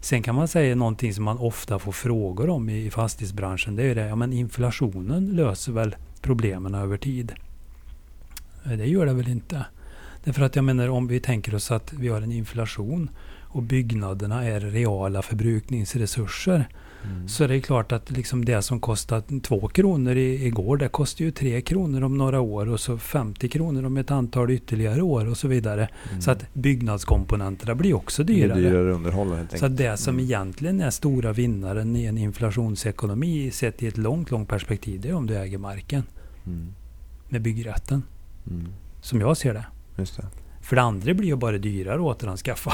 Sen 0.00 0.22
kan 0.22 0.34
man 0.34 0.48
säga 0.48 0.74
någonting 0.74 1.14
som 1.14 1.24
man 1.24 1.38
ofta 1.38 1.78
får 1.78 1.92
frågor 1.92 2.50
om 2.50 2.68
i 2.68 2.90
fastighetsbranschen. 2.90 3.76
Det 3.76 3.82
är 3.82 3.94
det, 3.94 4.06
ja 4.06 4.16
men 4.16 4.32
inflationen 4.32 5.26
löser 5.26 5.72
väl 5.72 5.96
problemen 6.20 6.74
över 6.74 6.96
tid? 6.96 7.32
Det 8.64 8.86
gör 8.86 9.06
det 9.06 9.12
väl 9.12 9.28
inte. 9.28 9.66
Därför 10.24 10.42
att 10.42 10.56
jag 10.56 10.64
menar 10.64 10.88
om 10.88 11.06
vi 11.06 11.20
tänker 11.20 11.54
oss 11.54 11.70
att 11.70 11.92
vi 11.92 12.08
har 12.08 12.22
en 12.22 12.32
inflation 12.32 13.10
och 13.42 13.62
byggnaderna 13.62 14.44
är 14.44 14.60
reala 14.60 15.22
förbrukningsresurser. 15.22 16.68
Mm. 17.04 17.28
Så 17.28 17.46
det 17.46 17.56
är 17.56 17.60
klart 17.60 17.92
att 17.92 18.10
liksom 18.10 18.44
det 18.44 18.62
som 18.62 18.80
kostat 18.80 19.30
två 19.42 19.68
kronor 19.68 20.16
i, 20.16 20.46
igår, 20.46 20.76
det 20.76 20.88
kostar 20.88 21.24
ju 21.24 21.30
tre 21.30 21.60
kronor 21.60 22.02
om 22.02 22.18
några 22.18 22.40
år 22.40 22.68
och 22.68 22.80
så 22.80 22.98
50 22.98 23.48
kronor 23.48 23.84
om 23.84 23.96
ett 23.96 24.10
antal 24.10 24.50
ytterligare 24.50 25.02
år 25.02 25.28
och 25.28 25.36
så 25.36 25.48
vidare. 25.48 25.88
Mm. 26.10 26.22
Så 26.22 26.30
att 26.30 26.54
byggnadskomponenterna 26.54 27.74
blir 27.74 27.94
också 27.94 28.24
dyrare. 28.24 28.60
Det 28.60 28.70
dyrare 28.70 28.92
underhåll 28.92 29.28
helt 29.28 29.40
enkelt. 29.40 29.60
Så 29.60 29.68
det 29.68 29.96
som 29.96 30.14
mm. 30.14 30.24
egentligen 30.24 30.80
är 30.80 30.90
stora 30.90 31.32
vinnaren 31.32 31.96
i 31.96 32.04
en 32.04 32.18
inflationsekonomi 32.18 33.50
sett 33.50 33.82
i 33.82 33.86
ett 33.86 33.96
långt, 33.96 34.30
långt 34.30 34.48
perspektiv, 34.48 35.00
det 35.00 35.08
är 35.08 35.14
om 35.14 35.26
du 35.26 35.36
äger 35.36 35.58
marken. 35.58 36.02
Mm. 36.46 36.74
Med 37.28 37.42
byggrätten. 37.42 38.02
Mm. 38.50 38.66
Som 39.00 39.20
jag 39.20 39.36
ser 39.36 39.54
det. 39.54 39.66
Just 39.96 40.16
det. 40.16 40.26
För 40.60 40.76
det 40.76 40.82
andra 40.82 41.14
blir 41.14 41.28
ju 41.28 41.36
bara 41.36 41.58
dyrare 41.58 41.94
att 41.94 42.00
återanskaffa. 42.00 42.72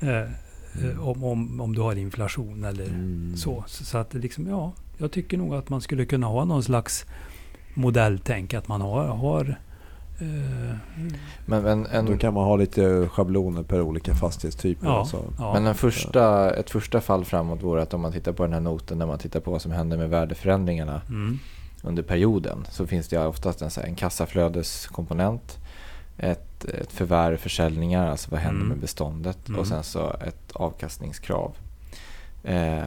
Eh. 0.84 1.08
Om, 1.08 1.24
om, 1.24 1.60
om 1.60 1.74
du 1.74 1.80
har 1.80 1.94
inflation 1.94 2.64
eller 2.64 2.86
mm. 2.86 3.36
så. 3.36 3.64
så. 3.66 3.84
Så 3.84 3.98
att 3.98 4.14
liksom, 4.14 4.46
ja, 4.46 4.72
jag 4.98 5.12
tycker 5.12 5.38
nog 5.38 5.54
att 5.54 5.68
man 5.68 5.80
skulle 5.80 6.04
kunna 6.04 6.26
ha 6.26 6.44
någon 6.44 6.62
slags 6.62 7.06
modelltänk. 7.74 8.54
Att 8.54 8.68
man 8.68 8.80
har, 8.80 9.04
har 9.04 9.58
eh, 10.18 10.76
men, 11.46 11.86
en, 11.86 12.06
Då 12.06 12.16
kan 12.16 12.34
man 12.34 12.44
ha 12.44 12.56
lite 12.56 13.08
schabloner 13.08 13.62
per 13.62 13.80
olika 13.80 14.14
fastighetstyper. 14.14 14.86
Ja, 14.86 14.98
alltså. 14.98 15.24
ja. 15.38 15.52
Men 15.52 15.66
en 15.66 15.74
första, 15.74 16.54
ett 16.54 16.70
första 16.70 17.00
fall 17.00 17.24
framåt 17.24 17.62
vore 17.62 17.82
att 17.82 17.94
om 17.94 18.00
man 18.00 18.12
tittar 18.12 18.32
på 18.32 18.42
den 18.42 18.52
här 18.52 18.60
noten, 18.60 18.98
när 18.98 19.06
man 19.06 19.18
tittar 19.18 19.40
på 19.40 19.50
vad 19.50 19.62
som 19.62 19.72
händer 19.72 19.96
med 19.96 20.10
värdeförändringarna. 20.10 21.00
Mm. 21.08 21.38
under 21.82 22.02
perioden 22.02 22.66
så 22.70 22.86
finns 22.86 23.08
det 23.08 23.26
oftast 23.26 23.62
en, 23.62 23.84
en 23.84 23.94
kassaflödeskomponent, 23.94 25.58
ett, 26.18 26.64
ett 26.64 26.92
förvärv, 26.92 27.36
försäljningar, 27.36 28.06
alltså 28.06 28.30
vad 28.30 28.40
händer 28.40 28.56
Mm. 28.60 28.68
med 28.68 28.78
beståndet 28.78 29.48
Mm. 29.48 29.60
och 29.60 29.66
sen 29.66 29.82
så 29.84 30.10
ett 30.26 30.52
avkastningskrav. 30.52 31.56
Eh, 32.44 32.82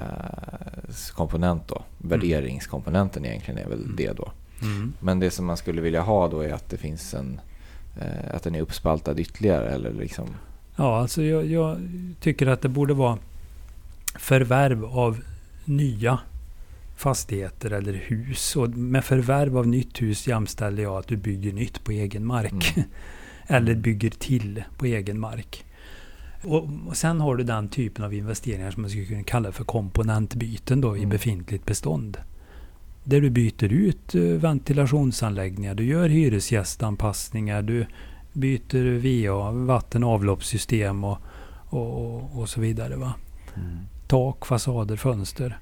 komponent 1.13 1.67
då, 1.67 1.81
värderingskomponenten 1.97 3.25
egentligen 3.25 3.57
är 3.59 3.69
väl 3.69 3.83
Mm. 3.83 3.95
det 3.95 4.11
då. 4.17 4.31
Mm. 4.61 4.93
Men 4.99 5.19
det 5.19 5.31
som 5.31 5.45
man 5.45 5.57
skulle 5.57 5.81
vilja 5.81 6.01
ha 6.01 6.27
då 6.27 6.41
är 6.41 6.53
att 6.53 6.69
det 6.69 6.77
finns 6.77 7.13
en 7.13 7.39
eh, 8.01 8.35
att 8.35 8.43
den 8.43 8.55
är 8.55 8.61
uppspaltad 8.61 9.19
ytterligare 9.19 9.69
eller 9.69 9.93
liksom 9.93 10.25
Ja, 10.75 10.99
alltså 10.99 11.23
jag, 11.23 11.45
jag 11.45 11.77
tycker 12.21 12.47
att 12.47 12.61
det 12.61 12.69
borde 12.69 12.93
vara 12.93 13.17
förvärv 14.19 14.85
av 14.85 15.21
nya 15.65 16.19
fastigheter 16.97 17.71
eller 17.71 17.93
hus. 17.93 18.55
Och 18.55 18.69
med 18.69 19.05
förvärv 19.05 19.57
av 19.57 19.67
nytt 19.67 20.01
hus 20.01 20.27
jämställer 20.27 20.83
jag 20.83 20.97
att 20.97 21.07
du 21.07 21.17
bygger 21.17 21.53
nytt 21.53 21.83
på 21.83 21.91
egen 21.91 22.25
mark. 22.25 22.73
Mm. 22.77 22.89
Eller 23.47 23.75
bygger 23.75 24.09
till 24.09 24.63
på 24.77 24.85
egen 24.85 25.19
mark. 25.19 25.65
Och, 26.43 26.69
och 26.87 26.97
sen 26.97 27.21
har 27.21 27.35
du 27.35 27.43
den 27.43 27.69
typen 27.69 28.05
av 28.05 28.13
investeringar 28.13 28.71
som 28.71 28.81
man 28.81 28.89
skulle 28.89 29.05
kunna 29.05 29.23
kalla 29.23 29.51
för 29.51 29.63
komponentbyten 29.63 30.81
då 30.81 30.95
i 30.95 30.99
Mm. 30.99 31.09
befintligt 31.09 31.65
bestånd. 31.65 32.17
Där 33.03 33.21
du 33.21 33.29
byter 33.29 33.73
ut 33.73 34.15
eh, 34.15 34.21
ventilationsanläggningar, 34.21 35.75
du 35.75 35.83
gör 35.85 36.09
hyresgästanpassningar, 36.09 37.61
du 37.61 37.85
byter 38.33 38.99
VA, 39.27 39.51
vatten 39.51 40.03
och 40.03 40.09
avloppssystem 40.09 41.03
och, 41.03 41.17
och, 41.69 42.39
och, 42.39 42.49
så 42.49 42.61
vidare. 42.61 42.95
Va? 42.95 43.13
Tak, 44.07 44.45
fasader, 44.45 44.95
fönster. 44.95 45.59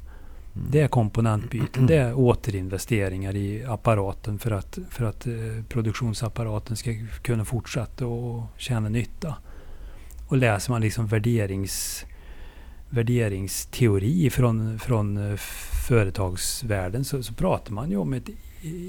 Det 0.68 0.82
är 0.82 0.88
komponentbyten. 0.88 1.88
Det 1.88 1.96
är 1.96 2.20
återinvesteringar 2.20 3.36
i 3.36 3.66
apparaten 3.66 4.40
för 4.40 4.52
att, 4.52 4.78
för 4.90 5.06
att 5.06 5.28
eh, 5.28 5.34
produktionsapparaten 5.70 6.78
ska 6.78 6.92
kunna 7.22 7.46
fortsätta 7.46 8.08
och 8.08 8.44
tjäna 8.58 8.90
nytta. 8.90 9.36
Och 10.28 10.38
läser 10.38 10.72
man 10.72 10.82
liksom 10.82 11.08
värderings, 11.08 12.06
värderingsteori 12.90 14.30
från, 14.30 14.80
från 14.80 15.32
eh, 15.32 15.38
företagsvärlden 15.88 17.06
så, 17.06 17.24
så 17.24 17.34
pratar 17.34 17.74
man 17.74 17.92
ju 17.92 17.98
om 17.98 18.14
ett 18.14 18.30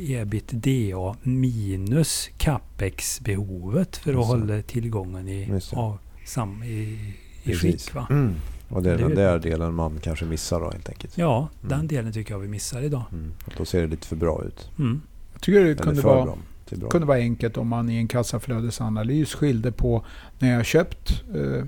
ebitda 0.08 1.16
minus 1.22 2.28
capex-behovet 2.38 3.96
för 3.96 4.10
att 4.10 4.16
Just 4.16 4.28
hålla 4.28 4.62
tillgången 4.62 5.28
i, 5.28 5.60
av, 5.72 5.98
sam, 6.26 6.62
i, 6.62 7.14
i 7.42 7.54
skick. 7.54 7.94
Va? 7.94 8.06
Mm. 8.10 8.34
Och 8.70 8.82
det 8.82 8.90
är 8.92 8.96
Det 8.96 9.02
den 9.02 9.12
är- 9.12 9.16
där 9.16 9.38
delen 9.38 9.74
man 9.74 9.98
kanske 10.02 10.24
missar 10.24 10.60
då 10.60 10.70
helt 10.70 10.88
enkelt. 10.88 11.18
Ja, 11.18 11.48
Mm. 11.62 11.78
den 11.78 11.86
delen 11.88 12.12
tycker 12.12 12.34
jag 12.34 12.38
vi 12.38 12.48
missar 12.48 12.82
idag. 12.82 13.02
Mm. 13.12 13.32
Och 13.46 13.52
då 13.56 13.64
ser 13.64 13.80
det 13.80 13.86
lite 13.86 14.06
för 14.06 14.16
bra 14.16 14.44
ut. 14.44 14.70
Mm. 14.78 15.00
Jag 15.32 15.42
tycker 15.42 15.64
det 15.64 15.74
kunde 15.74 16.00
vara, 16.02 16.24
bra. 16.24 16.88
kunde 16.90 17.06
vara 17.06 17.18
enkelt 17.18 17.56
om 17.56 17.68
man 17.68 17.90
i 17.90 17.96
en 17.96 18.08
kassaflödesanalys 18.08 19.34
skilde 19.34 19.72
på 19.72 20.04
när 20.38 20.52
jag 20.54 20.66
köpt 20.66 21.22
eh, 21.34 21.64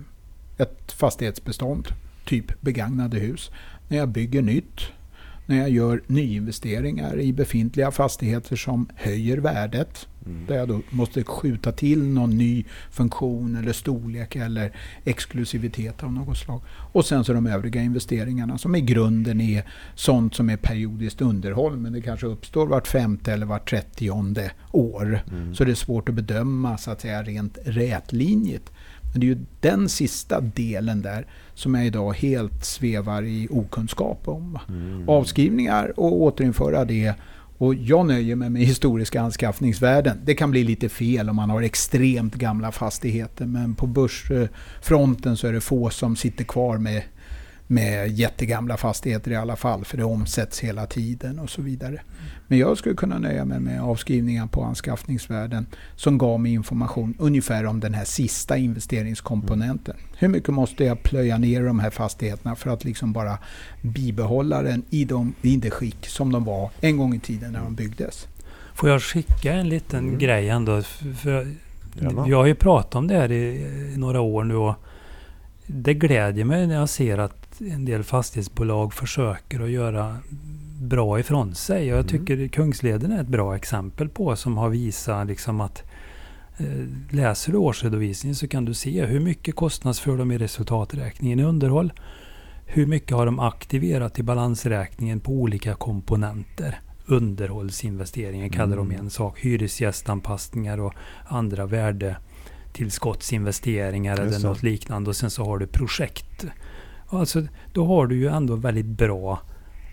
ett 0.58 0.92
fastighetsbestånd, 0.92 1.88
typ 2.24 2.60
begagnade 2.60 3.18
hus, 3.18 3.50
när 3.88 3.96
jag 3.98 4.08
bygger 4.08 4.42
nytt, 4.42 4.80
när 5.46 5.56
jag 5.56 5.70
gör 5.70 6.02
nyinvesteringar 6.06 7.20
i 7.20 7.32
befintliga 7.32 7.90
fastigheter 7.90 8.56
som 8.56 8.88
höjer 8.94 9.38
värdet, 9.38 10.08
Mm. 10.26 10.46
där 10.46 10.54
jag 10.56 10.68
då 10.68 10.80
måste 10.90 11.24
skjuta 11.24 11.72
till 11.72 12.02
någon 12.02 12.38
ny 12.38 12.64
funktion 12.90 13.56
eller 13.56 13.72
storlek 13.72 14.36
eller 14.36 14.72
exklusivitet 15.04 16.02
av 16.02 16.12
något 16.12 16.36
slag. 16.38 16.62
Och 16.92 17.04
sen 17.04 17.24
så 17.24 17.32
de 17.32 17.46
övriga 17.46 17.82
investeringarna 17.82 18.58
som 18.58 18.74
i 18.74 18.80
grunden 18.80 19.40
är 19.40 19.64
sånt 19.94 20.34
som 20.34 20.50
är 20.50 20.56
periodiskt 20.56 21.20
underhåll 21.20 21.76
men 21.76 21.92
det 21.92 22.00
kanske 22.00 22.26
uppstår 22.26 22.66
vart 22.66 22.88
femte 22.88 23.32
eller 23.32 23.46
vart 23.46 23.70
trettionde 23.70 24.50
år. 24.70 25.20
Mm. 25.30 25.54
Så 25.54 25.64
det 25.64 25.70
är 25.70 25.74
svårt 25.74 26.08
att 26.08 26.14
bedöma 26.14 26.78
så 26.78 26.90
att 26.90 27.00
säga 27.00 27.22
rent 27.22 27.58
rätlinjigt. 27.64 28.70
Men 29.12 29.20
det 29.20 29.26
är 29.26 29.28
ju 29.28 29.38
den 29.60 29.88
sista 29.88 30.40
delen 30.40 31.02
där 31.02 31.26
som 31.54 31.74
jag 31.74 31.86
idag 31.86 32.12
helt 32.12 32.64
svävar 32.64 33.22
i 33.22 33.48
okunskap 33.50 34.28
om. 34.28 34.58
Mm. 34.68 35.08
Avskrivningar 35.08 36.00
och 36.00 36.22
återinföra 36.22 36.84
det. 36.84 37.14
Och 37.58 37.74
jag 37.74 38.06
nöjer 38.06 38.36
mig 38.36 38.50
med 38.50 38.62
historiska 38.62 39.20
anskaffningsvärden. 39.20 40.18
Det 40.24 40.34
kan 40.34 40.50
bli 40.50 40.64
lite 40.64 40.88
fel 40.88 41.30
om 41.30 41.36
man 41.36 41.50
har 41.50 41.62
extremt 41.62 42.34
gamla 42.34 42.72
fastigheter. 42.72 43.46
Men 43.46 43.74
på 43.74 43.86
börsfronten 43.86 45.36
så 45.36 45.46
är 45.46 45.52
det 45.52 45.60
få 45.60 45.90
som 45.90 46.16
sitter 46.16 46.44
kvar 46.44 46.78
med, 46.78 47.02
med 47.66 48.10
jättegamla 48.10 48.76
fastigheter 48.76 49.30
i 49.30 49.36
alla 49.36 49.56
fall. 49.56 49.84
För 49.84 49.96
det 49.96 50.04
omsätts 50.04 50.60
hela 50.60 50.86
tiden 50.86 51.38
och 51.38 51.50
så 51.50 51.62
vidare. 51.62 52.00
Men 52.48 52.58
jag 52.58 52.78
skulle 52.78 52.94
kunna 52.94 53.18
nöja 53.18 53.44
mig 53.44 53.60
med 53.60 53.82
avskrivningar 53.82 54.46
på 54.46 54.62
anskaffningsvärden 54.64 55.66
som 55.96 56.18
gav 56.18 56.40
mig 56.40 56.52
information 56.52 57.14
ungefär 57.18 57.66
om 57.66 57.80
den 57.80 57.94
här 57.94 58.04
sista 58.04 58.56
investeringskomponenten. 58.56 59.96
Hur 60.18 60.28
mycket 60.28 60.48
måste 60.48 60.84
jag 60.84 61.02
plöja 61.02 61.38
ner 61.38 61.62
de 61.62 61.78
här 61.80 61.90
fastigheterna 61.90 62.56
för 62.56 62.70
att 62.70 62.84
liksom 62.84 63.12
bara 63.12 63.38
bibehålla 63.82 64.62
den 64.62 64.82
i, 64.90 65.04
de, 65.04 65.34
i 65.42 65.56
det 65.56 65.70
skick 65.70 66.06
som 66.06 66.32
de 66.32 66.44
var 66.44 66.70
en 66.80 66.96
gång 66.96 67.14
i 67.14 67.20
tiden 67.20 67.52
när 67.52 67.60
de 67.60 67.74
byggdes. 67.74 68.28
Får 68.74 68.88
jag 68.88 69.02
skicka 69.02 69.52
en 69.52 69.68
liten 69.68 69.98
Mm. 70.06 70.18
grej 70.18 70.48
ändå? 70.48 70.82
För 71.22 71.46
jag 72.26 72.36
har 72.36 72.46
ju 72.46 72.54
pratat 72.54 72.94
om 72.94 73.06
det 73.08 73.14
här 73.14 73.32
i, 73.32 73.44
i 73.94 73.96
några 73.96 74.20
år 74.20 74.44
nu 74.44 74.54
och 74.56 74.74
det 75.66 75.94
glädjer 75.94 76.44
mig 76.44 76.66
när 76.66 76.74
jag 76.74 76.88
ser 76.88 77.18
att 77.18 77.60
en 77.60 77.84
del 77.84 78.02
fastighetsbolag 78.02 78.94
försöker 78.94 79.60
att 79.60 79.70
göra 79.70 80.16
bra 80.82 81.20
ifrån 81.20 81.54
sig. 81.54 81.92
Och 81.92 81.98
jag 81.98 82.10
Mm. 82.12 82.26
tycker 82.26 82.48
Kungsleden 82.48 83.12
är 83.12 83.20
ett 83.20 83.28
bra 83.28 83.56
exempel 83.56 84.08
på 84.08 84.36
som 84.36 84.56
har 84.56 84.68
visat 84.68 85.26
liksom 85.26 85.60
att 85.60 85.82
eh, 86.58 86.66
läser 87.10 87.52
du 87.52 87.58
årsredovisningen 87.58 88.34
så 88.34 88.48
kan 88.48 88.64
du 88.64 88.74
se 88.74 89.04
hur 89.06 89.20
mycket 89.20 89.56
kostnadsför 89.56 90.16
de 90.16 90.32
i 90.32 90.38
resultaträkningen 90.38 91.40
i 91.40 91.44
underhåll. 91.44 91.92
Hur 92.66 92.86
mycket 92.86 93.16
har 93.16 93.26
de 93.26 93.40
aktiverat 93.40 94.18
i 94.18 94.22
balansräkningen 94.22 95.20
på 95.20 95.32
olika 95.32 95.74
komponenter. 95.74 96.80
Underhållsinvesteringar 97.06 98.48
kallar 98.48 98.76
de 98.76 98.86
Mm. 98.90 99.00
en 99.00 99.10
sak. 99.10 99.38
Hyresgästanpassningar 99.40 100.80
och 100.80 100.94
andra 101.26 101.66
värdetillskottsinvesteringar 102.78 104.20
eller 104.20 104.38
något 104.48 104.62
liknande. 104.62 105.10
Och 105.10 105.16
sen 105.16 105.30
så 105.30 105.44
har 105.44 105.58
du 105.58 105.66
projekt. 105.66 106.44
Alltså, 107.08 107.42
då 107.72 107.86
har 107.86 108.06
du 108.06 108.16
ju 108.16 108.28
ändå 108.28 108.56
väldigt 108.56 108.86
bra 108.86 109.40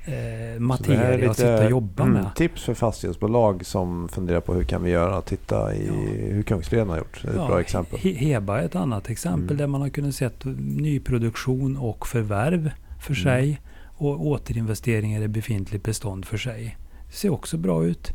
eh, 0.05 0.59
materia 0.59 1.29
att 1.31 1.37
sitta 1.37 1.63
och 1.65 1.71
jobba 1.71 2.03
mm, 2.03 2.13
med. 2.23 2.35
Tips 2.35 2.63
för 2.63 2.73
fastighetsbolag 2.73 3.65
som 3.65 4.09
funderar 4.09 4.41
på 4.41 4.53
hur 4.53 4.63
kan 4.63 4.83
vi 4.83 4.89
göra. 4.91 5.21
Titta 5.21 5.75
i 5.75 5.87
Ja. 5.87 5.93
hur 6.33 6.43
Kungsleden 6.43 6.89
har 6.89 6.97
gjort. 6.97 7.19
Det 7.21 7.27
är 7.27 7.31
ett 7.31 7.37
Ja, 7.37 7.47
bra 7.47 7.61
exempel. 7.61 7.99
He- 7.99 8.15
Heba 8.15 8.59
är 8.61 8.65
ett 8.65 8.75
annat 8.75 9.09
exempel 9.09 9.43
Mm. 9.43 9.57
där 9.57 9.67
man 9.67 9.81
har 9.81 9.89
kunnat 9.89 10.15
se 10.15 10.29
nyproduktion 10.59 11.77
och 11.77 12.07
förvärv 12.07 12.71
för 13.01 13.13
Mm. 13.13 13.23
sig 13.23 13.61
och 13.97 14.27
återinvesteringar 14.27 15.21
i 15.21 15.27
befintligt 15.27 15.83
bestånd 15.83 16.25
för 16.25 16.37
sig. 16.37 16.77
Det 17.07 17.13
ser 17.15 17.29
också 17.29 17.57
bra 17.57 17.85
ut. 17.85 18.13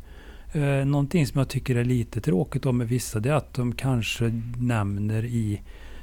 Eh, 0.54 0.86
någonting 0.86 1.26
som 1.26 1.38
jag 1.38 1.48
tycker 1.48 1.76
är 1.76 1.84
lite 1.84 2.20
tråkigt 2.20 2.66
om 2.66 2.78
med 2.78 2.88
vissa 2.88 3.20
det 3.20 3.28
är 3.28 3.34
att 3.34 3.54
de 3.54 3.74
kanske 3.74 4.42
nämner 4.56 5.24
i 5.24 5.60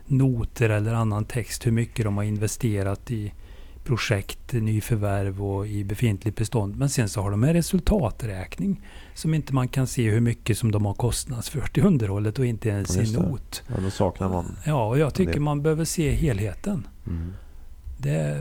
noter 0.07 0.69
eller 0.69 0.93
annan 0.93 1.25
text 1.25 1.65
hur 1.65 1.71
mycket 1.71 2.05
de 2.05 2.17
har 2.17 2.23
investerat 2.23 3.11
i 3.11 3.33
projekt, 3.83 4.53
nyförvärv 4.53 5.43
och 5.43 5.67
i 5.67 5.83
befintligt 5.83 6.37
bestånd. 6.37 6.77
Men 6.77 6.89
sen 6.89 7.09
så 7.09 7.21
har 7.21 7.31
de 7.31 7.43
en 7.43 7.53
resultaträkning 7.53 8.81
som 9.13 9.33
inte 9.33 9.53
man 9.53 9.67
kan 9.67 9.87
se 9.87 10.09
hur 10.09 10.19
mycket 10.19 10.57
som 10.57 10.71
de 10.71 10.85
har 10.85 10.93
kostnadsfört 10.93 11.77
i 11.77 11.81
underhållet 11.81 12.39
och 12.39 12.45
inte 12.45 12.69
ens 12.69 12.97
i 12.97 13.17
not. 13.17 13.63
Ja, 13.67 13.81
då 13.83 13.89
saknar 13.89 14.29
man. 14.29 14.57
Ja, 14.65 14.87
och 14.87 14.99
jag 14.99 15.13
tycker 15.13 15.39
man 15.39 15.61
behöver 15.61 15.85
se 15.85 16.11
helheten. 16.11 16.87
Mm. 17.07 17.33
Det, 17.97 18.37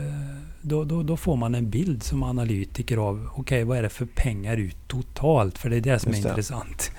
då, 0.63 0.85
då, 0.85 1.03
då 1.03 1.17
får 1.17 1.37
man 1.37 1.55
en 1.55 1.71
bild 1.71 2.03
som 2.03 2.23
analytiker 2.23 2.97
av 2.97 3.29
okej, 3.37 3.65
vad 3.65 3.79
är 3.79 3.83
det 3.83 3.89
för 3.89 4.07
pengar 4.07 4.57
ut 4.57 4.77
totalt? 4.89 5.59
För 5.59 5.71
det 5.71 5.77
är 5.77 5.81
det 5.81 5.99
som 5.99 6.13
Just 6.13 6.25
är 6.25 6.29
det. 6.29 6.31
intressant. 6.31 6.91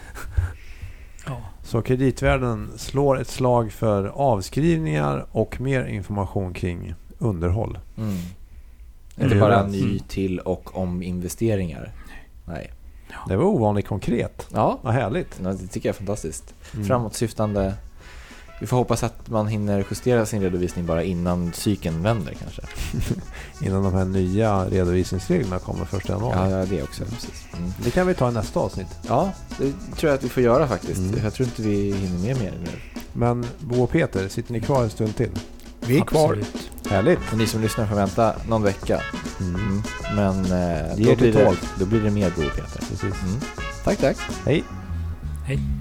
ja. 1.26 1.38
Så 1.64 1.82
kreditvärden 1.82 2.70
slår 2.78 3.22
ett 3.22 3.28
slag 3.28 3.72
för 3.72 4.06
avskrivningar 4.06 5.26
och 5.32 5.62
mer 5.62 5.86
information 5.86 6.54
kring 6.54 6.94
underhåll. 7.18 7.80
Mm. 7.98 8.16
Är 9.16 9.24
Inte 9.24 9.36
bara 9.40 9.54
överens? 9.56 9.74
ny 9.74 9.82
Mm. 9.92 10.00
till 10.08 10.40
och 10.40 10.78
om 10.78 11.04
investeringar. 11.04 11.92
Nej. 12.46 12.72
Det 13.28 13.36
var 13.36 13.46
ovanligt 13.46 13.88
konkret. 13.88 14.48
Ja, 14.54 14.80
Vad 14.82 14.94
härligt. 14.94 15.40
ja, 15.44 15.54
det 15.54 15.68
tycker 15.68 15.90
jag 15.90 15.94
är 15.94 15.98
fantastiskt. 15.98 16.54
Mm. 16.74 16.86
Framåtsyftande. 16.86 17.74
Vi 18.62 18.68
får 18.68 18.78
hoppas 18.78 19.04
att 19.04 19.30
man 19.30 19.48
hinner 19.48 19.86
justera 19.90 20.26
sin 20.26 20.42
redovisning 20.42 20.86
bara 20.86 21.04
innan 21.04 21.54
cykeln 21.54 22.04
vänder 22.04 22.34
kanske. 22.34 22.62
Innan 23.66 23.84
de 23.84 23.94
här 23.94 24.06
nya 24.06 24.66
redovisningsreglerna 24.66 25.60
kommer 25.60 25.86
första 25.86 26.14
januari. 26.14 26.52
Ja, 26.52 26.60
ja 26.60 26.66
det 26.66 26.84
också. 26.84 27.04
Precis. 27.06 27.46
Mm. 27.58 27.74
Det 27.84 27.92
kan 27.92 28.08
vi 28.08 28.14
ta 28.14 28.30
i 28.30 28.34
nästa 28.34 28.60
avsnitt. 28.60 28.88
Ja, 29.08 29.32
det 29.58 29.74
tror 29.98 30.10
jag 30.10 30.14
att 30.14 30.24
vi 30.24 30.30
får 30.30 30.44
göra 30.44 30.68
faktiskt. 30.68 31.00
Mm. 31.00 31.20
Jag 31.24 31.34
tror 31.34 31.48
inte 31.48 31.62
vi 31.62 31.94
hinner 31.94 32.20
med 32.28 32.38
mer 32.38 32.54
nu. 32.64 33.02
Men 33.14 33.46
Bo 33.60 33.84
och 33.84 33.92
Peter, 33.92 34.28
sitter 34.28 34.54
ni 34.54 34.62
kvar 34.62 34.84
en 34.84 34.90
stund 34.90 35.16
till? 35.16 35.32
Vi 35.80 35.98
är 35.98 36.02
kvar. 36.02 36.26
Absolut. 36.26 36.72
Härligt. 36.90 37.20
Och 37.32 37.38
ni 37.38 37.48
som 37.48 37.62
lyssnar 37.62 37.88
får 37.88 37.96
vänta 37.96 38.34
någon 38.48 38.64
vecka. 38.64 39.02
Mm. 39.40 39.82
Men 40.16 40.46
eh, 40.46 40.96
då, 40.98 41.16
blir 41.16 41.34
det, 41.34 41.56
då 41.80 41.86
blir 41.86 42.02
det 42.02 42.12
mer 42.12 42.32
blod 42.32 42.52
Peter. 42.56 42.80
Precis. 42.90 43.04
Mm. 43.04 43.40
Tack, 43.84 43.98
tack. 43.98 44.18
Hej. 44.46 44.64
Hej. 45.46 45.81